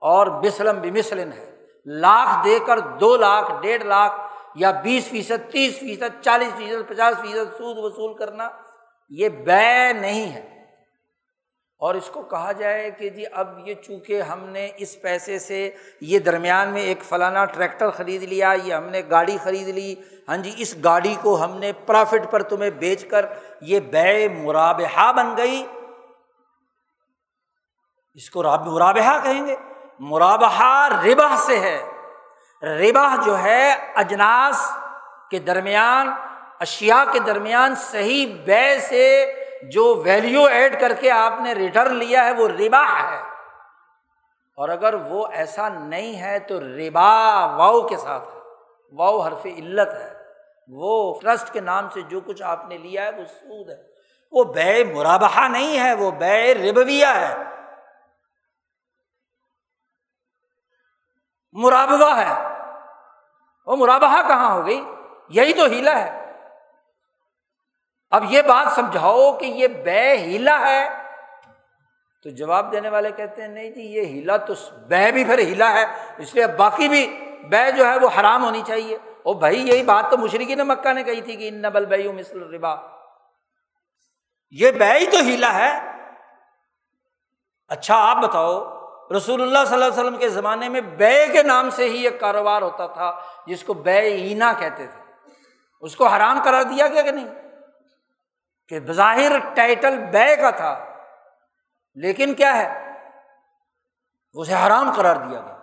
اور 0.00 0.26
بسلم 0.26 0.80
بمسلم 0.80 1.32
ہے۔ 1.32 1.66
لاکھ 1.86 2.44
دے 2.44 2.58
کر 2.66 2.78
دو 2.78 3.16
لاکھ، 3.16 3.52
ڈیڑھ 3.62 3.84
لاکھ 3.84 4.14
یا 4.54 4.70
بیس 4.70 5.08
فیصد، 5.08 5.52
تیس 5.52 5.78
فیصد، 5.78 6.24
چالیس 6.24 6.58
فیصد، 6.58 6.88
پچاس 6.88 7.16
فیصد 7.20 7.58
سود 7.58 7.78
وصول 7.78 8.18
کرنا، 8.18 8.48
یہ 9.08 9.28
بے 9.28 9.92
نہیں 9.92 10.32
ہے۔ 10.32 10.57
اور 11.80 11.94
اس 11.94 12.10
کو 12.10 12.22
کہا 12.22 12.52
جائے 12.52 12.90
کہ 12.90 13.08
جی 13.08 13.24
اب 13.32 13.68
یہ 13.68 13.74
چونکہ 13.74 14.22
ہم 14.22 14.44
نے 14.44 14.70
اس 14.76 15.00
پیسے 15.00 15.38
سے 15.38 15.70
یہ 16.00 16.18
درمیان 16.18 16.68
میں 16.68 16.82
ایک 16.82 17.02
فلانا 17.02 17.44
ٹریکٹر 17.44 17.90
خرید 17.90 18.22
لیا، 18.22 18.54
یہ 18.64 18.74
ہم 18.74 18.84
نے 18.84 19.02
گاڑی 19.10 19.36
خرید 19.42 19.68
لی 19.68 19.94
ہاں 20.28 20.36
جی 20.36 20.54
اس 20.56 20.74
گاڑی 20.84 21.14
کو 21.22 21.44
ہم 21.44 21.56
نے 21.58 21.72
پرافٹ 21.72 22.30
پر 22.30 22.42
تمہیں 22.42 22.70
بیچ 22.70 23.04
کر 23.04 23.26
یہ 23.60 23.80
بے 23.80 24.28
مرابحہ 24.28 25.12
بن 25.12 25.36
گئی۔ 25.36 25.66
اس 28.14 28.30
کو 28.30 28.42
مرابحہ 28.42 29.18
کہیں 29.22 29.46
گے؟ 29.46 29.56
مرابحہ 30.00 30.88
ربا 31.04 31.36
سے 31.36 31.60
ہے۔ 31.60 31.78
ربا 32.62 33.16
جو 33.26 33.38
ہے 33.38 33.72
اجناس 33.94 34.70
کے 35.30 35.38
درمیان 35.38 36.08
اشیا 36.60 37.04
کے 37.12 37.18
درمیان 37.18 37.74
صحیح 37.74 38.26
بے 38.44 38.78
سے 38.80 39.32
جو 39.62 40.02
ویلیو 40.04 40.44
ایڈ 40.44 40.80
کر 40.80 40.94
کے 40.94 41.10
آپ 41.10 41.32
نے 41.40 41.52
ریٹرن 41.52 41.94
لیا 41.94 42.24
ہے 42.24 42.32
وہ 42.32 42.48
ربا 42.48 43.10
ہے۔ 43.10 43.22
اور 44.56 44.68
اگر 44.68 44.94
وہ 44.94 45.26
ایسا 45.32 45.68
نہیں 45.68 46.20
ہے 46.20 46.38
تو 46.38 46.60
ربا 46.60 47.46
واؤ 47.46 47.88
کے 47.88 47.96
ساتھ 47.96 48.28
ہے۔ 48.34 48.40
واؤ 48.92 49.18
حرف 49.18 49.46
علت 49.46 49.94
ہے۔ 49.94 50.18
وہ 50.68 51.20
ٹرسٹ 51.20 51.52
کے 51.52 51.60
نام 51.60 51.88
سے 51.88 52.00
جو 52.00 52.20
کچھ 52.20 52.42
آپ 52.42 52.64
نے 52.68 52.78
لیا 52.78 53.04
ہے 53.04 53.10
وہ 53.10 53.24
سود 53.24 53.70
ہے۔ 53.70 53.76
وہ 54.32 54.44
بے 54.44 54.84
مرابہ 54.84 55.48
نہیں 55.48 55.80
ہے، 55.80 55.94
وہ 55.94 56.10
بے 56.10 56.54
ربویہ 56.54 57.06
ہے۔ 57.06 57.36
مرابہ 61.52 62.16
ہے۔ 62.16 62.48
وہ 63.66 63.76
مرابہ 63.76 64.28
کہاں 64.28 64.54
ہو 64.54 64.66
گئی؟ 64.66 64.84
یہی 65.28 65.52
تو 65.52 65.64
ہیلا 65.64 65.98
ہے۔ 65.98 66.17
اب 68.10 68.24
یہ 68.28 68.42
بات 68.42 68.72
سمجھاؤ 68.72 69.32
کہ 69.32 69.44
یہ 69.44 69.68
بے 69.68 70.16
ہیلا 70.16 70.60
ہے۔ 70.60 70.88
تو 72.22 72.30
جواب 72.30 72.72
دینے 72.72 72.88
والے 72.88 73.10
کہتے 73.10 73.42
ہیں، 73.42 73.48
نہیں 73.48 73.70
جی 73.70 73.82
یہ 73.82 74.02
ہیلا 74.02 74.36
تو 74.36 74.54
بے 74.88 75.12
بھی 75.12 75.24
پھر 75.24 75.38
ہیلا 75.38 75.72
ہے۔ 75.72 75.84
اس 76.18 76.34
لیے 76.34 76.46
باقی 76.46 76.88
بھی 76.88 77.20
بے 77.50 77.72
جو 77.72 77.86
ہے 77.86 77.98
وہ 77.98 78.08
حرام 78.20 78.44
ہونی 78.44 78.62
چاہیے۔ 78.66 78.98
او 79.22 79.34
بھائی، 79.34 79.68
یہی 79.68 79.82
بات 79.82 80.10
تو 80.10 80.16
مشرقی 80.16 80.54
نے 80.54 80.62
مکہ 80.62 80.92
نے 80.92 81.02
کہی 81.02 81.20
تھی 81.20 81.36
کہ 81.36 81.48
ان 81.48 81.62
نبل 81.62 81.86
بے 81.86 82.12
مسل 82.12 82.54
ربا 82.54 82.74
یہ 84.50 84.70
بے 84.70 84.98
ہی 84.98 85.06
تو 85.06 85.16
ہیلا 85.16 85.54
ہے۔ 85.54 85.78
اچھا 87.68 87.94
آپ 87.96 88.16
بتاؤ، 88.16 88.64
رسول 89.16 89.42
اللہ 89.42 89.58
صلی 89.66 89.74
اللہ 89.74 89.84
علیہ 89.84 90.00
وسلم 90.00 90.16
کے 90.16 90.28
زمانے 90.28 90.68
میں 90.68 90.80
بے 90.80 91.26
کے 91.26 91.42
نام 91.42 91.70
سے 91.70 91.84
ہی 91.84 92.04
ایک 92.04 92.20
کاروبار 92.20 92.62
ہوتا 92.62 92.86
تھا، 92.86 93.12
جس 93.46 93.64
کو 93.64 93.74
بے 93.74 93.98
اینا 93.98 94.52
کہتے 94.58 94.86
تھے۔ 94.86 95.02
اس 95.80 95.96
کو 95.96 96.06
حرام 96.06 96.40
کرا 96.44 96.62
دیا 96.62 96.86
گیا 96.86 97.02
کہ 97.02 97.10
نہیں؟ 97.10 97.47
کہ 98.68 98.80
بظاہر 98.80 99.38
ٹائٹل 99.54 99.98
بے 99.98 100.36
کا 100.36 100.50
تھا، 100.50 100.84
لیکن 101.94 102.34
کیا 102.34 102.56
ہے؟ 102.56 102.68
اسے 104.32 104.54
حرام 104.54 104.92
قرار 104.96 105.16
دیا 105.16 105.40
گیا۔ 105.40 105.54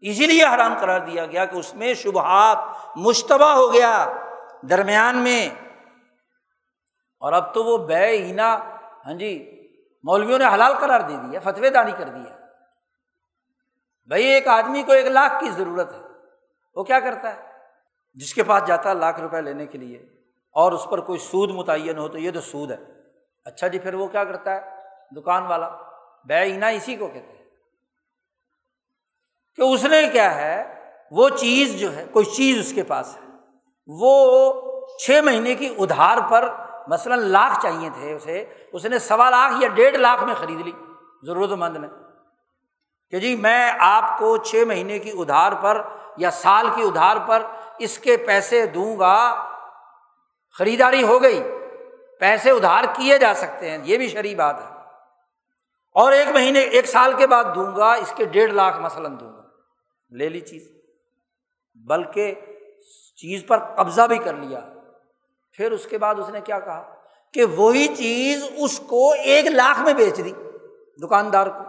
اسی 0.00 0.26
لیے 0.26 0.44
حرام 0.44 0.74
قرار 0.80 1.00
دیا 1.00 1.26
گیا 1.26 1.44
کہ 1.44 1.56
اس 1.56 1.74
میں 1.74 1.94
شبہات 1.94 2.58
مشتبہ 2.96 3.52
ہو 3.54 3.72
گیا 3.72 4.12
درمیان 4.62 5.16
میں۔ 5.16 5.48
اور 7.20 7.32
اب 7.32 7.54
تو 7.54 7.64
وہ 7.64 7.78
بے 7.78 8.04
اینا 8.04 8.54
ہاں 9.06 9.14
جی 9.14 9.32
مولویوں 10.04 10.38
نے 10.38 10.44
حلال 10.44 10.74
قرار 10.74 11.00
دے 11.00 11.16
دیا 11.16 11.40
فتوی 11.40 11.70
دانی 11.70 11.92
کر 11.92 12.08
دیا 12.08 12.36
بھائی، 14.08 14.24
ایک 14.24 14.48
آدمی 14.48 14.82
کو 14.82 14.92
ایک 14.92 15.06
لاکھ 15.06 15.40
کی 15.40 15.50
ضرورت 15.50 15.92
ہے، 15.92 16.00
وہ 16.74 16.84
کیا 16.84 17.00
کرتا 17.00 17.36
ہے؟ 17.36 17.40
جس 18.12 18.34
کے 18.34 18.42
پاس 18.42 18.66
جاتا 18.66 18.88
ہے 18.88 18.94
لاکھ 18.94 19.20
روپے 19.20 19.40
لینے 19.40 19.66
کے 19.66 19.78
لیے۔ 19.78 20.13
اور 20.54 20.72
اس 20.72 20.86
پر 20.90 21.00
کوئی 21.00 21.18
سود 21.18 21.50
متعین 21.50 21.98
ہو 21.98 22.08
تو 22.08 22.18
یہ 22.18 22.30
تو 22.30 22.40
سود 22.40 22.70
ہے۔ 22.70 22.76
اچھا 23.44 23.66
جی 23.66 23.78
پھر 23.78 23.94
وہ 23.94 24.06
کیا 24.06 24.24
کرتا 24.24 24.54
ہے؟ 24.54 24.60
دکان 25.20 25.46
والا۔ 25.46 25.68
بے 26.24 26.34
اینا 26.34 26.66
اسی 26.66 26.96
کو 26.96 27.06
کہتے 27.06 27.38
ہیں۔ 27.38 27.44
کہ 29.56 29.62
اس 29.62 29.84
نے 29.84 30.08
کیا 30.12 30.34
ہے؟ 30.34 30.84
وہ 31.10 31.28
چیز 31.28 31.80
جو 31.80 31.96
ہے، 31.96 32.06
کوئی 32.12 32.26
چیز 32.26 32.58
اس 32.58 32.72
کے 32.72 32.82
پاس 32.82 33.16
ہے۔ 33.16 33.30
وہ 33.86 34.62
چھ 35.06 35.20
مہینے 35.24 35.54
کی 35.54 35.74
ادھار 35.78 36.18
پر 36.30 36.48
مثلاً 36.88 37.18
لاکھ 37.18 37.62
چاہیے 37.62 37.90
تھے 37.90 38.14
اسے، 38.14 38.44
اس 38.72 38.84
نے 38.84 38.98
سوا 38.98 39.30
لاکھ 39.30 39.62
یا 39.62 39.68
ڈیڑھ 39.68 39.96
لاکھ 39.96 40.24
میں 40.24 40.34
خرید 40.34 40.60
لی 40.60 40.72
ضرورت 41.26 41.50
مند 41.50 41.76
نے 41.76 41.88
کہ 43.10 43.18
جی 43.18 43.36
میں 43.36 43.72
آپ 43.78 44.18
کو 44.18 44.36
چھ 44.36 44.64
مہینے 44.66 44.98
کی 44.98 45.10
ادھار 45.18 45.52
پر 45.52 45.82
یا 46.16 46.30
سال 46.30 46.68
کی 46.74 46.82
ادھار 46.82 47.16
پر 47.26 47.42
اس 47.78 47.98
کے 47.98 48.16
پیسے 48.16 48.66
دوں 48.66 48.98
گا 48.98 49.48
خریداری 50.58 51.02
ہو 51.02 51.22
گئی، 51.22 51.42
پیسے 52.20 52.50
ادھار 52.50 52.84
کیے 52.96 53.18
جا 53.18 53.34
سکتے 53.34 53.70
ہیں، 53.70 53.78
یہ 53.82 53.96
بھی 53.96 54.08
شرح 54.08 54.36
بات 54.36 54.56
ہے۔ 54.58 54.74
اور 55.92 56.12
ایک 56.12 56.28
مہینے، 56.28 56.58
ایک 56.58 56.86
سال 56.86 57.12
کے 57.12 57.26
بعد 57.26 57.44
دوں 57.54 57.76
گا، 57.76 57.92
اس 57.92 58.12
کے 58.16 58.24
ڈیڑھ 58.24 58.52
لاکھ 58.52 58.80
مثلاً 58.80 59.20
دوں 59.20 59.32
گا۔ 59.32 59.42
لے 60.10 60.28
لی 60.28 60.40
چیز۔ 60.40 60.72
بلکہ 61.86 62.34
چیز 63.16 63.44
پر 63.46 63.58
قبضہ 63.58 64.02
بھی 64.02 64.18
کر 64.18 64.34
لیا۔ 64.34 64.60
پھر 65.52 65.72
اس 65.72 65.86
کے 65.86 65.98
بعد 65.98 66.14
اس 66.18 66.28
نے 66.28 66.40
کیا 66.40 66.60
کہا؟ 66.60 66.94
کہ 67.32 67.44
وہی 67.44 67.94
چیز 67.94 68.44
اس 68.56 68.78
کو 68.78 69.12
ایک 69.12 69.46
لاکھ 69.46 69.80
میں 69.80 69.94
بیچ 69.94 70.16
دی، 70.16 70.32
دکاندار 71.06 71.46
کو۔ 71.46 71.64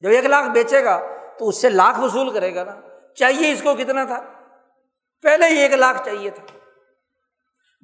جب 0.00 0.08
ایک 0.08 0.24
لاکھ 0.24 0.48
بیچے 0.48 0.84
گا، 0.84 1.00
تو 1.38 1.48
اس 1.48 1.60
سے 1.60 1.68
لاکھ 1.68 2.00
وصول 2.00 2.30
کرے 2.30 2.54
گا 2.54 2.64
نا۔ 2.64 2.80
چاہیے 3.14 3.52
اس 3.52 3.62
کو 3.62 3.74
کتنا 3.74 4.04
تھا؟ 4.04 4.22
پہلے 5.22 5.46
ہی 5.46 5.58
ایک 5.58 5.72
لاکھ 5.72 6.04
چاہیے 6.04 6.30
تھا۔ 6.30 6.58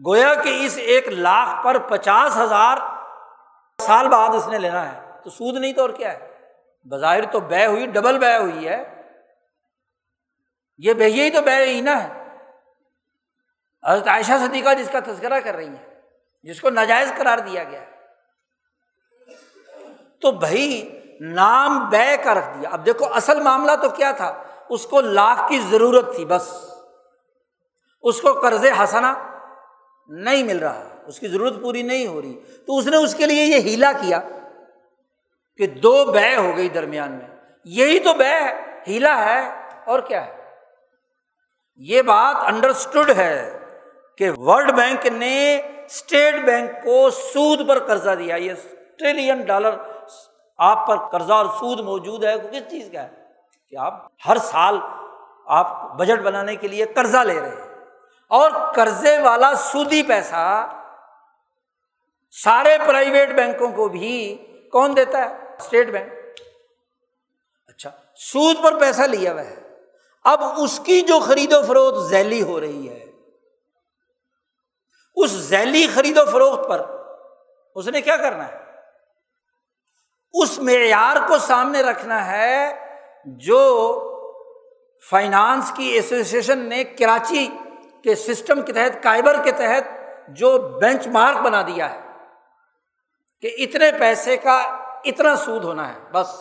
گویا 0.06 0.34
کہ 0.34 0.66
اس 0.66 0.78
ایک 0.78 1.08
لاکھ 1.08 1.64
پر 1.64 1.78
پچاس 1.78 2.36
ہزار 2.36 2.76
سال 3.86 4.08
بعد 4.08 4.28
اس 4.28 4.48
نے 4.48 4.58
لینا 4.58 4.92
ہے۔ 4.92 5.10
تو 5.24 5.30
سود 5.30 5.60
نہیں 5.60 5.72
تو 5.72 5.80
اور 5.80 5.90
کیا 5.90 6.12
ہے؟ 6.12 6.38
بظاہر 6.84 7.24
تو 7.32 7.40
بے 7.40 7.66
ہوئی، 7.66 7.86
ڈبل 7.86 8.18
بے 8.18 8.36
ہوئی 8.36 8.68
ہے۔ 8.68 9.02
یہ 10.78 10.92
بے 10.94 11.08
یہی 11.08 11.30
تو 11.30 11.42
بے 11.42 11.66
ہی 11.66 11.80
نا 11.80 12.04
ہے۔ 12.04 12.22
حضرت 13.86 14.08
عائشہ 14.08 14.32
صدیقہ 14.46 14.74
جس 14.74 14.90
کا 14.92 14.98
تذکرہ 15.00 15.40
کر 15.40 15.54
رہی 15.54 15.68
ہے 15.68 16.00
جس 16.42 16.60
کو 16.60 16.70
ناجائز 16.70 17.12
قرار 17.16 17.38
دیا 17.38 17.64
گیا 17.64 17.84
تو 20.20 20.30
بھائی، 20.30 21.00
نام 21.20 21.88
بے 21.88 22.16
کا 22.24 22.34
رکھ 22.34 22.58
دیا۔ 22.58 22.68
اب 22.70 22.86
دیکھو، 22.86 23.06
اصل 23.14 23.40
معاملہ 23.40 23.72
تو 23.82 23.88
کیا 23.88 24.12
تھا؟ 24.12 24.42
اس 24.68 24.86
کو 24.86 25.00
لاکھ 25.00 25.40
کی 25.48 25.60
ضرورت 25.60 26.14
تھی 26.14 26.24
بس۔ 26.24 26.74
اس 28.02 28.20
کو 28.20 28.32
قرض 28.32 28.66
ہنسنا 28.80 29.31
نہیں 30.12 30.42
مل 30.42 30.58
رہا، 30.58 30.88
اس 31.06 31.20
کی 31.20 31.28
ضرورت 31.28 31.62
پوری 31.62 31.82
نہیں 31.82 32.06
ہو 32.06 32.22
رہی۔ 32.22 32.34
تو 32.66 32.78
اس 32.78 32.86
نے 32.86 32.96
اس 32.96 33.14
کے 33.14 33.26
لیے 33.26 33.44
یہ 33.44 33.60
ہیلا 33.60 33.92
کیا 33.92 34.20
کہ 35.56 35.66
دو 35.66 36.04
بے 36.04 36.36
ہو 36.36 36.56
گئی 36.56 36.68
درمیان 36.68 37.12
میں۔ 37.12 37.28
یہی 37.64 37.98
تو 37.98 38.14
بے 38.14 38.34
ہیلا 38.86 39.24
ہے، 39.24 39.50
اور 39.86 40.00
کیا 40.00 40.26
ہے؟ 40.26 40.42
یہ 41.76 42.02
بات 42.02 42.36
انڈرسٹوڈ 42.36 43.10
ہے 43.16 43.58
کہ 44.18 44.30
ورلڈ 44.30 44.72
بینک 44.72 45.06
نے 45.06 45.56
اسٹیٹ 45.84 46.34
بینک 46.44 46.70
کو 46.84 47.10
سود 47.10 47.68
پر 47.68 47.78
قرضہ 47.78 48.10
دیا۔ 48.10 48.36
یہ 48.36 48.52
ٹریلین 48.98 49.40
ڈالر 49.40 49.70
آپ 50.58 50.86
پر 50.86 50.96
قرضہ 50.96 51.32
اور 51.32 51.46
سود 51.46 51.80
موجود 51.80 52.24
ہے 52.24 52.34
کس 52.52 52.70
چیز 52.70 52.90
کا 52.92 53.02
ہے؟ 53.02 53.10
کہ 53.70 53.76
آپ 53.76 54.06
ہر 54.28 54.36
سال 54.36 54.78
آپ 55.46 55.96
بجٹ 55.96 56.18
بنانے 56.18 56.56
کے 56.56 56.68
لیے 56.68 56.84
قرضہ 56.84 57.18
لے 57.18 57.40
رہے 57.40 57.48
ہیں۔ 57.48 57.71
اور 58.32 58.50
قرضے 58.74 59.18
والا 59.18 59.54
سودی 59.54 60.02
پیسہ 60.02 60.44
سارے 62.30 62.76
پرائیویٹ 62.86 63.28
بینکوں 63.28 63.72
کو 63.72 63.88
بھی 63.88 64.36
کون 64.72 64.96
دیتا 64.96 65.18
ہے؟ 65.18 65.34
اسٹیٹ 65.60 65.88
بینک 65.88 66.12
اچھا 67.68 67.90
سود 68.16 68.56
پر 68.62 68.78
پیسہ 68.78 69.02
لیا 69.02 69.32
ہوا 69.32 69.44
ہے۔ 69.44 69.56
اب 70.24 70.42
اس 70.56 70.80
کی 70.84 71.00
جو 71.00 71.18
خرید 71.20 71.52
و 71.52 71.62
فروخت 71.62 72.08
ذیلی 72.08 72.42
ہو 72.42 72.60
رہی 72.60 72.88
ہے، 72.88 73.04
اس 75.16 75.30
ذیلی 75.30 75.86
خرید 75.94 76.18
و 76.18 76.24
فروخت 76.24 76.68
پر 76.68 76.86
اس 77.76 77.88
نے 77.88 78.00
کیا 78.00 78.16
کرنا 78.16 78.48
ہے؟ 78.48 78.58
اس 80.34 80.58
معیار 80.58 81.16
کو 81.28 81.38
سامنے 81.38 81.82
رکھنا 81.82 82.26
ہے 82.26 82.72
جو 83.24 83.60
فائنانس 85.10 85.72
کی 85.76 85.88
ایسوسیشن 85.88 86.58
نے 86.58 86.84
کراچی 86.84 87.48
کے 88.04 88.14
سسٹم 88.14 88.62
کے 88.62 88.72
تحت، 88.72 89.02
کائبر 89.02 89.36
کے 89.44 89.52
تحت 89.52 89.84
جو 90.28 90.58
بینچ 90.58 91.06
مارک 91.06 91.36
بنا 91.36 91.62
دیا 91.62 91.90
ہے 91.90 92.00
کہ 93.40 93.50
اتنے 93.58 93.90
پیسے 93.98 94.36
کا 94.36 94.58
اتنا 95.04 95.36
سود 95.36 95.64
ہونا 95.64 95.88
ہے، 95.88 95.98
بس 96.12 96.40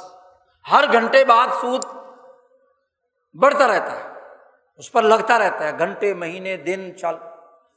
ہر 0.71 0.83
گھنٹے 0.91 1.25
بعد 1.25 1.47
سود 1.61 1.85
بڑھتا 3.33 3.67
رہتا 3.67 3.91
ہے، 3.91 4.07
اس 4.77 4.91
پر 4.91 5.03
لگتا 5.03 5.39
رہتا 5.39 5.63
ہے، 5.63 5.77
گھنٹے، 5.79 6.13
مہینے، 6.13 6.57
دن 6.57 6.91
چل 6.97 7.15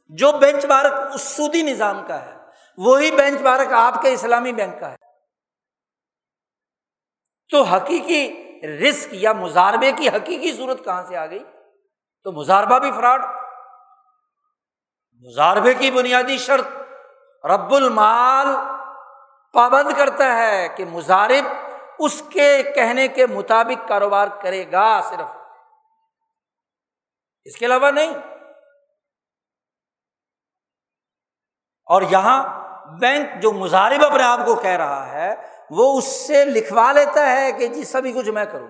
جو 0.09 0.33
بینچ 0.33 0.65
مارک 0.65 0.93
اس 1.15 1.21
سودی 1.21 1.63
نظام 1.63 2.07
کا 2.07 2.25
ہے، 2.25 2.35
وہی 2.77 3.11
بینچ 3.11 3.41
مارک 3.41 3.73
آپ 3.73 4.03
کے 4.03 4.13
اسلامی 4.13 4.53
بینک 4.53 4.81
کا 4.81 4.91
ہے۔ 4.91 4.97
تو 7.51 7.63
حقیقی 7.63 8.23
رسک 8.67 9.09
یا 9.11 9.33
مزاربے 9.33 9.93
کی 9.93 10.09
حقیقی 10.09 10.53
صورت 10.53 10.85
کہاں 10.85 11.03
سے 11.09 11.17
آ 11.17 11.27
گئی؟ 11.27 11.45
تو 12.23 12.33
مزاربہ 12.33 12.79
بھی 12.79 12.93
فراڈ۔ 12.93 13.23
مزاربے 15.27 15.75
کی 15.75 15.91
بنیادی 15.91 16.39
شرط 16.39 16.67
رب 17.47 17.75
المال 17.75 18.47
پابند 19.53 19.97
کرتا 19.97 20.37
ہے 20.37 20.69
کہ 20.77 20.85
مزارب 20.85 21.53
اس 21.99 22.23
کے 22.31 22.63
کہنے 22.63 23.09
کے 23.09 23.27
مطابق 23.27 23.89
کاروبار 23.89 24.29
کرے 24.43 24.73
گا 24.73 25.01
صرف۔ 25.01 25.29
اس 27.45 27.57
کے 27.57 27.67
علاوہ 27.67 27.91
نہیں۔ 27.91 28.15
اور 31.87 32.03
یہاں 32.03 32.65
بینک 33.01 33.43
جو 33.43 33.53
مظاہرب 33.53 34.05
اپنے 34.05 34.23
آپ 34.23 34.39
کو 34.47 34.55
کہہ 34.55 34.71
رہا 34.71 35.13
ہے، 35.13 35.35
وہ 35.71 35.99
اس 35.99 36.27
سے 36.27 36.45
لکھوا 36.45 36.93
لیتا 36.93 37.31
ہے 37.33 37.53
کہ 37.53 37.67
جی 37.67 37.85
سبھی 37.85 38.13
کچھ 38.13 38.29
میں 38.29 38.45
کروں۔ 38.45 38.69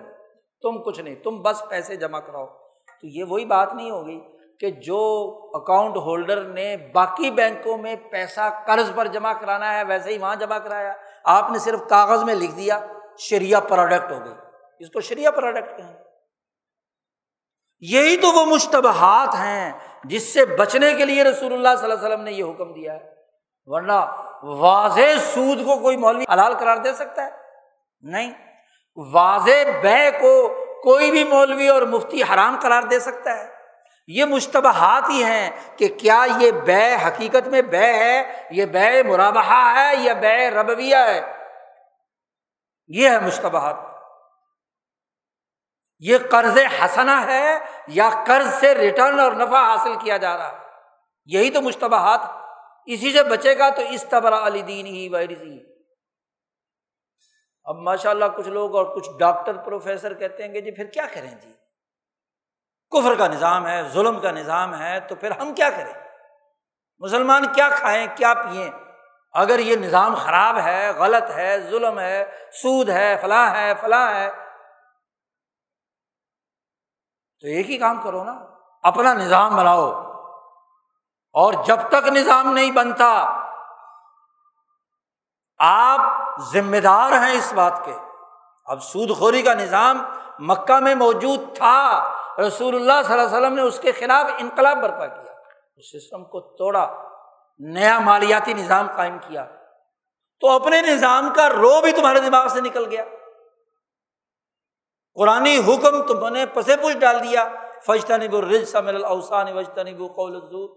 تم 0.61 0.83
کچھ 0.83 0.99
نہیں، 0.99 1.15
تم 1.15 1.41
بس 1.41 1.63
پیسے 1.69 1.95
جمع 1.95 2.19
کراؤ۔ 2.19 2.45
تو 2.85 3.07
یہ 3.07 3.23
وہی 3.23 3.45
بات 3.45 3.73
نہیں 3.73 3.91
ہوگی 3.91 4.34
کہ 4.59 4.71
جو 4.71 5.31
اکاؤنٹ 5.53 5.95
ہولڈر 5.95 6.43
نے 6.43 6.77
باقی 6.77 7.31
بینکوں 7.31 7.77
میں 7.77 7.95
پیسہ 7.95 8.63
قرض 8.67 8.91
پر 8.95 9.07
جمع 9.07 9.33
کرانا 9.33 9.73
ہے، 9.73 9.83
ویسے 9.83 10.13
ہی 10.13 10.17
وہاں 10.17 10.35
جمع 10.35 10.57
کرایا۔ 10.57 10.93
آپ 11.23 11.51
نے 11.51 11.59
صرف 11.59 11.79
کاغذ 11.89 12.23
میں 12.23 12.35
لکھ 12.35 12.55
دیا، 12.55 12.79
شریعہ 13.17 13.61
پروڈکٹ 13.61 14.11
ہو 14.11 14.25
گئی۔ 14.25 14.33
اس 14.79 14.89
کو 14.89 15.01
شریعہ 15.01 15.31
پروڈکٹ 15.31 15.77
کہیں 15.77 15.93
یہی 17.79 18.17
تو 18.17 18.31
وہ 18.31 18.45
مشتبہات 18.45 19.35
ہیں 19.35 19.73
جس 20.03 20.33
سے 20.33 20.45
بچنے 20.45 20.93
کے 20.93 21.05
لیے 21.05 21.23
رسول 21.23 21.53
اللہ 21.53 21.67
صلی 21.77 21.91
اللہ 21.91 21.93
علیہ 21.93 22.05
وسلم 22.05 22.21
نے 22.21 22.31
یہ 22.31 22.43
حکم 22.43 22.73
دیا 22.73 22.93
ہے۔ 22.93 23.15
ورنہ 23.65 24.25
واضح 24.43 25.17
سود 25.33 25.65
کو 25.65 25.79
کوئی 25.79 25.97
مولوی 25.97 26.23
حلال 26.33 26.57
قرار 26.57 26.77
دے 26.77 26.93
سکتا 26.93 27.25
ہے؟ 27.25 27.29
نہیں۔ 28.01 28.33
واضح 29.13 29.79
بے 29.81 30.11
کو 30.11 30.47
کوئی 30.83 31.11
بھی 31.11 31.23
مولوی 31.23 31.67
اور 31.67 31.81
مفتی 31.81 32.23
حرام 32.23 32.57
قرار 32.61 32.83
دے 32.83 32.99
سکتا 32.99 33.37
ہے۔ 33.37 33.64
یہ 34.07 34.25
مشتبہات 34.25 35.09
ہی 35.09 35.23
ہیں 35.23 35.49
کہ 35.77 35.87
کیا 35.99 36.25
یہ 36.37 36.51
بے 36.51 36.95
حقیقت 36.95 37.47
میں 37.47 37.61
بے 37.61 37.93
ہے، 37.93 38.43
یہ 38.51 38.65
بے 38.65 39.03
مرابہ 39.03 39.73
ہے، 39.79 39.95
یا 39.95 40.13
بے 40.13 40.49
ربویہ 40.49 40.95
ہے؟ 40.95 41.33
یہ 42.87 43.09
ہے 43.09 43.19
مشتبہات۔ 43.19 43.75
یہ 45.99 46.17
قرض 46.31 46.57
حسنا 46.81 47.25
ہے 47.25 47.57
یا 47.87 48.09
قرض 48.27 48.53
سے 48.53 48.75
ریٹرن 48.75 49.19
اور 49.19 49.31
نفع 49.31 49.65
حاصل 49.65 49.95
کیا 49.95 50.17
جا 50.17 50.37
رہا 50.37 50.51
ہے؟ 50.51 50.57
یہی 51.25 51.49
تو 51.49 51.61
مشتبہات۔ 51.61 52.19
اسی 52.85 53.13
سے 53.13 53.23
بچے 53.23 53.57
گا 53.57 53.69
تو 53.69 53.81
اس 53.89 54.05
طبرا 54.09 54.47
علی 54.47 54.61
دین 54.61 54.85
ہی 54.85 55.09
وائرسی 55.09 55.59
اب 57.63 57.75
ماشاء 57.75 58.09
اللہ 58.09 58.25
کچھ 58.37 58.47
لوگ 58.47 58.75
اور 58.75 58.95
کچھ 58.95 59.09
ڈاکٹر 59.19 59.57
پروفیسر 59.57 60.13
کہتے 60.13 60.43
ہیں 60.43 60.53
کہ 60.53 60.61
جی 60.61 60.71
پھر 60.71 60.85
کیا 60.85 61.05
کریں 61.13 61.31
جی؟ 61.31 61.64
کفر 62.91 63.15
کا 63.15 63.27
نظام 63.27 63.67
ہے، 63.67 63.89
ظلم 63.89 64.19
کا 64.19 64.31
نظام 64.31 64.81
ہے، 64.81 64.99
تو 64.99 65.15
پھر 65.15 65.31
ہم 65.31 65.53
کیا 65.53 65.69
کریں؟ 65.69 65.93
مسلمان 66.99 67.53
کیا 67.53 67.69
کھائیں، 67.69 68.07
کیا 68.15 68.33
پئیں؟ 68.33 68.71
اگر 69.33 69.59
یہ 69.59 69.75
نظام 69.75 70.15
خراب 70.15 70.57
ہے، 70.57 70.91
غلط 70.91 71.31
ہے، 71.31 71.69
ظلم 71.69 71.99
ہے، 71.99 72.31
سود 72.51 72.89
ہے، 72.89 73.17
فلاں 73.21 73.55
ہے 73.55 73.73
فلاں 73.81 74.13
ہے، 74.13 74.31
تو 77.39 77.47
ایک 77.47 77.69
ہی 77.69 77.77
کام 77.77 78.01
کرو 78.01 78.23
نا، 78.23 78.39
اپنا 78.83 79.13
نظام 79.13 79.55
بناؤ۔ 79.55 79.91
اور 81.33 81.53
جب 81.53 81.77
تک 81.89 82.07
نظام 82.07 82.53
نہیں 82.53 82.71
بنتا، 82.71 83.41
آپ 85.59 85.99
ذمہ 86.39 86.77
دار 86.77 87.11
ہیں 87.11 87.31
اس 87.31 87.53
بات 87.53 87.81
کے۔ 87.85 87.97
اب 88.65 88.83
سود 88.83 89.17
خوری 89.17 89.41
کا 89.41 89.53
نظام 89.53 90.03
مکہ 90.39 90.79
میں 90.79 90.95
موجود 90.95 91.55
تھا۔ 91.55 92.14
رسول 92.39 92.75
اللہ 92.75 93.01
صلی 93.05 93.13
اللہ 93.13 93.27
علیہ 93.27 93.37
وسلم 93.37 93.53
نے 93.53 93.61
اس 93.61 93.79
کے 93.79 93.91
خلاف 93.91 94.31
انقلاب 94.37 94.77
برپا 94.77 95.07
کیا، 95.07 95.33
اس 95.75 95.91
سسٹم 95.91 96.23
کو 96.23 96.41
توڑا، 96.41 97.03
نیا 97.59 97.99
مالیاتی 97.99 98.53
نظام 98.53 98.87
قائم 98.95 99.17
کیا۔ 99.27 99.45
تو 100.39 100.49
اپنے 100.49 100.81
نظام 100.81 101.33
کا 101.35 101.49
رو 101.49 101.81
بھی 101.81 101.91
تمہارے 101.91 102.19
دماغ 102.19 102.47
سے 102.47 102.61
نکل 102.61 102.85
گیا۔ 102.91 103.05
قرآن 105.13 105.45
حکم 105.45 106.03
تم 106.03 106.27
نے 106.27 106.45
پسے 106.45 106.77
پوچھ 106.77 106.97
ڈال 106.97 107.23
دیا 107.23 107.49
فجتا 107.87 108.17
نب 108.17 108.35
الرج 108.35 108.75
مل 108.75 109.05
اوسان 109.05 109.57
وجتا 109.57 109.83
نب 109.83 109.99
قول 110.15 110.67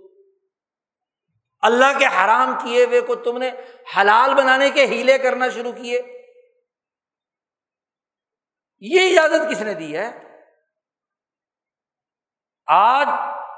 اللہ 1.60 1.98
کے 1.98 2.06
حرام 2.06 2.54
کیے 2.62 2.84
ہوئے 2.84 3.00
کو 3.00 3.14
تم 3.14 3.38
نے 3.38 3.50
حلال 3.96 4.34
بنانے 4.34 4.70
کے 4.70 4.86
ہیلے 4.86 5.18
کرنا 5.18 5.48
شروع 5.48 5.72
کیے۔ 5.72 6.02
یہ 8.80 9.18
اجازت 9.18 9.50
کس 9.50 9.62
نے 9.62 9.74
دی 9.74 9.96
ہے؟ 9.96 10.27
آج 12.68 13.08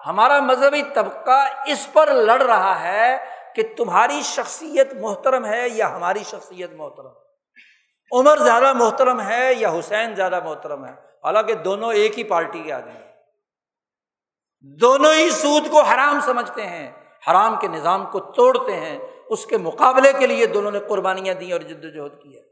ہمارا 0.07 0.41
مذہبی 0.41 0.83
طبقہ 0.83 1.49
اس 1.67 1.93
پر 1.93 2.15
لڑ 2.15 2.43
رہا 2.43 2.83
ہے 2.83 3.17
کہ 3.55 3.63
تمہاری 3.77 4.21
شخصیت 4.23 4.95
محترم 4.95 5.45
ہے 5.45 5.69
یا 5.69 5.97
ہماری 5.97 6.19
شخصیت 6.19 6.73
محترم 6.73 7.07
ہے۔ 7.07 7.31
عمر 8.13 8.37
زیادہ 8.37 8.73
محترم 8.73 9.21
ہے 9.21 9.55
یا 9.55 9.71
حسین 9.71 10.15
زیادہ 10.15 10.41
محترم 10.45 10.85
ہے؟ 10.85 10.93
حالانکہ 11.25 11.55
دونوں 11.55 11.93
ایک 11.93 12.19
ہی 12.19 12.25
پارٹی 12.25 12.63
کے 12.63 12.73
آدمی 12.73 12.93
ہیں۔ 12.93 13.13
دونوں 14.81 15.13
ہی 15.15 15.31
سود 15.31 15.71
کو 15.71 15.83
حرام 15.83 16.21
سمجھتے 16.21 16.67
ہیں، 16.67 16.91
حرام 17.31 17.57
کے 17.61 17.69
نظام 17.69 18.07
کو 18.07 18.21
توڑتے 18.21 18.77
ہیں۔ 18.77 18.99
اس 19.29 19.47
کے 19.47 19.57
مقابلے 19.57 20.13
کے 20.13 20.27
لیے 20.27 20.47
دونوں 20.47 20.71
نے 20.71 20.79
قربانیاں 20.79 21.35
دی 21.35 21.53
اور 21.53 21.61
جد 21.61 21.85
وجہد 21.85 22.23
کی 22.23 22.37
ہے۔ 22.37 22.50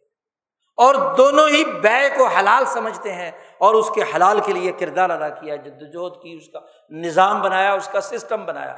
اور 0.79 0.95
دونوں 1.17 1.49
ہی 1.49 1.65
بے 1.65 2.09
کو 2.17 2.27
حلال 2.27 2.65
سمجھتے 2.65 3.13
ہیں 3.13 3.31
اور 3.59 3.75
اس 3.75 3.91
کے 3.91 4.03
حلال 4.17 4.41
کے 4.41 4.53
لیے 4.53 4.73
کردار 4.73 5.11
ادا 5.11 5.29
کیا 5.29 5.57
جد 5.57 5.83
وجہد 5.83 6.23
کی، 6.23 6.37
اس 6.37 6.49
کا 6.53 6.59
نظام 6.91 7.43
بنایا، 7.43 7.73
اس 7.73 7.89
کا 7.89 8.01
سسٹم 8.01 8.45
بنایا۔ 8.45 8.73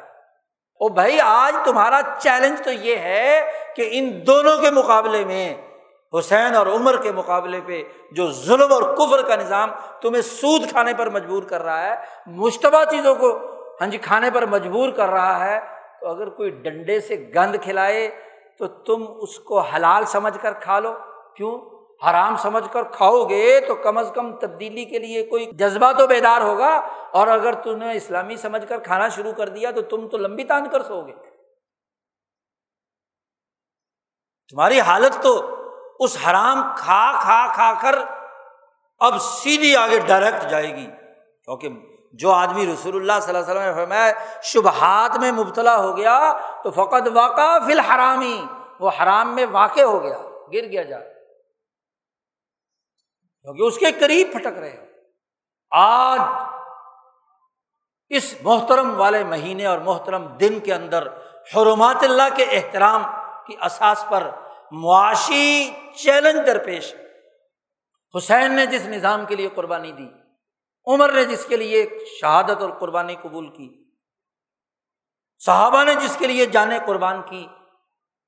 او 0.80 0.88
بھائی، 0.88 1.20
آج 1.20 1.56
تمہارا 1.64 2.00
چیلنج 2.18 2.62
تو 2.64 2.72
یہ 2.72 2.96
ہے 2.96 3.50
کہ 3.76 3.88
ان 3.92 4.26
دونوں 4.26 4.56
کے 4.56 4.70
مقابلے 4.70 5.24
میں، 5.24 5.54
حسین 6.18 6.56
اور 6.56 6.66
عمر 6.66 6.96
کے 6.96 7.12
مقابلے 7.12 7.60
پہ 7.66 7.82
جو 8.12 8.30
ظلم 8.30 8.72
اور 8.72 8.82
کفر 8.82 9.22
کا 9.22 9.36
نظام 9.36 9.70
تمہیں 10.00 10.22
سود 10.22 10.70
کھانے 10.70 10.94
پر 10.94 11.10
مجبور 11.10 11.42
کر 11.42 11.62
رہا 11.62 11.82
ہے، 11.82 11.96
مشتبہ 12.26 12.84
چیزوں 12.90 13.14
کو 13.14 13.38
ہاں 13.80 13.88
جی 13.88 13.98
کھانے 13.98 14.30
پر 14.30 14.46
مجبور 14.46 14.88
کر 14.88 15.08
رہا 15.08 15.44
ہے، 15.44 15.60
تو 16.00 16.08
اگر 16.08 16.28
کوئی 16.28 16.50
ڈنڈے 16.50 17.00
سے 17.00 17.30
گند 17.34 17.56
کھلائے 17.62 18.08
تو 18.58 18.66
تم 18.66 19.04
اس 19.20 19.38
کو 19.38 19.60
حلال 19.60 20.04
سمجھ 20.04 20.38
کر 20.40 20.52
کھا 20.52 20.78
لو۔ 20.78 20.94
کیوں؟ 21.36 21.79
حرام 22.06 22.36
سمجھ 22.36 22.72
کر 22.72 22.82
کھاؤ 22.82 23.24
گے 23.24 23.60
تو 23.60 23.74
کم 23.74 23.98
از 23.98 24.12
کم 24.14 24.36
تبدیلی 24.36 24.84
کے 24.84 24.98
لیے 24.98 25.22
کوئی 25.22 25.46
جذبہ 25.52 25.92
تو 25.92 26.06
بیدار 26.06 26.40
ہوگا 26.40 26.80
اور 27.10 27.28
اگر 27.28 27.52
تم 27.52 27.76
نے 27.76 27.92
اسلامی 27.92 28.36
سمجھ 28.36 28.68
کر 28.68 28.78
کھانا 28.78 29.08
شروع 29.08 29.32
کر 29.32 29.48
دیا 29.48 29.70
تو 29.70 29.82
تم 29.82 30.08
تو 30.08 30.16
لمبی 30.16 30.44
تان 30.44 30.68
کر 30.68 30.82
سو 30.82 31.06
گے۔ 31.06 31.12
تمہاری 34.48 34.80
حالت 34.80 35.22
تو 35.22 35.56
اس 35.98 36.16
حرام 36.30 36.62
کھا 36.76 37.18
کھا 37.22 37.52
کھا 37.54 37.72
کر 37.82 37.98
اب 38.98 39.18
سیدھی 39.18 39.76
آگے 39.76 39.98
ڈائریکٹ 39.98 40.50
جائے 40.50 40.76
گی۔ 40.76 40.86
کیونکہ 41.44 41.68
جو 42.12 42.30
آدمی 42.30 42.74
رسول 42.74 42.96
اللہ 42.96 43.12
صلی 43.22 43.36
اللہ 43.36 43.50
علیہ 43.50 43.60
وسلم 43.60 43.68
نے 43.68 43.72
فرمایا 43.72 44.12
شبہات 44.42 45.16
میں 45.16 45.32
مبتلا 45.32 45.76
ہو 45.76 45.96
گیا 45.96 46.38
تو 46.62 46.70
فقط 46.70 47.08
واقع 47.14 47.58
فی 47.66 47.72
الحرامی، 47.72 48.44
وہ 48.80 48.90
حرام 49.02 49.34
میں 49.34 49.46
واقع 49.50 49.80
ہو 49.80 50.02
گیا، 50.02 50.18
گر 50.52 50.64
گیا 50.70 50.82
جا۔ 50.82 50.98
کیونکہ 53.42 53.62
اس 53.62 53.78
کے 53.78 53.86
قریب 54.00 54.32
پھٹک 54.32 54.58
رہے 54.58 54.86
آج 55.70 56.20
اس 58.08 58.34
محترم 58.42 59.00
والے 59.00 59.24
مہینے 59.24 59.66
اور 59.66 59.78
محترم 59.78 60.26
دن 60.26 60.60
کے 60.60 60.74
اندر 60.74 61.06
حرمات 61.56 61.96
اللہ 62.02 62.36
کے 62.36 62.44
احترام 62.44 63.02
کی 63.46 63.56
اساس 63.62 64.04
پر 64.10 64.30
معاشی 64.72 65.70
چیلنج 65.96 66.46
درپیش، 66.46 66.94
حسین 68.16 68.52
نے 68.52 68.66
جس 68.66 68.86
نظام 68.86 69.26
کے 69.26 69.36
لیے 69.36 69.48
قربانی 69.48 69.92
دی، 69.92 70.08
عمر 70.86 71.12
نے 71.12 71.24
جس 71.24 71.44
کے 71.44 71.56
لیے 71.56 71.86
شہادت 72.20 72.62
اور 72.62 72.70
قربانی 72.70 73.16
قبول 73.22 73.48
کی، 73.48 73.84
صحابہ 75.38 75.84
نے 75.84 75.94
جس 75.94 76.16
کے 76.16 76.26
لیے 76.26 76.46
جانے 76.46 76.78
قربان 76.86 77.22
کی، 77.22 77.46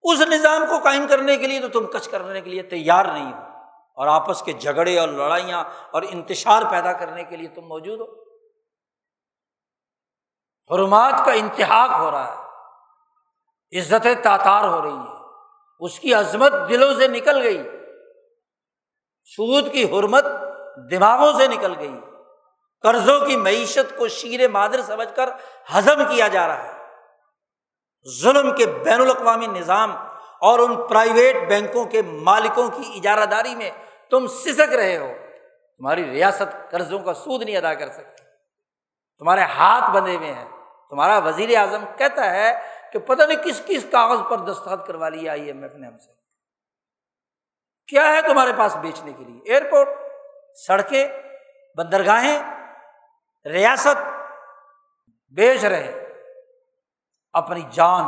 اس 0.02 0.20
نظام 0.20 0.66
کو 0.68 0.78
قائم 0.78 1.06
کرنے 1.06 1.36
کے 1.36 1.46
لیے 1.46 1.60
تو 1.60 1.68
تم 1.68 1.86
کچھ 1.86 2.10
کرنے 2.10 2.40
کے 2.40 2.50
لیے 2.50 2.62
تیار 2.62 3.04
نہیں 3.04 3.32
ہو۔ 3.32 3.51
اور 3.94 4.06
آپس 4.06 4.42
کے 4.42 4.52
جھگڑے 4.52 4.98
اور 4.98 5.08
لڑائیاں 5.08 5.64
اور 5.90 6.02
انتشار 6.02 6.62
پیدا 6.70 6.92
کرنے 6.92 7.24
کے 7.24 7.36
لیے 7.36 7.48
تم 7.48 7.62
موجود 7.62 8.00
ہو۔ 8.00 8.22
حرمات 10.74 11.26
کا 11.26 11.32
انتہاق 11.32 12.00
ہو 12.00 12.10
رہا 12.10 12.36
ہے۔ 12.36 12.42
عزتیں 13.78 14.14
تاتار 14.14 14.64
ہو 14.64 14.82
رہی 14.82 14.90
ہیں۔ 14.90 15.22
اس 15.80 16.00
کی 16.00 16.14
عظمت 16.14 16.52
دلوں 16.68 16.94
سے 16.94 17.08
نکل 17.08 17.42
گئی۔ 17.42 17.62
سود 19.24 19.72
کی 19.72 19.84
حرمت 19.84 20.24
دماغوں 20.90 21.32
سے 21.32 21.46
نکل 21.46 21.78
گئی۔ 21.78 22.00
قرضوں 22.82 23.26
کی 23.26 23.36
معیشت 23.36 23.98
کو 23.98 24.08
شیر 24.08 24.48
مادر 24.48 24.82
سمجھ 24.82 25.16
کر 25.16 25.30
ہزم 25.74 26.04
کیا 26.08 26.28
جا 26.28 26.46
رہا 26.46 26.62
ہے۔ 26.62 26.82
ظلم 28.20 28.56
کے 28.56 28.66
بین 28.66 29.00
الاقوامی 29.00 29.46
نظام 29.46 29.96
اور 30.42 30.58
ان 30.58 30.88
پرائیویٹ 30.88 31.48
بینکوں 31.48 31.84
کے 31.84 32.02
مالکوں 32.02 32.68
کی 32.68 32.92
اجارہ 32.94 33.24
داری 33.24 33.54
میں 33.54 33.70
تم 34.10 34.26
سسک 34.26 34.74
رہے 34.74 34.96
ہو۔ 34.96 35.12
تمہاری 35.78 36.10
ریاست 36.10 36.70
قرضوں 36.70 36.98
کا 36.98 37.14
سود 37.14 37.42
نہیں 37.42 37.56
ادا 37.56 37.74
کر 37.74 37.88
سکتی۔ 37.88 38.24
تمہارے 39.18 39.40
ہاتھ 39.40 39.90
بندھے 39.90 40.16
ہوئے 40.16 40.34
ہیں۔ 40.34 40.48
تمہارا 40.90 41.18
وزیر 41.18 41.56
اعظم 41.56 41.84
کہتا 41.96 42.30
ہے 42.30 42.60
کہ 42.92 42.98
پتہ 42.98 43.22
نہیں 43.22 43.44
کس 43.44 43.62
کس 43.66 43.86
کاغذ 43.92 44.30
پر 44.30 44.36
دستخط 44.36 44.86
کروا 44.86 45.08
لیا 45.08 45.32
آئی 45.32 45.46
ایم 45.46 45.62
ایف 45.62 45.74
نے 45.74 45.86
ہم 45.86 45.98
سے۔ 45.98 46.12
کیا 47.86 48.12
ہے 48.12 48.22
تمہارے 48.22 48.52
پاس 48.58 48.76
بیچنے 48.76 49.12
کے 49.12 49.24
لیے؟ 49.24 49.40
ایئرپورٹ 49.44 49.88
سڑکیں، 50.66 51.08
بندرگاہیں، 51.76 52.42
ریاست۔ 53.44 54.22
بیچ 55.30 55.64
رہے 55.64 56.08
اپنی 57.32 57.62
جان، 57.70 58.04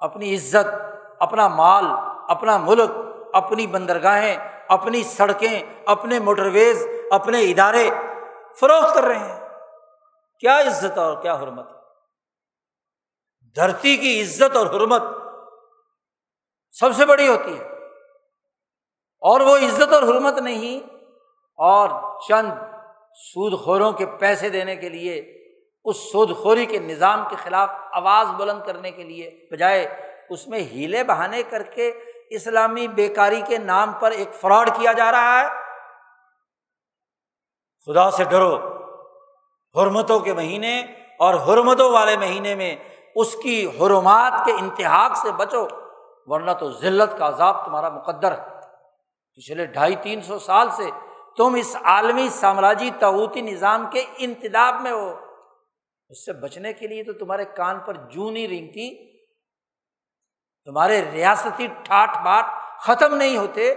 اپنی 0.00 0.34
عزت 0.34 0.97
اپنا 1.20 1.48
مال، 1.48 1.84
اپنا 2.28 2.58
ملک، 2.58 2.90
اپنی 3.32 3.66
بندرگاہیں، 3.66 4.64
اپنی 4.68 5.02
سڑکیں، 5.02 5.82
اپنے 5.86 6.18
موٹر 6.18 6.46
ویز 6.46 6.86
اپنے 7.10 7.40
ادارے 7.40 7.90
فروخت 8.60 8.94
کر 8.94 9.04
رہے 9.04 9.18
ہیں۔ 9.18 9.48
کیا 10.40 10.58
عزت 10.58 10.98
اور 10.98 11.22
کیا 11.22 11.34
حرمت۔ 11.34 11.68
دھرتی 13.56 13.96
کی 13.96 14.22
عزت 14.22 14.56
اور 14.56 14.66
حرمت 14.66 15.02
سب 16.70 16.94
سے 16.96 17.06
بڑی 17.06 17.28
ہوتی 17.28 17.58
ہے۔ 17.58 17.64
اور 19.20 19.40
وہ 19.40 19.56
عزت 19.56 19.92
اور 19.92 20.02
حرمت 20.02 20.38
نہیں، 20.38 20.94
اور 21.56 21.88
چند 22.28 22.52
سود 23.14 23.64
خوروں 23.64 23.92
کے 23.92 24.06
پیسے 24.06 24.48
دینے 24.48 24.76
کے 24.76 24.88
لیے، 24.88 25.18
اس 25.84 25.96
سود 25.96 26.36
خوری 26.36 26.66
کے 26.66 26.78
نظام 26.78 27.24
کے 27.30 27.36
خلاف 27.36 27.68
آواز 27.92 28.26
بلند 28.26 28.62
کرنے 28.66 28.90
کے 28.90 29.02
لیے، 29.02 29.48
بجائے 29.52 30.07
اس 30.30 30.48
میں 30.48 30.58
ہیلے 30.58 31.04
بہانے 31.04 31.42
کر 31.42 31.62
کے 31.62 31.92
اسلامی 32.30 32.88
بیکاری 32.88 33.40
کے 33.46 33.58
نام 33.58 33.92
پر 33.92 34.10
ایک 34.10 34.34
فراڈ 34.34 34.70
کیا 34.76 34.92
جا 34.92 35.12
رہا 35.12 35.40
ہے۔ 35.40 35.46
خدا 37.86 38.10
سے 38.10 38.24
ڈرو۔ 38.24 38.78
حرمتوں 39.76 40.20
کے 40.20 40.34
مہینے 40.34 40.80
اور 41.18 41.34
حرمتوں 41.34 41.92
والے 41.92 42.16
مہینے 42.16 42.54
میں 42.54 42.76
اس 43.14 43.36
کی 43.42 43.66
حرمات 43.66 44.32
کے 44.44 44.52
انتہاق 44.52 45.16
سے 45.16 45.32
بچو، 45.32 45.66
ورنہ 46.26 46.50
تو 46.50 46.70
ذلت 46.70 47.18
کا 47.18 47.28
عذاب 47.28 47.66
تمہارا 47.66 47.88
مقدر 47.88 48.32
ہے۔ 48.32 48.44
پچھلے 49.34 49.66
ڈھائی 49.66 49.96
تین 49.96 50.20
سو 50.20 50.38
سال 50.38 50.70
سے 50.70 50.90
تم 51.36 51.54
اس 51.54 51.76
عالمی 51.82 52.28
سامراجی 52.28 52.90
تعوتی 52.98 53.40
نظام 53.40 53.86
کے 53.92 54.04
انتداب 54.18 54.80
میں 54.80 54.92
ہو۔ 54.92 55.14
اس 56.08 56.26
سے 56.26 56.32
بچنے 56.32 56.72
کے 56.72 56.86
لیے 56.86 57.04
تو 57.04 57.12
تمہارے 57.12 57.44
کان 57.44 57.78
پر 57.78 57.94
جو 57.94 58.30
نہیں 58.30 58.48
رینگتی 58.48 59.17
تمہارے 60.68 61.10
ریاستی 61.12 61.66
ٹھاٹ 61.66 62.08
باٹ 62.24 62.44
ختم 62.80 63.14
نہیں 63.14 63.36
ہوتے، 63.36 63.74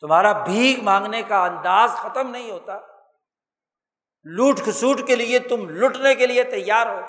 تمہارا 0.00 0.32
بھیگ 0.32 0.82
مانگنے 0.82 1.22
کا 1.22 1.44
انداز 1.44 1.90
ختم 1.90 2.30
نہیں 2.30 2.50
ہوتا۔ 2.50 2.78
لوٹ 4.24 4.58
کھسوٹ 4.58 5.00
کے 5.06 5.16
لیے 5.16 5.38
تم 5.38 5.68
لٹنے 5.68 6.14
کے 6.14 6.26
لیے 6.26 6.44
تیار 6.44 6.86
ہو۔ 6.86 7.00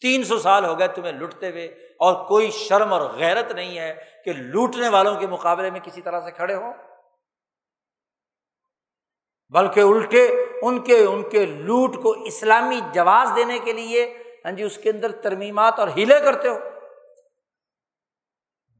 تین 0.00 0.24
سو 0.24 0.38
سال 0.38 0.64
ہو 0.64 0.78
گئے 0.78 0.88
تمہیں 0.88 1.12
لٹتے 1.12 1.50
ہوئے 1.50 1.64
اور 1.98 2.26
کوئی 2.26 2.50
شرم 2.50 2.92
اور 2.92 3.00
غیرت 3.00 3.52
نہیں 3.52 3.78
ہے 3.78 4.04
کہ 4.24 4.32
لوٹنے 4.32 4.88
والوں 4.88 5.14
کے 5.14 5.26
مقابلے 5.26 5.70
میں 5.70 5.80
کسی 5.80 6.02
طرح 6.02 6.20
سے 6.20 6.30
کھڑے 6.30 6.54
ہوں۔ 6.54 6.74
بلکہ 9.48 9.80
الٹے 9.80 10.44
ان 10.62 10.82
کے 10.82 11.04
ان 11.04 11.28
کے 11.28 11.46
لوٹ 11.46 12.02
کو 12.02 12.10
اسلامی 12.24 12.80
جواز 12.92 13.28
دینے 13.36 13.58
کے 13.58 13.72
لیے 13.72 14.22
ہاں 14.44 14.52
جی 14.52 14.62
اس 14.62 14.76
کے 14.76 14.90
اندر 14.90 15.12
ترمیمات 15.12 15.78
اور 15.78 15.88
ہیلے 15.88 16.20
کرتے 16.20 16.48
ہو۔ 16.48 16.71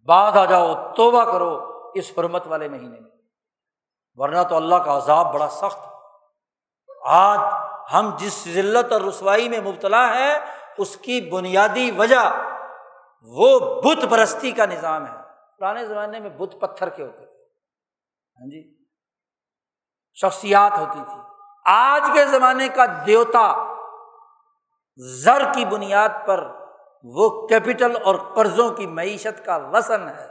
بعد 0.06 0.32
آ 0.32 0.44
جاؤ، 0.44 0.92
توبہ 0.96 1.24
کرو 1.24 1.82
اس 1.94 2.12
حرمت 2.18 2.46
والے 2.46 2.68
مہینے 2.68 3.00
میں۔ 3.00 3.10
ورنہ 4.14 4.42
تو 4.48 4.56
اللہ 4.56 4.74
کا 4.74 4.96
عذاب 4.96 5.34
بڑا 5.34 5.48
سخت۔ 5.48 5.78
آج 7.04 7.38
ہم 7.92 8.10
جس 8.16 8.44
ذلت 8.44 8.92
اور 8.92 9.00
رسوائی 9.00 9.48
میں 9.48 9.60
مبتلا 9.60 10.14
ہے 10.14 10.38
اس 10.78 10.96
کی 10.96 11.30
بنیادی 11.32 11.90
وجہ 11.90 12.30
وہ 13.22 13.58
بت 13.82 14.10
پرستی 14.10 14.50
کا 14.50 14.66
نظام 14.66 15.06
ہے۔ 15.06 15.16
پرانے 15.58 15.86
زمانے 15.86 16.20
میں 16.20 16.30
بت 16.30 16.60
پتھر 16.60 16.88
کے 16.88 17.02
ہوتے 17.02 17.26
تھے۔ 17.26 17.44
ہاں 18.40 18.50
جی؟ 18.50 18.84
شخصیات 20.14 20.78
ہوتی 20.78 20.98
تھی۔ 21.08 21.20
آج 21.64 22.10
کے 22.14 22.26
زمانے 22.26 22.68
کا 22.68 22.84
دیوتا 23.06 23.74
زر 24.96 25.42
کی 25.54 25.64
بنیاد 25.64 26.08
پر 26.26 26.61
وہ 27.02 27.46
کیپٹل 27.46 27.96
اور 28.04 28.14
قرضوں 28.14 28.70
کی 28.70 28.86
معیشت 28.86 29.44
کا 29.44 29.56
وسن 29.56 30.08
ہے 30.08 30.28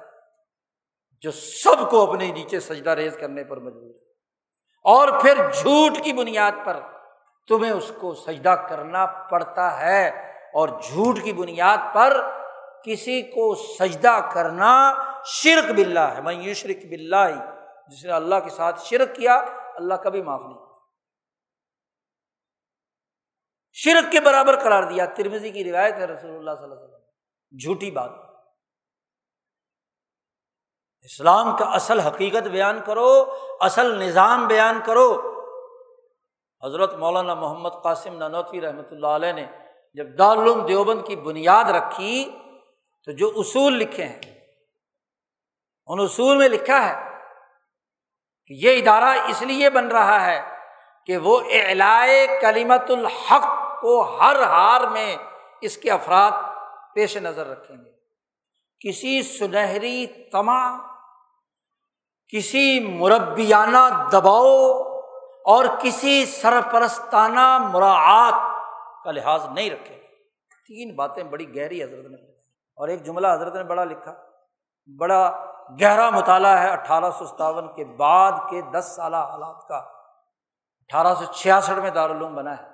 جو 1.21 1.31
سب 1.31 1.89
کو 1.89 2.11
اپنے 2.11 2.31
نیچے 2.31 2.59
سجدہ 2.59 2.89
ریز 2.89 3.17
کرنے 3.17 3.43
پر 3.43 3.57
مجبور 3.57 3.89
ہے۔ 3.89 4.11
اور 4.83 5.07
پھر 5.21 5.51
جھوٹ 5.53 6.03
کی 6.03 6.13
بنیاد 6.13 6.51
پر 6.65 6.79
تمہیں 7.47 7.71
اس 7.71 7.91
کو 7.99 8.13
سجدہ 8.13 8.55
کرنا 8.69 9.05
پڑتا 9.05 9.79
ہے 9.79 10.09
اور 10.53 10.69
جھوٹ 10.69 11.23
کی 11.23 11.33
بنیاد 11.33 11.77
پر 11.93 12.21
کسی 12.83 13.21
کو 13.21 13.55
سجدہ 13.55 14.19
کرنا 14.33 14.93
شرک 15.25 15.71
بلّہ 15.71 15.99
ہے۔ 15.99 16.21
میں 16.21 16.53
شرک 16.53 16.85
بلّہ 16.89 17.27
ہی 17.27 17.51
جس 17.87 18.05
نے 18.05 18.11
اللہ 18.11 18.35
کے 18.35 18.49
ساتھ 18.49 18.83
شرک 18.83 19.15
کیا، 19.15 19.35
اللہ 19.75 19.93
کبھی 19.93 20.21
معاف 20.21 20.41
نہیں۔ 20.41 20.70
شرک 23.73 24.11
کے 24.11 24.19
برابر 24.19 24.59
قرار 24.59 24.83
دیا۔ 24.83 25.05
ترمزی 25.05 25.49
کی 25.49 25.71
روایت 25.71 25.93
ہے، 25.93 26.05
رسول 26.05 26.29
اللہ 26.29 26.51
صلی 26.55 26.63
اللہ 26.63 26.75
علیہ 26.75 26.83
وسلم۔ 26.83 27.57
جھوٹی 27.63 27.91
بات۔ 27.91 28.09
اسلام 31.01 31.57
کا 31.57 31.65
اصل 31.65 31.99
حقیقت 31.99 32.47
بیان 32.47 32.79
کرو، 32.85 33.35
اصل 33.59 33.99
نظام 33.99 34.47
بیان 34.47 34.79
کرو۔ 34.85 35.31
حضرت 36.63 36.93
مولانا 36.93 37.33
محمد 37.33 37.69
قاسم 37.83 38.17
نانوتوی 38.17 38.61
رحمۃ 38.61 38.91
اللہ 38.91 39.07
علیہ 39.07 39.31
نے 39.31 39.47
جب 39.93 40.17
دارالعلوم 40.17 40.65
دیوبند 40.65 41.07
کی 41.07 41.15
بنیاد 41.15 41.65
رکھی، 41.65 42.37
تو 43.03 43.11
جو 43.11 43.31
اصول 43.35 43.73
لکھے 43.73 44.03
ہیں، 44.03 44.21
ان 45.87 45.99
اصول 45.99 46.37
میں 46.37 46.49
لکھا 46.49 46.89
ہے 46.89 47.09
کہ 48.45 48.53
یہ 48.53 48.77
ادارہ 48.77 49.17
اس 49.29 49.41
لیے 49.41 49.69
بن 49.69 49.87
رہا 49.87 50.25
ہے 50.25 50.41
کہ 51.05 51.17
وہ 51.17 51.41
اعلائے 51.51 52.27
کلیمت 52.41 52.89
الحق 52.89 53.60
کو 53.81 54.17
ہر 54.17 54.43
ہار 54.43 54.81
میں 54.81 55.17
اس 55.61 55.77
کے 55.77 55.91
افراد 55.91 56.31
پیش 56.93 57.17
نظر 57.17 57.47
رکھیں 57.47 57.77
گے۔ 57.77 57.91
کسی 58.79 59.21
سنہری 59.21 60.07
تما، 60.07 60.77
کسی 62.27 62.97
مربیانہ 62.99 64.09
دباؤ 64.11 64.81
اور 65.45 65.65
کسی 65.81 66.25
سرپرستانہ 66.25 67.57
مراعات 67.57 68.33
کا 69.03 69.11
لحاظ 69.11 69.45
نہیں 69.45 69.69
رکھے 69.69 69.95
گا 69.95 70.07
تین 70.67 70.95
باتیں 70.95 71.23
بڑی 71.23 71.55
گہری 71.55 71.83
حضرت 71.83 72.05
نے 72.05 72.31
اور 72.75 72.87
ایک 72.87 73.05
جملہ 73.05 73.27
حضرت 73.27 73.55
نے 73.55 73.63
بڑا 73.63 73.83
لکھا۔ 73.83 74.13
بڑا 74.99 75.45
گہرا 75.81 76.09
مطالعہ 76.09 76.59
ہے 76.59 76.69
اٹھارہ 76.69 77.11
سو 77.11 77.25
ستاون 77.25 77.75
کے 77.75 77.85
بعد 77.85 78.31
کے 78.49 78.61
دس 78.61 78.93
سالہ 78.95 79.15
حالات 79.15 79.67
کا۔ 79.67 79.77
اٹھارہ 80.79 81.15
سو 81.15 81.33
چھیاسٹھ 81.33 81.79
میں 81.79 81.89
دارالعلوم 81.89 82.35
بنا 82.35 82.57
ہے۔ 82.57 82.70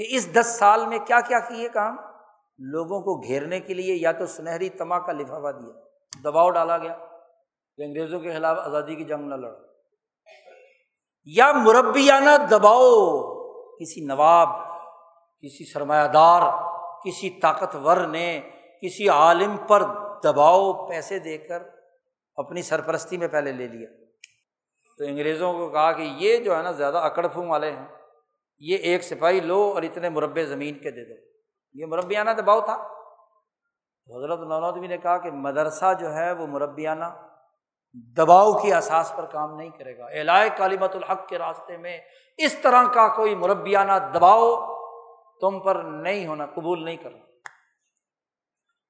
کہ 0.00 0.06
اس 0.08 0.34
دس 0.34 0.56
سال 0.58 0.86
میں 0.86 0.98
کیا 0.98 1.20
کیا 1.20 1.38
کیے 1.38 1.68
کام؟ 1.68 1.96
لوگوں 2.58 3.00
کو 3.00 3.28
گھیرنے 3.28 3.60
کے 3.60 3.74
لیے 3.74 3.94
یا 3.94 4.12
تو 4.12 4.26
سنہری 4.26 4.68
تما 4.68 4.98
کا 4.98 5.12
لفافہ 5.12 5.58
دیا، 5.58 5.72
دباؤ 6.24 6.50
ڈالا 6.50 6.78
گیا 6.78 6.96
کہ 7.76 7.82
انگریزوں 7.82 8.20
کے 8.20 8.32
خلاف 8.32 8.58
آزادی 8.58 8.94
کی 8.94 9.04
جنگ 9.04 9.28
نہ 9.28 9.34
لڑ 9.34 9.52
یا 11.24 11.52
مربیانہ 11.52 12.30
دباؤ، 12.50 13.18
کسی 13.76 14.04
نواب، 14.04 14.48
کسی 15.40 15.72
سرمایہ 15.72 16.08
دار، 16.08 16.42
کسی 17.04 17.30
طاقتور 17.30 17.96
نے 17.96 18.40
کسی 18.82 19.08
عالم 19.08 19.56
پر 19.56 19.82
دباؤ 20.24 20.88
پیسے 20.88 21.18
دے 21.18 21.38
کر 21.38 21.62
اپنی 22.34 22.62
سرپرستی 22.62 23.16
میں 23.16 23.28
پہلے 23.28 23.52
لے 23.52 23.68
لیا۔ 23.68 23.88
تو 24.98 25.04
انگریزوں 25.04 25.52
کو 25.52 25.68
کہا 25.68 25.92
کہ 25.92 26.02
یہ 26.02 26.36
جو 26.36 26.56
ہے 26.56 26.62
نا 26.62 26.70
زیادہ 26.70 26.98
اکڑ 26.98 27.26
پھوں 27.26 27.46
والے 27.46 27.70
ہیں۔ 27.70 27.99
یہ 28.60 28.76
ایک 28.76 29.02
سپاہی 29.02 29.40
لو 29.40 29.72
اور 29.74 29.82
اتنے 29.82 30.08
مربع 30.08 30.42
زمین 30.42 30.78
کے 30.78 30.90
دے 30.90 31.04
دو۔ 31.04 31.38
یہ 31.72 31.86
مربیانہ 31.86 32.30
دباؤ 32.30 32.60
تھا۔ 32.60 32.74
حضرت 34.16 34.38
نونودوی 34.38 34.86
نے 34.86 34.98
کہا 34.98 35.18
کہ 35.18 35.30
مدرسہ 35.30 35.94
جو 36.00 36.14
ہے 36.14 36.32
وہ 36.32 36.46
مربیانہ 36.46 37.04
دباؤ 38.16 38.52
کی 38.52 38.72
احساس 38.72 39.12
پر 39.16 39.26
کام 39.26 39.56
نہیں 39.56 39.70
کرے 39.70 39.98
گا۔ 39.98 40.06
اعلائے 40.06 40.50
کالیمت 40.56 40.96
الحق 40.96 41.28
کے 41.28 41.38
راستے 41.38 41.76
میں 41.76 42.00
اس 42.38 42.58
طرح 42.62 42.84
کا 42.84 43.08
کوئی 43.08 43.34
مربیانہ 43.34 43.92
دباؤ 44.14 44.66
تم 45.40 45.60
پر 45.60 45.76
نہیں 45.76 46.26
ہونا، 46.26 46.46
قبول 46.46 46.84
نہیں 46.84 46.96
کرنا۔ 46.96 47.18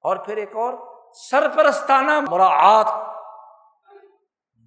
اور 0.01 0.17
پھر 0.17 0.37
ایک 0.37 0.55
اور، 0.55 0.73
سرپرستانہ 1.13 2.11
مراعات۔ 2.29 2.85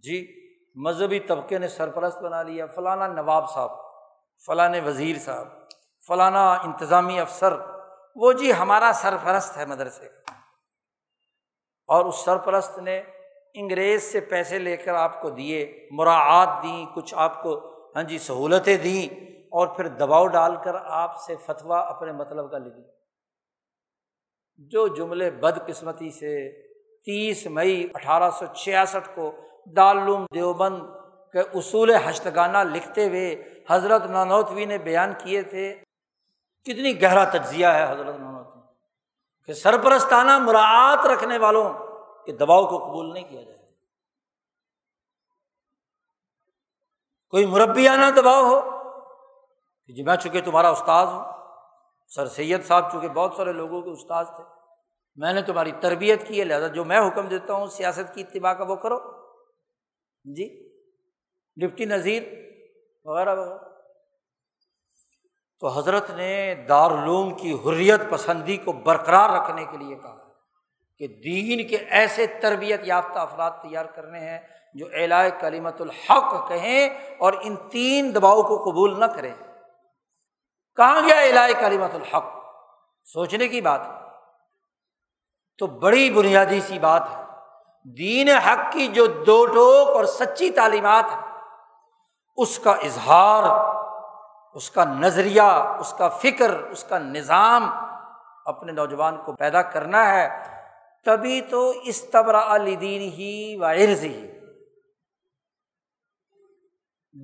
جی 0.02 0.26
مذہبی 0.74 1.20
طبقے 1.20 1.58
نے 1.58 1.68
سرپرست 1.68 2.22
بنا 2.22 2.42
لیا، 2.42 2.66
فلانا 2.66 3.06
نواب 3.06 3.50
صاحب۔ 3.50 3.70
فلاں 4.42 4.68
وزیر 4.84 5.16
صاحب 5.24 5.48
فلانا 6.02 6.52
انتظامی 6.54 7.18
افسر، 7.20 7.52
وہ 8.16 8.32
جی 8.32 8.52
ہمارا 8.52 8.90
سرپرست 8.94 9.56
ہے 9.56 9.64
مدرسے۔ 9.66 10.08
کا 10.08 10.32
اور 11.88 12.04
اس 12.04 12.24
سرپرست 12.24 12.78
نے 12.78 13.00
انگریز 13.54 14.02
سے 14.02 14.20
پیسے 14.20 14.58
لے 14.58 14.76
کر 14.76 14.94
آپ 14.94 15.20
کو 15.22 15.30
دیے، 15.30 15.88
مراعات 15.90 16.62
دیں، 16.62 16.84
کچھ 16.94 17.14
آپ 17.16 17.42
کو 17.42 17.58
ہاں 17.96 18.02
جی 18.02 18.18
سہولتیں 18.18 18.76
دیں، 18.76 19.06
اور 19.50 19.66
پھر 19.76 19.88
دباؤ 19.98 20.26
ڈال 20.26 20.56
کر 20.64 20.74
آپ 20.74 21.20
سے 21.22 21.34
فتویٰ 21.46 21.82
اپنے 21.88 22.12
مطلب 22.12 22.50
کا 22.50 22.58
لکھ 22.58 22.78
جو 24.72 24.86
جملے 24.88 25.30
بد 25.30 25.58
قسمتی 25.66 26.10
سے 26.10 26.34
تیس 27.06 27.46
مئی 27.46 27.88
اٹھارہ 27.94 28.30
سو 28.30 28.46
چھیاسٹھ 28.54 29.08
کو 29.14 29.30
دارالعلوم 29.76 30.24
دیوبند 30.34 30.80
کے 31.32 31.40
اصول 31.58 31.90
ہشتگانہ 32.08 32.58
لکھتے 32.64 33.06
ہوئے 33.08 33.34
حضرت 33.70 34.06
نانوتوی 34.06 34.64
نے 34.64 34.78
بیان 34.78 35.12
کیے 35.18 35.42
تھے۔ 35.42 35.74
کتنی 36.62 37.02
گہرا 37.02 37.24
تجزیہ 37.24 37.66
ہے 37.66 37.92
حضرت 37.92 38.16
نانوتوی۔ 38.16 38.60
کہ 39.46 39.52
سرپرستانہ 39.52 40.38
مراعات 40.38 41.06
رکھنے 41.06 41.38
والوں 41.38 41.72
کے 42.26 42.32
دباؤ 42.32 42.66
کو 42.66 42.78
قبول 42.78 43.12
نہیں 43.12 43.28
کیا 43.28 43.42
جائے۔ 43.42 43.58
کوئی 47.28 47.46
مربیانہ 47.46 48.06
دباؤ 48.16 48.42
ہو 48.42 48.60
کہ 49.86 49.92
جی 49.92 50.02
میں 50.02 50.16
چونکہ 50.16 50.40
تمہارا 50.40 50.68
استاذ 50.68 51.08
ہوں، 51.08 51.24
سر 52.08 52.26
سید 52.26 52.64
صاحب 52.64 52.92
چونکہ 52.92 53.08
بہت 53.08 53.34
سارے 53.36 53.52
لوگوں 53.52 53.82
کے 53.82 53.90
استاذ 53.90 54.26
تھے، 54.36 54.44
میں 55.16 55.32
نے 55.32 55.42
تمہاری 55.42 55.72
تربیت 55.80 56.28
کی 56.28 56.40
ہے، 56.40 56.44
لہٰذا 56.44 56.66
جو 56.66 56.84
میں 56.84 57.00
حکم 57.00 57.26
دیتا 57.28 57.54
ہوں، 57.54 57.66
سیاست 57.66 58.14
کی 58.14 58.20
اتباع 58.20 58.52
کا 58.52 58.64
وہ 58.64 58.76
کرو۔ 58.76 58.98
جی 60.24 60.68
ڈپٹی 61.56 61.84
نذیر 61.84 62.22
وغیرہ 63.04 63.34
وغیرہ۔ 63.34 63.58
تو 65.60 65.68
حضرت 65.68 66.10
نے 66.10 66.54
دارالعلوم 66.68 67.34
کی 67.34 67.52
حریت 67.52 68.00
پسندی 68.10 68.56
کو 68.56 68.72
برقرار 68.72 69.30
رکھنے 69.30 69.64
کے 69.64 69.76
لیے 69.76 69.94
کہا 69.94 70.16
کہ 70.98 71.06
دین 71.06 71.68
کے 71.68 71.76
ایسے 71.76 72.26
تربیت 72.26 72.80
یافتہ 72.84 73.18
افراد 73.18 73.50
تیار 73.50 73.84
کرنے 73.84 74.20
ہیں 74.20 74.38
جو 74.74 74.86
اعلائے 74.92 75.30
کلیمت 75.40 75.80
الحق 75.80 76.48
کہیں 76.48 76.88
اور 77.18 77.32
ان 77.42 77.56
تین 77.56 78.14
دباؤ 78.14 78.42
کو 78.42 78.70
قبول 78.70 79.00
نہ 79.00 79.04
کریں۔ 79.04 79.34
کہاں 80.76 81.00
گیا 81.08 81.22
علاج 81.22 81.52
کلیمت 81.60 81.94
الحق؟ 81.94 82.24
سوچنے 83.04 83.48
کی 83.48 83.60
بات 83.60 83.80
ہے۔ 83.86 83.92
تو 85.58 85.66
بڑی 85.66 86.10
بنیادی 86.10 86.60
سی 86.60 86.78
بات 86.78 87.02
ہے۔ 87.10 87.22
دین 87.98 88.28
حق 88.28 88.72
کی 88.72 88.86
جو 88.86 89.06
دو 89.06 89.46
ٹوک 89.46 89.88
اور 89.88 90.04
سچی 90.04 90.50
تعلیمات 90.50 91.04
ہے 91.04 91.33
اس 92.36 92.58
کا 92.58 92.70
اظہار، 92.70 93.74
اس 94.54 94.70
کا 94.70 94.84
نظریہ، 94.84 95.42
اس 95.80 95.94
کا 95.98 96.08
فکر، 96.08 96.50
اس 96.50 96.84
کا 96.84 96.98
نظام 96.98 97.70
اپنے 98.44 98.72
نوجوان 98.72 99.16
کو 99.16 99.32
پیدا 99.32 99.62
کرنا 99.62 100.14
ہے۔ 100.14 100.28
تبھی 101.04 101.40
تو 101.40 101.72
اس 101.84 102.10
تبرا 102.10 102.56
دین 102.56 103.00
ہی 103.00 103.56
و 103.60 103.64
عرض 103.64 104.04
ہی 104.04 104.26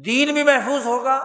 دین 0.04 0.34
بھی 0.34 0.42
محفوظ 0.42 0.86
ہوگا 0.86 1.16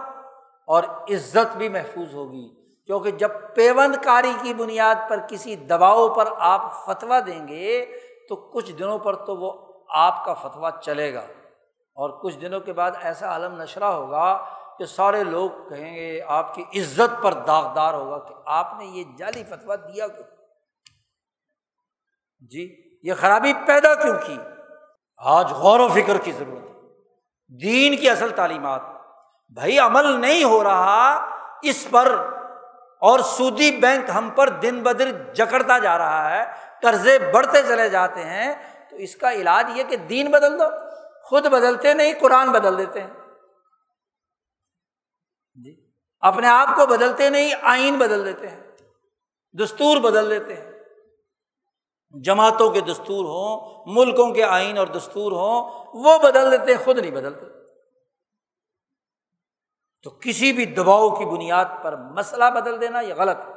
اور 0.66 0.82
عزت 0.84 1.56
بھی 1.56 1.68
محفوظ 1.68 2.14
ہوگی۔ 2.14 2.48
کیونکہ 2.86 3.10
جب 3.10 3.28
پیوند 3.54 3.96
کاری 4.04 4.32
کی 4.42 4.54
بنیاد 4.54 4.94
پر 5.10 5.18
کسی 5.28 5.56
دباؤ 5.56 6.14
پر 6.14 6.28
آپ 6.38 6.86
فتویٰ 6.86 7.26
دیں 7.26 7.48
گے 7.48 7.98
تو 8.28 8.36
کچھ 8.36 8.72
دنوں 8.72 8.98
پر 8.98 9.14
تو 9.14 9.36
وہ 9.36 9.72
آپ 9.88 10.24
کا 10.24 10.34
فتویٰ 10.34 10.70
چلے 10.80 11.14
گا۔ 11.14 11.22
اور 11.96 12.10
کچھ 12.22 12.36
دنوں 12.36 12.60
کے 12.60 12.72
بعد 12.72 12.90
ایسا 13.02 13.28
عالم 13.28 13.62
نشرہ 13.62 13.84
ہوگا 13.84 14.44
کہ 14.78 14.84
سارے 14.84 15.24
لوگ 15.24 15.50
کہیں 15.68 15.94
گے 15.94 16.20
آپ 16.26 16.54
کی 16.54 16.80
عزت 16.80 17.22
پر 17.22 17.32
داغدار 17.32 17.94
ہوگا 17.94 18.18
کہ 18.18 18.34
آپ 18.46 18.74
نے 18.78 18.84
یہ 18.84 19.04
جعلی 19.18 19.44
فتویٰ 19.44 19.76
دیا 19.76 20.08
کیوں؟ 20.08 20.26
جی 22.50 22.76
یہ 23.02 23.14
خرابی 23.14 23.52
پیدا 23.66 23.94
کیوں 23.94 24.14
کی؟ 24.26 24.38
آج 25.18 25.52
غور 25.52 25.80
و 25.80 25.88
فکر 25.88 26.18
کی 26.18 26.32
ضرورت 26.32 26.62
ہے۔ 26.62 26.80
دین 27.60 27.96
کی 27.96 28.10
اصل 28.10 28.30
تعلیمات۔ 28.30 28.80
بھائی، 29.54 29.78
عمل 29.78 30.20
نہیں 30.20 30.44
ہو 30.44 30.64
رہا 30.64 31.30
اس 31.62 31.86
پر، 31.90 32.16
اور 33.00 33.18
سودی 33.18 33.70
بینک 33.70 34.10
ہم 34.14 34.30
پر 34.34 34.48
دن 34.48 34.82
بدن 34.82 35.32
جکڑتا 35.32 35.78
جا 35.78 35.98
رہا 35.98 36.30
ہے، 36.30 36.44
قرضے 36.82 37.18
بڑھتے 37.18 37.62
چلے 37.62 37.88
جاتے 37.88 38.24
ہیں، 38.24 38.54
تو 38.90 38.96
اس 38.96 39.16
کا 39.16 39.32
علاج 39.32 39.70
یہ 39.74 39.84
کہ 39.84 39.96
دین 39.96 40.30
بدل 40.30 40.58
دو۔ 40.58 40.85
خود 41.28 41.46
بدلتے 41.46 41.94
نہیں، 41.94 42.12
قرآن 42.20 42.52
بدل 42.52 42.78
دیتے 42.78 43.00
ہیں۔ 43.00 43.10
جی۔ 45.54 45.90
اپنے 46.20 46.48
آپ 46.48 46.68
کو 46.76 46.86
بدلتے 46.86 47.30
نہیں، 47.30 47.54
آئین 47.62 47.98
بدل 47.98 48.24
دیتے 48.24 48.48
ہیں۔ 48.48 48.60
دستور 49.52 49.96
بدل 49.96 50.30
دیتے 50.30 50.54
ہیں۔ 50.54 50.72
جماعتوں 52.10 52.70
کے 52.70 52.80
دستور 52.80 53.24
ہوں، 53.24 53.84
ملکوں 53.86 54.34
کے 54.34 54.44
آئین 54.44 54.78
اور 54.78 54.86
دستور 54.86 55.32
ہوں، 55.32 55.84
وہ 55.94 56.18
بدل 56.18 56.52
دیتے 56.52 56.74
ہیں، 56.74 56.84
خود 56.84 56.98
نہیں 56.98 57.10
بدلتے۔ 57.10 57.46
تو 60.02 60.10
کسی 60.10 60.52
بھی 60.52 60.64
دباؤ 60.64 61.10
کی 61.10 61.24
بنیاد 61.24 61.64
پر 61.82 61.96
مسئلہ 61.96 62.44
بدل 62.54 62.80
دینا 62.80 63.00
یہ 63.00 63.14
غلط 63.14 63.36
ہے۔ 63.36 63.52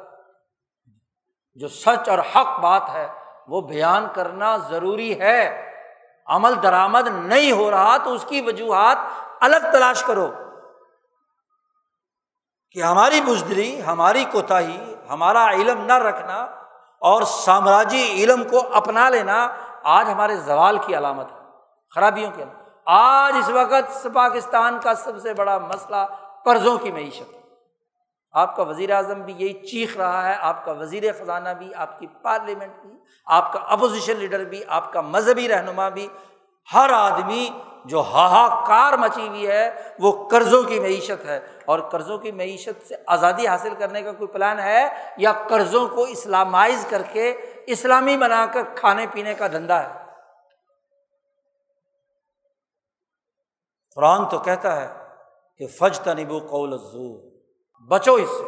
جو 1.56 1.68
سچ 1.68 2.10
اور 2.10 2.20
حق 2.20 2.60
بات 2.60 2.90
ہے، 2.94 3.08
وہ 3.48 3.62
بیان 3.62 4.06
کرنا 4.16 4.58
ضروری 4.58 5.22
ہے۔ 5.22 5.69
عمل 6.30 6.54
درآمد 6.64 7.08
نہیں 7.08 7.52
ہو 7.52 7.70
رہا 7.72 7.98
تو 7.98 8.14
اس 8.14 8.26
کی 8.30 8.42
وجوہات 8.42 8.98
الگ 9.40 9.72
تلاش 9.74 10.04
کرو 10.04 10.30
کہ 12.76 12.84
ہماری 12.84 13.22
بزدلی، 13.22 13.82
ہماری 13.86 14.24
کوتاہی، 14.32 14.78
ہمارا 15.10 15.50
علم 15.52 15.86
نہ 15.86 15.98
رکھنا 15.98 16.38
اور 17.02 17.22
سامراجی 17.22 18.04
علم 18.24 18.44
کو 18.44 18.62
اپنا 18.74 19.10
لینا 19.10 19.48
آج 19.84 20.10
ہمارے 20.10 20.36
زوال 20.38 20.78
کی 20.78 20.98
علامت 20.98 21.32
ہے، 21.32 21.38
خرابیوں 21.94 22.32
کے 22.36 22.46
آج 22.88 23.36
اس 23.38 23.50
وقت 23.50 24.08
پاکستان 24.14 24.80
کا 24.80 24.94
سب 24.96 25.20
سے 25.22 25.34
بڑا 25.34 25.58
مسئلہ 25.58 26.06
قرضوں 26.46 26.78
کی 26.78 26.92
معیشت۔ 26.92 27.39
آپ 28.32 28.56
کا 28.56 28.64
وزیر 28.64 28.92
اعظم 28.92 29.22
بھی 29.22 29.34
یہی 29.38 29.68
چیخ 29.68 29.98
رہا 29.98 30.30
ہے، 30.30 30.36
آپ 30.40 30.66
کا 30.66 30.72
وزیر 30.72 31.14
خزانہ 31.20 31.50
بھی، 31.50 31.74
آپ 31.76 32.00
کی 32.00 32.08
پارلیمنٹ 32.22 32.72
بھی، 32.82 32.92
آپ 33.26 33.54
کا 33.54 33.60
اپوزیشن 33.60 34.16
لیڈر 34.16 34.44
بھی، 34.44 34.64
آپ 34.68 34.94
کا 34.94 35.02
مذہبی 35.02 35.48
رہنما 35.48 35.90
بھی، 35.90 36.08
ہر 36.74 36.90
آدمی 36.94 37.50
جو 37.86 38.02
ہاہاکار 38.02 38.94
مچی 38.94 39.28
ہوئی 39.28 39.48
ہے، 39.48 39.94
وہ 40.00 40.30
قرضوں 40.30 40.64
کی 40.64 40.80
معیشت 40.80 41.26
ہے۔ 41.26 41.40
اور 41.66 41.80
قرضوں 41.80 42.18
کی 42.18 42.32
معیشت 42.32 42.88
سے 42.88 42.96
آزادی 43.08 43.48
حاصل 43.48 43.76
کرنے 43.80 44.02
کا 44.02 44.12
کوئی 44.12 44.28
پلان 44.28 44.60
ہے؟ 44.60 44.88
یا 45.18 45.32
قرضوں 45.50 45.88
کو 45.88 46.04
اسلامائز 46.04 46.86
کر 46.90 47.02
کے 47.02 47.36
اسلامی 47.68 48.18
بنا 48.18 48.46
کر 48.46 48.62
کھانے 48.76 49.06
پینے 49.12 49.34
کا 49.34 49.48
دھندا 49.48 49.84
ہے؟ 49.84 50.06
قرآن 53.96 54.30
تو 54.30 54.40
کہتا 54.40 54.82
ہے 54.82 54.88
کہ 55.58 55.68
فج 55.68 56.00
تنبو 56.00 56.40
قول 56.40 56.78
بچو 57.90 58.14
اس 58.14 58.30
سے۔ 58.30 58.44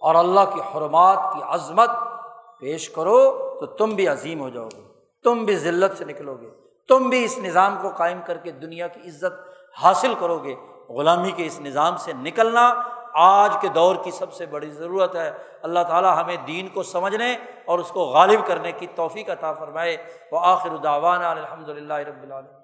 اور 0.00 0.14
اللہ 0.14 0.40
کی 0.54 0.60
حرمات 0.60 1.18
کی 1.34 1.40
عظمت 1.42 1.90
پیش 2.60 2.90
کرو 2.90 3.30
تو 3.60 3.66
تم 3.66 3.90
بھی 3.90 4.08
عظیم 4.08 4.40
ہو 4.40 4.48
جاؤ 4.48 4.68
گے۔ 4.76 4.82
تم 5.24 5.44
بھی 5.44 5.56
ذلت 5.56 5.98
سے 5.98 6.04
نکلو 6.04 6.34
گے۔ 6.34 6.50
تم 6.88 7.08
بھی 7.08 7.24
اس 7.24 7.38
نظام 7.38 7.78
کو 7.82 7.90
قائم 7.96 8.20
کر 8.26 8.36
کے 8.36 8.50
دنیا 8.50 8.86
کی 8.86 9.00
عزت 9.00 9.48
حاصل 9.82 10.14
کرو 10.18 10.38
گے۔ 10.38 10.54
غلامی 10.88 11.30
کے 11.30 11.46
اس 11.46 11.60
نظام 11.60 11.96
سے 11.96 12.12
نکلنا 12.12 12.74
آج 13.14 13.56
کے 13.60 13.68
دور 13.68 13.96
کی 14.04 14.10
سب 14.10 14.32
سے 14.32 14.46
بڑی 14.46 14.70
ضرورت 14.70 15.16
ہے۔ 15.16 15.32
اللہ 15.62 15.80
تعالیٰ 15.88 16.22
ہمیں 16.22 16.36
دین 16.36 16.68
کو 16.68 16.82
سمجھنے 16.82 17.36
اور 17.64 17.78
اس 17.78 17.88
کو 17.88 18.00
غالب 18.00 18.46
کرنے 18.46 18.72
کی 18.72 18.86
توفیق 18.94 19.30
عطا 19.30 19.52
فرمائے۔ 19.52 19.96
وہ 20.32 20.40
آخر 20.42 20.70
الداوانہ 20.70 21.24
الحمد 21.24 21.68
للہ 21.68 21.94
رب 21.94 22.22
العالم 22.22 22.57